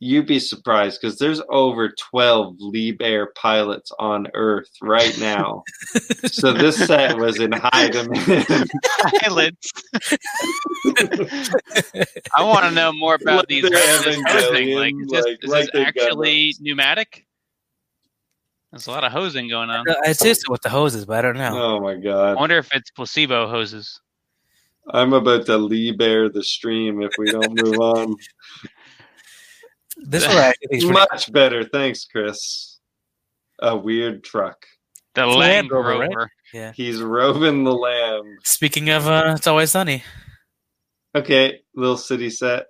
[0.00, 5.62] You'd be surprised because there's over 12 Liebherr pilots on Earth right now.
[6.26, 8.68] so this set was in high demand.
[9.22, 9.70] Pilots.
[12.34, 13.62] I want to know more about Like these.
[13.62, 14.74] they're this hosing.
[14.76, 16.60] Like, is this, like- is like this actually those.
[16.60, 17.26] pneumatic?
[18.72, 19.88] There's a lot of hosing going on.
[19.88, 21.76] Uh, It's just with the hoses, but I don't know.
[21.76, 22.36] oh my god!
[22.36, 24.00] I wonder if it's placebo hoses.
[24.90, 28.16] I'm about to Liebherr the stream if we don't move on.
[29.96, 31.64] This one I is pretty Much better.
[31.64, 32.78] Thanks, Chris.
[33.60, 34.66] A weird truck.
[35.14, 36.30] The It's Land Land Rover, Rover.
[36.52, 36.74] right?
[36.74, 38.36] He's roving the lamb.
[38.42, 40.02] Speaking of, uh, it's always sunny.
[41.14, 42.66] Okay, little city set.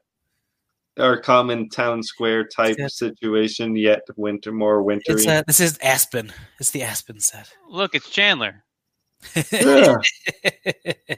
[0.99, 2.87] Our common town square type Yeah.
[2.89, 5.15] situation, yet winter more wintry.
[5.15, 6.33] It's uh, this is Aspen.
[6.61, 7.51] It's the Aspen set.
[7.69, 8.63] Look, it's Chandler.
[9.51, 9.97] Yeah.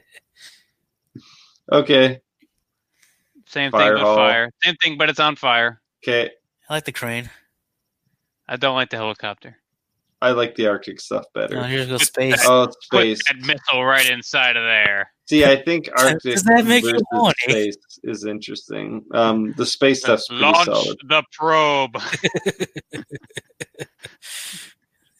[1.71, 2.21] Okay.
[3.47, 4.15] Same Fire thing but hall.
[4.17, 4.51] fire.
[4.63, 5.81] Same thing, but it's on fire.
[6.03, 6.31] Okay.
[6.69, 7.29] I like the crane.
[8.47, 9.57] I don't like the helicopter.
[10.21, 11.59] I like the Arctic stuff better.
[11.59, 12.43] Oh, here's go space.
[12.45, 13.19] Oh, Put space.
[13.27, 15.11] that missile right inside of there.
[15.29, 17.33] See, I think Arctic Does that make you versus horny?
[17.47, 19.05] space is interesting.
[19.13, 20.97] Um, the space stuff's pretty Launch solid.
[21.07, 21.97] the probe.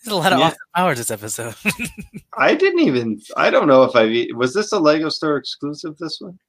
[0.07, 0.45] There's a lot of Yeah.
[0.45, 1.55] Austin Powers this episode.
[2.37, 3.21] I didn't even.
[3.35, 5.97] I don't know if I was this a Lego Store exclusive.
[5.97, 6.39] This one.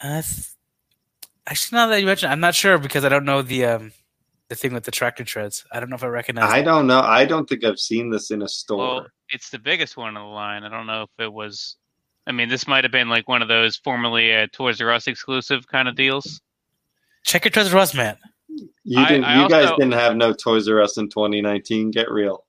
[0.00, 0.22] uh,
[1.46, 3.92] actually, now that you mention, I'm not sure because I don't know the um
[4.48, 5.64] the thing with the tractor treads.
[5.72, 6.52] I don't know if I recognize.
[6.52, 6.64] I it.
[6.64, 7.00] don't know.
[7.00, 8.78] I don't think I've seen this in a store.
[8.78, 10.62] Well, it's the biggest one of the line.
[10.64, 11.76] I don't know if it was.
[12.26, 15.08] I mean, this might have been like one of those formerly uh, Toys R Us
[15.08, 16.40] exclusive kind of deals.
[17.24, 18.16] Check your Treasure Us, man.
[18.84, 19.24] you didn't.
[19.24, 21.90] I you guys didn't have no Toys R Us in 2019.
[21.90, 22.44] Get real.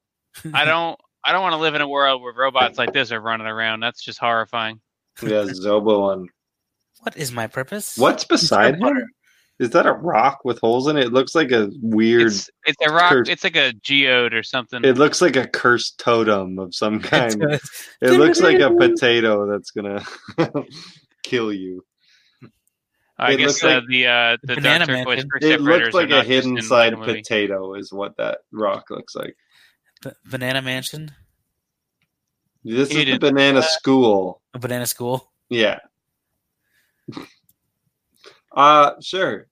[0.54, 1.00] I don't.
[1.24, 3.80] I don't want to live in a world where robots like this are running around.
[3.80, 4.80] That's just horrifying.
[5.24, 6.30] Yeah, Zobo on.
[7.02, 7.98] What is my purpose?
[7.98, 9.04] What's beside him?
[9.58, 11.06] Is that a rock with holes in it?
[11.06, 12.28] It looks like a weird.
[12.28, 13.10] It's, it's a rock.
[13.12, 13.30] curse.
[13.30, 14.84] It's like a geode or something.
[14.84, 17.40] It looks like a cursed totem of some kind.
[17.40, 17.62] does.
[18.02, 20.04] It looks like a potato that's gonna
[21.24, 21.86] kill you.
[23.18, 26.10] I it guess looks uh, like- the uh, the Banana dark turquoise It looks like
[26.12, 29.36] a hidden side potato, is what that rock looks like.
[30.04, 31.12] B- Banana Mansion,
[32.64, 34.42] This is the banana school.
[34.54, 35.32] a banana school.
[35.50, 35.80] Yeah.
[38.56, 39.48] Uh sure.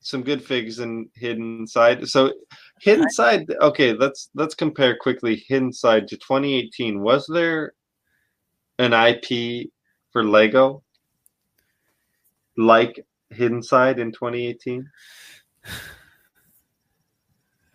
[0.00, 2.08] Some good figs in hidden side.
[2.08, 2.32] So
[2.80, 7.00] hidden side okay, let's let's compare quickly hidden side to 2018.
[7.00, 7.74] Was there
[8.78, 9.70] an IP
[10.12, 10.82] for Lego
[12.56, 14.88] like hidden side in 2018?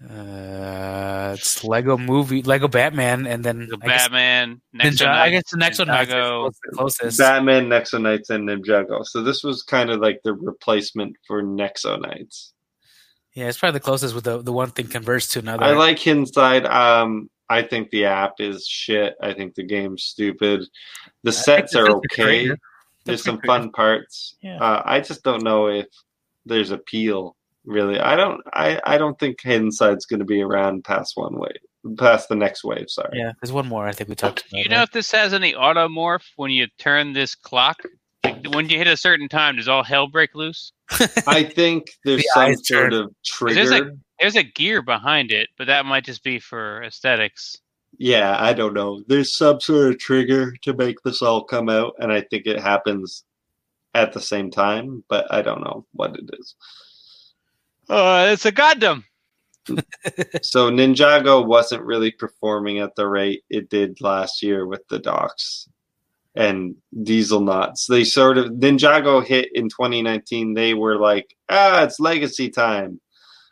[0.03, 4.61] Uh, it's Lego movie, Lego Batman, and then The I guess, Batman.
[4.71, 6.51] Next Ninja, I guess the next one is Ninjago.
[6.63, 7.17] the closest.
[7.17, 9.05] Batman, Nexo Knights, and Ninjago.
[9.05, 12.53] So this was kind of like the replacement for Nexo Knights.
[13.33, 15.63] Yeah, it's probably the closest with the, the one thing converts to another.
[15.63, 16.65] I like Inside.
[16.65, 19.15] Um, I think the app is shit.
[19.21, 20.63] I think the game's stupid.
[21.23, 22.49] The sets are okay.
[23.05, 24.35] There's some fun parts.
[24.41, 24.57] Yeah.
[24.57, 25.85] Uh, I just don't know if
[26.45, 27.36] there's appeal.
[27.67, 28.41] Really, I don't.
[28.53, 32.35] I, I don't think Hidden Side's going to be around past one wave, past the
[32.35, 32.85] next wave.
[32.89, 33.09] Sorry.
[33.19, 34.51] Yeah, there's one more I think we talked about.
[34.51, 37.81] Do you know if this has any automorph when you turn this clock?
[38.23, 40.71] Like, when you hit a certain time, does all hell break loose?
[41.27, 42.93] I think there's The some sort turn.
[42.93, 43.55] of trigger.
[43.55, 43.83] There's like-
[44.19, 47.57] There's a gear behind it, but that might just be for aesthetics.
[47.99, 49.03] yeah, I don't know.
[49.07, 52.59] There's some sort of trigger to make this all come out, and I think it
[52.61, 53.25] happens
[53.93, 56.55] at the same time, but I don't know what it is.
[57.89, 59.05] Uh, it's a goddamn.
[60.41, 65.67] So Ninjago wasn't really performing at the rate it did last year with the docks
[66.35, 67.87] and Dieselnauts.
[67.89, 70.53] They sort of Ninjago hit in 2019.
[70.53, 73.01] They were like, ah, it's legacy time.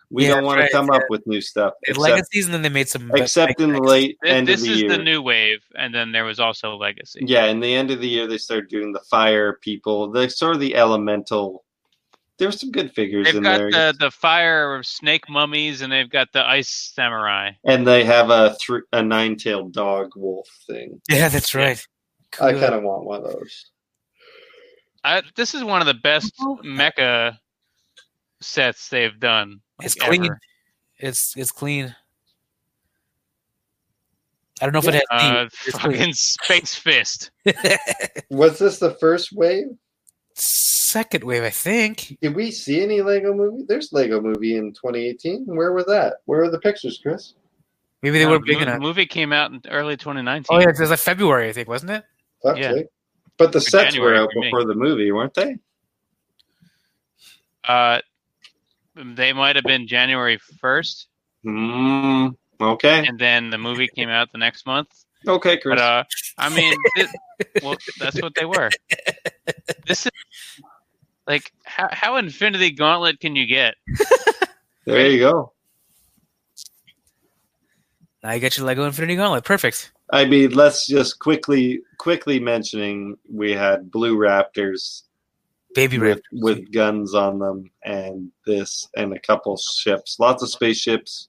[0.10, 1.00] We Yeah, don't want right, to come yeah.
[1.00, 1.74] up with new stuff.
[1.82, 3.12] It Except, legacies, and then they made some.
[3.16, 4.88] except in the late This, end this of the year.
[4.88, 7.22] This is the new wave, and then there was also Legacy.
[7.26, 10.12] Yeah, in the end of the year, they started doing the fire people.
[10.12, 11.66] The sort of the elemental.
[12.38, 15.92] There were some good figures They've in got there, the the fire snake mummies, and
[15.92, 17.52] they've got the ice samurai.
[17.64, 21.00] and they have a thr a nine tailed dog wolf thing.
[21.10, 21.82] Yeah, that's right.
[22.42, 23.68] I kind of want one of those.
[25.06, 26.34] I, this is one of the best
[26.66, 27.38] mecha
[28.42, 29.62] sets they've done.
[29.80, 30.26] like, It's clean.
[30.26, 30.40] ever.
[30.98, 31.96] It's it's clean.
[34.62, 35.50] I don't know if it has Uh, clean.
[36.00, 37.32] fucking space fist.
[38.30, 39.68] Was this the first wave?
[40.36, 42.18] Second wave, I think.
[42.22, 43.64] Did we see any Lego movie?
[43.68, 45.46] There's Lego movie in 2018.
[45.46, 46.16] Where was that?
[46.26, 47.34] Where are the pictures, Chris?
[48.02, 48.80] Maybe they Uh, were big mo- enough.
[48.80, 50.46] movie came out in early 2019.
[50.56, 52.04] Oh yeah, it was like February, I think, wasn't it?
[52.44, 52.74] Fuck's Yeah.
[53.38, 54.48] But the For sets January were out for me.
[54.48, 55.58] before the movie, weren't they?
[57.64, 58.02] Uh,
[58.96, 61.08] they might have been January 1st,
[61.46, 63.06] Mm, okay.
[63.08, 65.05] and then the movie came out the next month.
[65.28, 65.80] Okay, Chris.
[65.80, 66.04] But uh,
[66.38, 67.10] I mean, it,
[67.64, 68.70] well, that's what they were.
[69.88, 70.12] This is
[71.28, 73.76] like how how Infinity Gauntlet can you get?
[74.86, 75.54] there you go.
[78.24, 79.44] Now you got your Lego Infinity Gauntlet.
[79.44, 79.92] Perfect.
[80.12, 85.04] I mean, let's just quickly quickly mentioning we had Blue Raptors
[85.74, 86.24] Baby with, Rip.
[86.32, 91.28] with guns on them and this and a couple ships lots of spaceships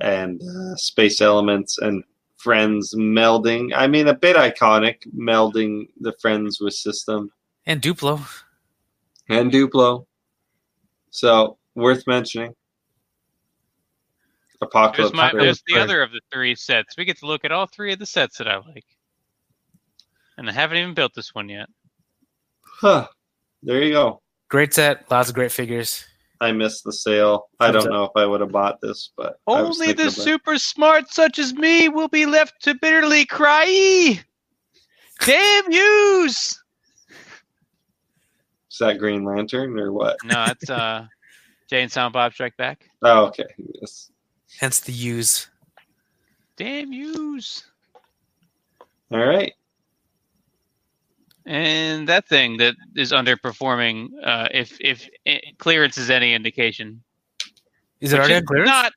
[0.00, 2.04] and uh, space elements and
[2.40, 7.30] friends melding i mean a bit iconic melding the friends with system
[7.66, 8.26] And Duplo.
[9.28, 10.06] and duplo
[11.10, 12.54] so worth mentioning
[14.60, 16.96] There's, apocalypse my, there's the other of the three sets.
[16.96, 18.84] We get to look at all three of the sets that I like,
[20.36, 21.68] and I haven't even built this one yet.
[22.62, 23.08] huh.
[23.62, 25.08] there you go Great set.
[25.10, 26.04] Lots of great figures.
[26.40, 29.92] I missed the sale i don't know if i would have bought this but Only
[29.92, 34.20] the about super smart, such as me, will be left to bitterly cry.
[35.20, 36.62] Damn yous!
[38.70, 41.06] is that green lantern or what No, it's uh,
[41.68, 42.88] Jane Sound Bob Strike Back.
[43.02, 43.44] oh okay
[43.80, 44.10] yes.
[44.58, 45.48] Hence the use.
[46.56, 47.64] Damn yous!
[49.12, 49.52] all right
[51.50, 55.08] And that thing that is underperforming, uh, if if
[55.58, 57.02] clearance is any indication,
[58.00, 58.68] Is it Which already is clearance?
[58.68, 58.92] Not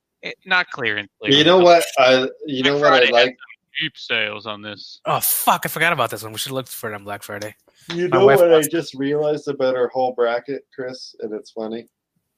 [0.45, 1.09] not clearance.
[1.23, 1.83] You know what?
[1.97, 3.37] I you know Black what I like.
[3.81, 5.01] Deep sales on this.
[5.05, 5.61] Oh fuck!
[5.65, 6.31] I forgot about this one.
[6.31, 7.55] We should look for it on Black Friday.
[7.91, 11.87] You My know what I just realized about our whole bracket, Chris, and it's funny,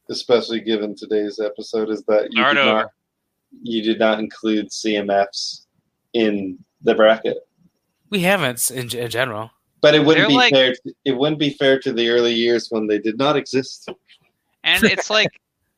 [0.10, 2.80] especially given today's episode, is that you Start did over.
[2.84, 2.92] not
[3.64, 5.66] you did not include CMFs
[6.14, 7.40] in the bracket.
[8.10, 9.52] We haven't in, in general.
[9.82, 10.74] But it wouldn't They're be like- fair.
[10.74, 13.90] To, it wouldn't be fair to the early years when they did not exist.
[14.64, 15.30] and it's like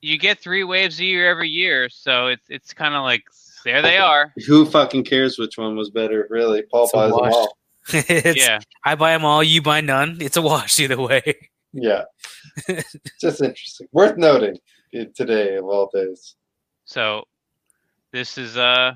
[0.01, 3.23] you get three waves a year every year, so it's it's kind of like
[3.65, 4.33] there they are.
[4.47, 6.27] Who fucking cares which one was better?
[6.29, 7.57] Really, Paul It's a buys them all.
[7.93, 10.17] It's- Yeah, I buy them all, you buy none.
[10.21, 11.49] It's a wash either way.
[11.73, 12.03] Yeah,
[13.19, 13.87] just interesting.
[13.91, 14.57] Worth noting
[14.93, 16.35] eh, today of all days.
[16.85, 17.25] so
[18.11, 18.93] this is uh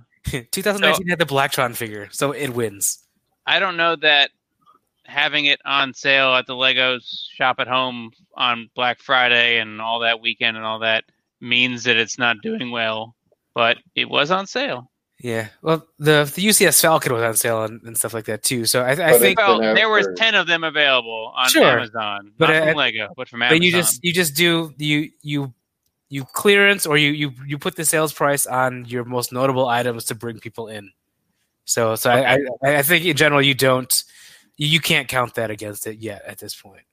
[0.51, 2.99] 2019 had the Blacktron figure, so it wins.
[3.45, 4.29] I don't know that
[5.11, 9.99] having it on sale at the Legos shop at home on Black Friday and all
[9.99, 11.03] that weekend and all that
[11.39, 13.15] means that it's not doing well,
[13.53, 14.89] but it was on sale.
[15.19, 18.65] Yeah, well, the the UCS Falcon was on sale and, and stuff like that too.
[18.65, 21.63] So I, I think, Well, there was ten of them available on Sure.
[21.63, 23.59] Amazon, But, not uh, from Lego, but from Amazon.
[23.59, 25.53] but you just you just do you you
[26.09, 30.05] you clearance or you you you put the sales price on your most notable items
[30.05, 30.91] to bring people in.
[31.65, 33.93] So so I, I I think in general you don't
[34.61, 36.83] you, you can't count that against it yet at this point.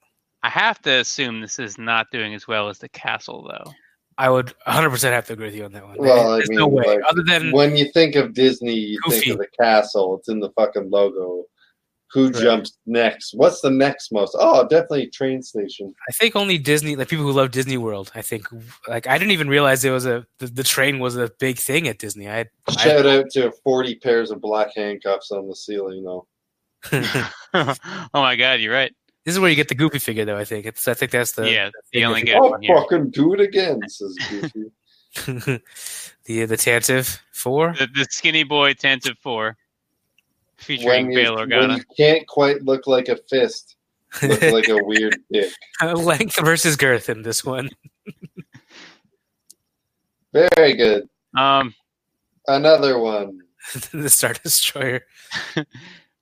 [0.43, 3.70] I have to assume this is not doing as well as the castle, though.
[4.16, 5.97] I would 100 percent have to agree with you on that one.
[5.99, 8.99] Well, I There's no mean, way like, other than When you think of Disney, you
[9.11, 10.16] think of the castle.
[10.19, 11.45] It's in the fucking logo.
[12.12, 12.43] Who Right.
[12.43, 13.35] jumps next?
[13.35, 14.35] What's the next most?
[14.39, 15.95] Oh, definitely train station.
[16.09, 18.11] I think only Disney, like people who love Disney World.
[18.15, 18.47] I think,
[18.89, 21.86] like I didn't even realize it was a the, the train was a big thing
[21.86, 22.31] at Disney.
[22.31, 26.27] I, Shout out to 40 pairs of black handcuffs on the ceiling, though.
[26.93, 27.31] I
[28.15, 28.93] oh my god, you're right.
[29.25, 30.37] this is where you get the Goofy figure, though.
[30.39, 30.87] I think it's.
[30.89, 32.35] I think that's the yeah, the you only figure.
[32.35, 32.77] get Oh, one here.
[32.77, 34.71] fucking do it again, says Goofy.
[36.27, 37.75] the the Tantive four.
[37.79, 39.57] The, the Skinny Boy Tantive 4
[40.57, 41.77] featuring when, you, Bail when Organa.
[41.79, 43.77] you can't quite look like a fist,
[44.23, 45.53] look like a weird dick.
[45.83, 47.71] Length versus girth in this one.
[50.33, 51.09] Very good.
[51.37, 51.75] Um,
[52.47, 53.41] Another one.
[53.93, 55.03] the Star Destroyer.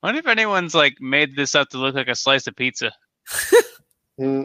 [0.06, 2.92] Wonder if anyone's like made this up to look like a slice of pizza.
[4.18, 4.44] Hmm,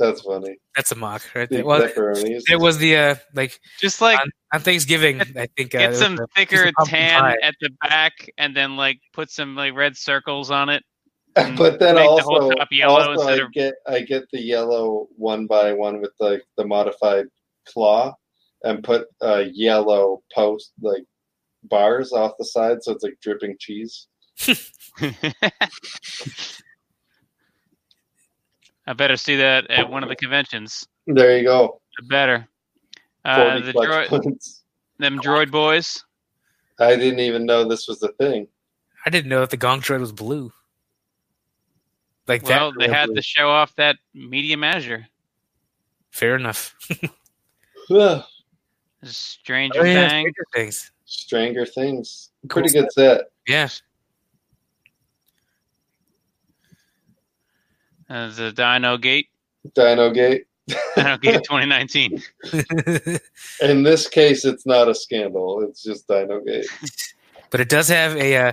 [0.00, 0.56] that's funny.
[0.74, 1.48] That's a mock, right?
[1.48, 1.64] Big There.
[1.64, 2.42] Well, pepperonis.
[2.50, 5.20] it was the uh like Just like on, on Thanksgiving.
[5.20, 7.36] I think uh, get it some the- thicker just a pumpkin tan pie.
[7.40, 10.82] at the back, and then like put some like red circles on it.
[11.36, 14.40] but then make the also, whole top yellow also I of- get I get the
[14.40, 17.26] yellow one by one with like the modified
[17.68, 18.12] claw,
[18.64, 21.04] and put uh, yellow post like
[21.62, 24.08] bars off the side, so it's like dripping cheese.
[28.86, 30.86] I better see that at one of the conventions.
[31.06, 31.80] There you go.
[31.98, 32.48] I better.
[33.24, 34.34] Uh, the droid,
[34.98, 36.04] them droid boys.
[36.80, 38.48] I didn't even know this was a thing.
[39.06, 40.52] I didn't know that the Gonk Droid was blue.
[42.26, 42.78] Like Well, that.
[42.78, 45.06] they had to show off that medium azure.
[46.10, 46.74] Fair enough.
[49.04, 50.08] Stranger Oh, yeah, Thing.
[50.08, 50.92] Stranger Things.
[51.04, 52.30] Stranger Things.
[52.48, 53.22] Cool Pretty good set.
[53.46, 53.68] Yeah.
[58.12, 59.28] Uh, the Dino Gate.
[59.74, 60.44] Dino Gate.
[60.96, 62.22] Dino Gate 2019.
[63.62, 65.62] In this case, it's not a scandal.
[65.62, 66.66] It's just Dino Gate.
[67.50, 68.52] but it does have a uh,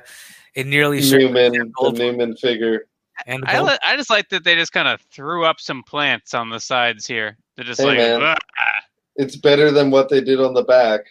[0.56, 2.88] a nearly sure Newman, the gold Newman figure.
[3.26, 6.34] and I, li- I just like that they just kind of threw up some plants
[6.34, 7.38] on the sides here.
[7.56, 8.22] They're just Hey, like,
[8.58, 8.82] "Ah,
[9.18, 11.02] It's better than what they did on the back.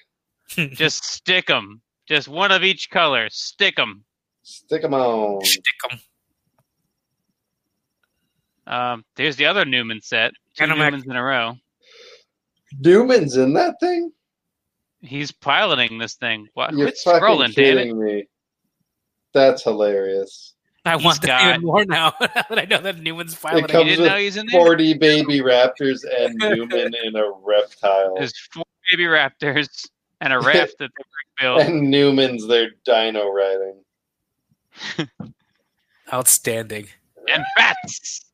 [0.73, 1.83] just stick them.
[2.07, 3.29] Just one of each color.
[3.31, 4.05] Stick them.
[4.43, 5.45] Stick them on.
[5.45, 5.63] Stick
[5.93, 5.99] 'em.
[8.69, 10.33] Um, there's the other Newman set.
[10.55, 11.57] Two Animac- Newmans in a row.
[12.79, 14.13] Newman's in that thing?
[15.01, 16.49] He's piloting this thing.
[16.55, 16.73] What?
[16.75, 17.79] You're Quit fucking scrolling, damn it.
[17.81, 18.29] kidding me.
[19.33, 20.55] That's hilarious.
[20.85, 23.63] I He's want that got- even more now that I know that Newman's It piloting.
[23.69, 24.61] You comes didn't with know he's in there?
[24.65, 28.17] 40 baby raptors and Newman in a reptile.
[28.17, 29.89] There's four baby raptors
[30.21, 31.61] and a raft that they built.
[31.63, 33.81] And Newman's their dino riding.
[36.13, 36.89] Outstanding.
[37.33, 38.25] and bats.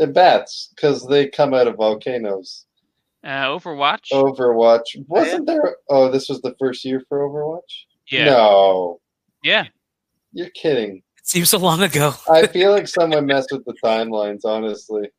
[0.00, 2.64] And bats, because they come out of volcanoes.
[3.22, 4.10] Uh, Overwatch.
[4.12, 4.82] Overwatch.
[5.06, 5.76] Wasn't there?
[5.90, 7.84] Oh, this was the first year for Overwatch?
[8.10, 9.00] yeah, No.
[9.44, 9.66] yeah.
[10.32, 11.02] You're kidding.
[11.18, 12.14] It seems so long ago.
[12.30, 15.10] I feel like someone messed with the timelines, honestly.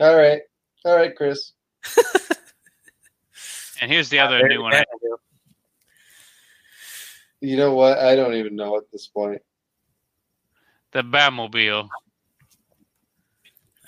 [0.00, 0.42] All right.
[0.84, 1.52] All right, Chris.
[3.82, 4.74] And here's the other new one.
[4.74, 4.84] I-
[7.40, 7.98] You know what?
[7.98, 9.40] I don't even know at this point.
[10.92, 11.88] The Batmobile.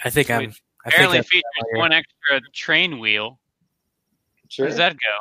[0.05, 0.41] I think I'm.
[0.41, 1.79] Wait, I think Apparently I'm features familiar.
[1.81, 3.39] one extra train wheel.
[4.49, 4.65] Sure.
[4.65, 5.17] Where does that go?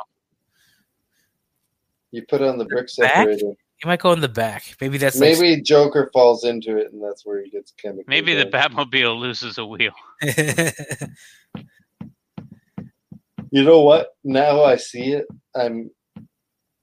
[2.10, 3.14] You put it on the brick Back?
[3.14, 3.46] separator.
[3.46, 4.76] You might go in the back.
[4.80, 8.04] Maybe that's like- Maybe Joker falls into it, and that's where he gets chemically.
[8.06, 8.72] Maybe the dead.
[8.72, 9.92] Batmobile loses a wheel.
[13.50, 14.16] You know what?
[14.24, 15.26] Now I see it.
[15.54, 15.90] I'm.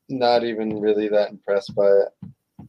[0.08, 2.68] not even really that impressed by it.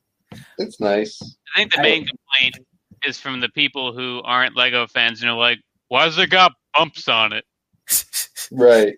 [0.59, 1.21] It's nice.
[1.55, 2.67] I think the main complaint
[3.07, 5.59] is from the people who aren't Lego fans and are like,
[5.89, 7.45] "Why's it got bumps on it?"
[8.53, 8.97] Right.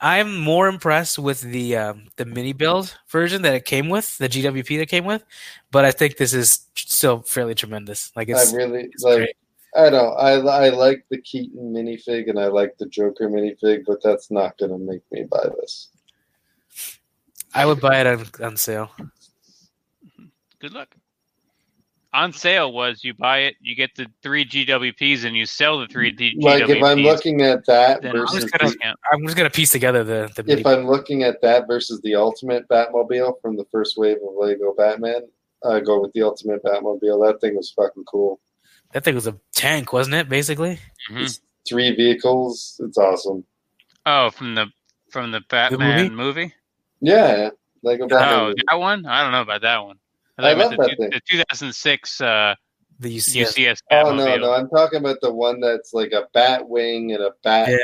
[0.00, 4.28] I'm more impressed with the um, the mini build version that it came with, the
[4.28, 5.22] GWP that came with,
[5.70, 8.10] but I think this is still fairly tremendous.
[8.16, 9.16] Like it's I really it's like.
[9.16, 9.36] great.
[9.74, 10.14] I don't.
[10.18, 14.58] I I like the Keaton minifig and I like the Joker minifig, but that's not
[14.58, 15.88] gonna make me buy this.
[17.54, 18.90] I would buy it on, on sale.
[20.58, 20.96] Good luck.
[22.14, 25.86] On sale was you buy it, you get the three GWPs, and you sell the
[25.86, 26.42] three D- GWPs.
[26.42, 30.04] Like if I'm looking at that I'm versus just gonna- I'm just gonna piece together
[30.04, 34.18] the the if I'm looking at that versus the Ultimate Batmobile from the first wave
[34.18, 35.22] of Lego Batman,
[35.64, 37.26] I go with the Ultimate Batmobile.
[37.26, 38.40] That thing was fucking cool.
[38.92, 40.28] that thing was a tank, wasn't it?
[40.28, 40.78] Basically,
[41.10, 41.40] Mhm.
[41.66, 42.78] Three vehicles.
[42.84, 43.44] It's awesome.
[44.04, 44.66] Oh, from the
[45.10, 46.52] from the Batman movie.
[47.00, 47.50] Yeah,
[47.82, 48.34] Lego Batman.
[48.38, 48.62] Oh, movie.
[48.68, 49.06] that one?
[49.06, 49.96] I don't know about that one.
[50.38, 51.10] I thought you meant love the, that thing.
[51.10, 52.54] the 2006 uh,
[53.00, 53.56] the UCS.
[53.56, 57.22] UCS Oh no, no, I'm talking about the one that's like a bat wing and
[57.22, 57.76] a bat Yeah.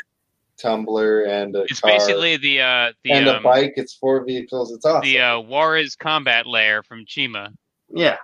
[0.58, 3.74] tumbler and a It's car basically the uh, the and a um, bike.
[3.76, 4.72] It's four vehicles.
[4.72, 5.02] It's awesome.
[5.02, 7.52] the uh, Worriz combat layer from Chima.
[7.90, 8.16] yeah,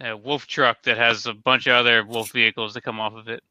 [0.00, 3.28] A wolf truck that has a bunch of other wolf vehicles that come off of
[3.28, 3.42] it.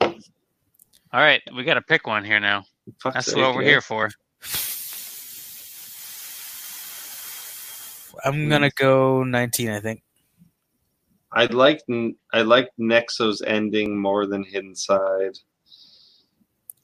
[0.00, 2.64] All right, we got to pick one here now.
[3.02, 3.70] Fuck's That's sake, what we're man.
[3.70, 4.10] here for.
[8.24, 8.48] I'm hmm.
[8.48, 9.70] gonna go 19.
[9.70, 10.02] I think.
[11.32, 11.84] I liked
[12.32, 15.36] I liked Nexo's ending more than Hidden Side.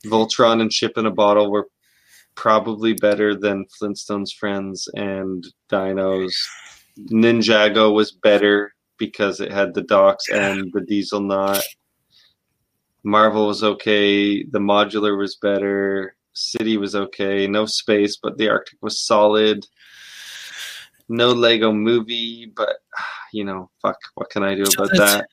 [0.05, 1.69] Voltron and Ship in a Bottle were
[2.35, 6.35] probably better than Flintstones Friends and Dinos.
[6.99, 11.63] Ninjago was better because it had the docks and the Dieselnaut.
[13.03, 14.43] Marvel was okay.
[14.45, 16.17] The modular was better.
[16.33, 17.47] City was okay.
[17.47, 19.67] No space, but the Arctic was solid.
[21.09, 22.77] No Lego movie, but
[23.33, 25.27] you know, fuck, what can I do about that?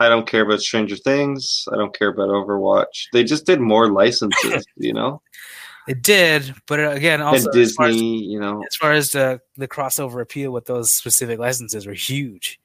[0.00, 1.64] I don't care about Stranger Things.
[1.72, 3.06] I don't care about Overwatch.
[3.12, 5.22] They just did more licenses, you know,
[5.86, 8.62] It did, but uh, again, also and as far as, Disney, you know.
[8.66, 12.58] as far as the the crossover appeal with those specific licenses were huge.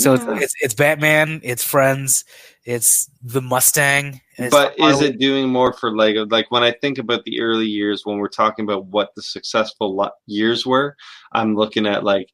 [0.00, 0.34] So Yeah.
[0.34, 2.24] it's, it's it's Batman, it's Friends,
[2.64, 4.20] it's the Mustang.
[4.38, 6.26] it's But is it doing more for Lego?
[6.26, 9.94] Like when I think about the early years, when we're talking about what the successful
[9.96, 10.96] lo- years were,
[11.32, 12.28] I'm looking at like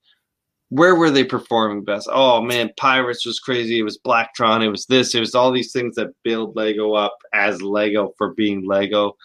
[0.71, 2.09] where were they performing best?
[2.11, 3.79] Oh man, Pirates was crazy.
[3.79, 4.65] It was Blacktron.
[4.65, 5.15] It was this.
[5.15, 9.17] It was all these things that build Lego up as Lego for being Lego.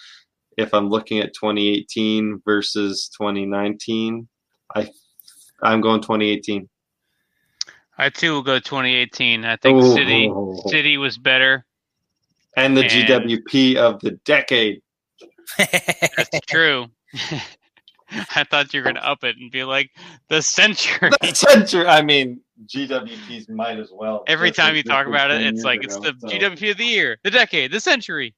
[0.57, 4.27] If I'm looking at 2018 versus 2019,
[4.75, 4.89] I
[5.63, 6.69] I'm going 2018.
[7.97, 9.45] I too will go 2018.
[9.45, 10.61] I think City Oh.
[10.67, 11.65] City was better.
[12.57, 14.81] and the And- GWP of the decade.
[15.57, 16.87] That's true.
[18.35, 19.91] I thought you were gonna up it and be like
[20.27, 21.09] the century.
[21.21, 21.87] The century.
[21.87, 24.23] I mean, GWPs might as well.
[24.27, 26.77] Every This time you talk about it, it's years like it's the so- GWP of
[26.77, 28.33] the year, the decade, the century.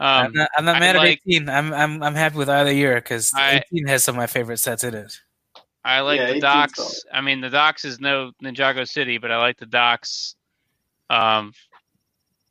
[0.00, 1.48] I'm Um, not, I'm not I mad at 18.
[1.48, 4.58] I'm I'm I'm happy with either year because I- 18 has some of my favorite
[4.58, 5.20] sets in it.
[5.88, 7.02] I like Yeah, the docks.
[7.10, 10.36] I mean, the docks is no Ninjago City, but I like the docks.
[11.08, 11.54] Um,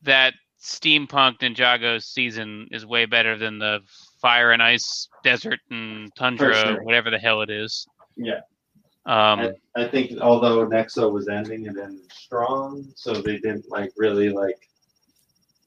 [0.01, 3.81] that steampunk Ninjago season is way better than the
[4.19, 6.84] fire and ice desert and tundra, sure.
[6.84, 7.85] whatever the hell it is.
[8.15, 8.39] Yeah.
[9.05, 13.91] Um, I, I think although Nexo was ending and ended strong, so they didn't like
[13.97, 14.57] really like,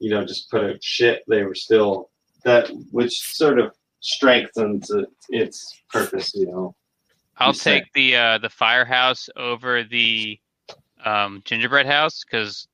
[0.01, 1.23] you know, just put out shit.
[1.29, 2.11] They were still
[2.45, 6.35] that, which sort of strengthens it, its purpose.
[6.35, 6.75] You know.
[7.41, 7.81] I'll you say.
[7.81, 10.39] take the uh, the firehouse over the
[11.05, 12.69] um, gingerbread house because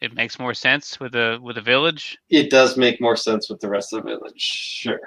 [0.00, 2.18] it makes more sense with a with a village.
[2.28, 5.00] It does make more sense with the rest of the village, sure.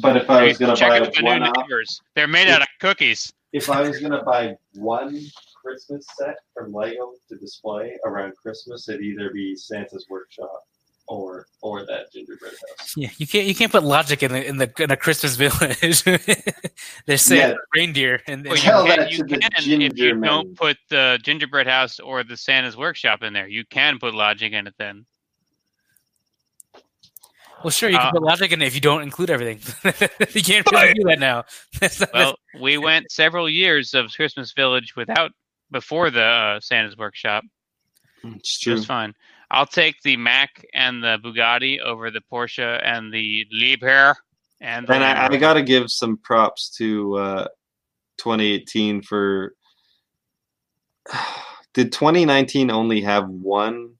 [0.00, 1.66] But if I was gonna buy out the new one off.
[2.14, 3.32] They're made out of cookies.
[3.52, 5.20] if I was gonna buy one
[5.60, 10.64] Christmas set from Lego to display around Christmas, it'd either be Santa's workshop
[11.10, 12.94] or or that gingerbread house.
[12.96, 16.02] Yeah, you can't you can't put logic in the in the in a Christmas village.
[17.06, 17.54] They're saying Yeah.
[17.74, 20.30] reindeer and, Well, you can, that you can if you ginger men.
[20.30, 23.48] don't put the gingerbread house or the Santa's workshop in there.
[23.48, 25.04] You can put logic in it then.
[27.64, 29.58] well, sure you can Uh, put logic in it if you don't include everything.
[30.32, 31.44] you can't really do that now.
[32.14, 35.32] Well, we went several years of Christmas Village without
[35.72, 37.42] before the uh, Santa's workshop.
[38.22, 39.14] It's Just fine.
[39.50, 44.14] I'll take the Mack and the Bugatti over the Porsche and the Liebherr.
[44.60, 47.48] And, the And I, I got to give some props to uh,
[48.18, 49.54] 2018 for.
[51.72, 53.94] Did 2019 only have one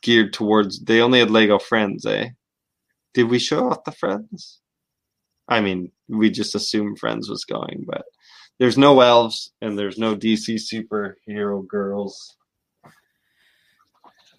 [0.00, 0.80] geared towards?
[0.82, 2.30] They only had Lego Friends, eh?
[3.12, 4.60] Did we show off the Friends?
[5.48, 8.06] I mean, we just assumed Friends was going, but
[8.58, 12.36] there's no elves and there's no DC superhero girls.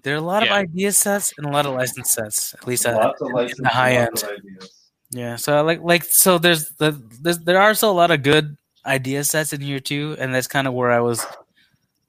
[0.04, 0.50] There are a lot Yeah.
[0.52, 3.70] of idea sets and a lot of license sets, at least Lots of in the
[3.70, 4.10] high end.
[4.12, 4.74] lots of ideas.
[5.12, 6.92] Yeah, so like like so there's the
[7.22, 10.48] there's, there are still a lot of good idea sets in here too, and that's
[10.48, 11.26] kind of where I was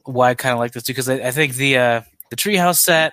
[0.04, 2.00] why I kind of like this too because I, I think the uh
[2.30, 3.12] the treehouse set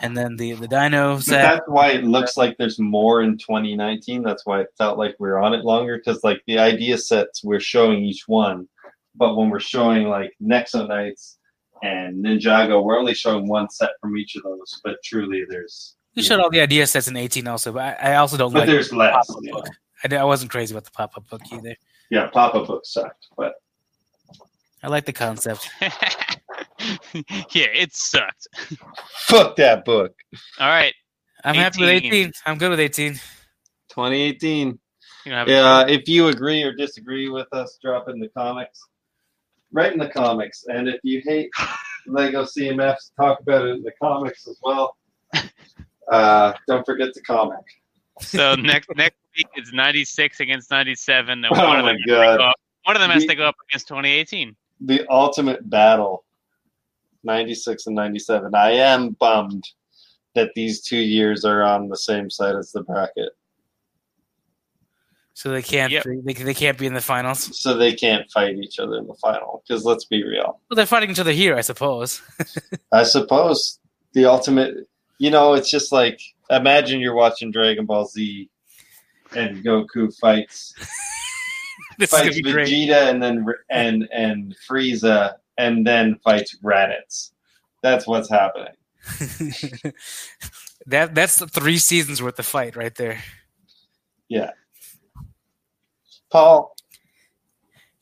[0.00, 3.38] and then the the dino But set that's why it looks like there's more in
[3.38, 4.22] 2019.
[4.22, 7.44] That's why it felt like we are on it longer because like the idea sets
[7.44, 8.68] we're showing each one,
[9.14, 11.38] but when we're showing like Nexo Knights
[11.82, 14.80] and Ninjago, we're only showing one set from each of those.
[14.84, 18.16] But truly, there's we showed all the idea sets in 18 also, but I, I
[18.16, 19.12] also don't but like there's less.
[19.26, 19.66] pop-up you book.
[20.10, 20.16] know.
[20.16, 21.76] I, I wasn't crazy about the pop up book either.
[22.10, 23.54] Yeah, Pop Up Book sucked, but
[24.82, 25.70] I like the concept.
[25.80, 28.48] yeah, it sucked.
[29.12, 30.12] fuck that book.
[30.58, 30.94] All right.
[31.44, 32.12] I'm happy with 18.
[32.12, 32.32] 18.
[32.46, 33.14] I'm good with 18.
[33.14, 34.78] 2018.
[35.24, 38.86] You don't Yeah, if you agree or disagree with us, drop in the comments.
[39.72, 41.50] Write in the comics, and if you hate
[42.06, 44.96] Lego CMFs, talk about it in the comics as well.
[46.10, 47.60] Uh, don't forget the comic.
[48.20, 51.96] So next next week is 96 against 97, and Oh one of them
[52.40, 54.56] up- one of them has The- to go up against 2018.
[54.80, 56.24] The ultimate battle,
[57.22, 58.56] 96 and 97.
[58.56, 59.62] I am bummed
[60.34, 63.30] that these two years are on the same side as the bracket,
[65.40, 66.04] So they can't Yep.
[66.04, 67.58] they, they can't be in the finals.
[67.58, 69.62] so they can't fight each other in the final.
[69.66, 70.60] Because let's be real.
[70.68, 72.20] Well, they're fighting each other here, I suppose.
[72.92, 73.78] I suppose
[74.12, 74.86] the ultimate,
[75.16, 78.50] you know, it's just like imagine you're watching Dragon Ball Z
[79.34, 80.74] and Goku fights
[81.98, 82.68] this is gonna fights be great.
[82.68, 87.30] Vegeta and then and and Frieza and then fights Raditz.
[87.82, 88.74] That's what's happening.
[90.86, 93.22] that that's three seasons worth of fight right there.
[96.30, 96.74] Paul,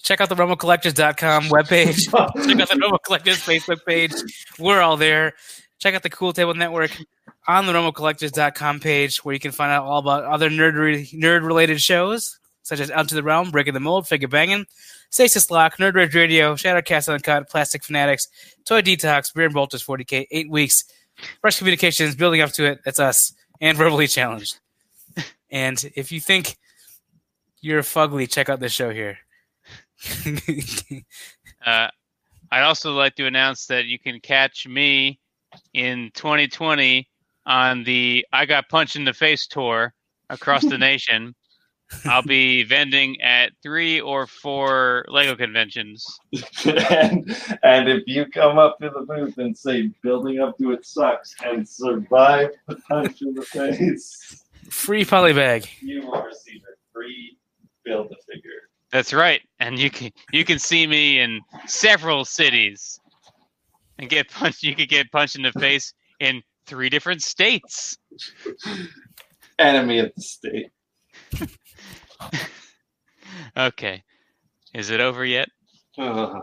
[0.02, 2.04] Check out the RomoCollectors.com webpage.
[2.46, 4.12] Check out the Romo Collectors Facebook page.
[4.58, 5.34] We're all there.
[5.78, 6.96] Check out the Cool Table Network
[7.46, 11.80] on the RomoCollectors.com page where you can find out all about other nerd nerd related
[11.80, 14.66] shows such as Out to the Realm, Breaking the Mold, Figure Banging,
[15.08, 18.28] Stasis Lock, Nerd Rage Radio, Shadowcast Uncut, Plastic Fanatics,
[18.66, 20.84] Toy Detox, Beer and Bolters 40K, eight weeks,
[21.40, 22.80] Fresh Communications, building up to it.
[22.84, 24.58] That's us, and Verbally Challenged.
[25.50, 26.58] and if you think
[27.60, 29.18] you're fugly, check out the show here.
[31.66, 31.88] Uh,
[32.52, 35.18] I'd also like to announce that you can catch me
[35.74, 37.08] in 2020
[37.46, 39.92] on the I Got Punched in the Face tour
[40.30, 41.34] across the nation.
[42.04, 46.06] I'll be vending at three or four Lego conventions.
[46.64, 50.84] and, and if you come up to the booth and say building up to it
[50.86, 55.66] sucks and survive the punch in the face, Free polybag.
[55.80, 57.37] you will receive a free
[57.88, 58.50] build a figure.
[58.92, 62.98] That's right, and you can you can see me in several cities,
[63.98, 64.62] and get punched.
[64.62, 67.98] You could get punched in the face in three different states.
[69.58, 70.70] Enemy of the state.
[73.56, 74.02] Okay,
[74.74, 75.48] is it over yet?
[75.98, 76.42] Ugh.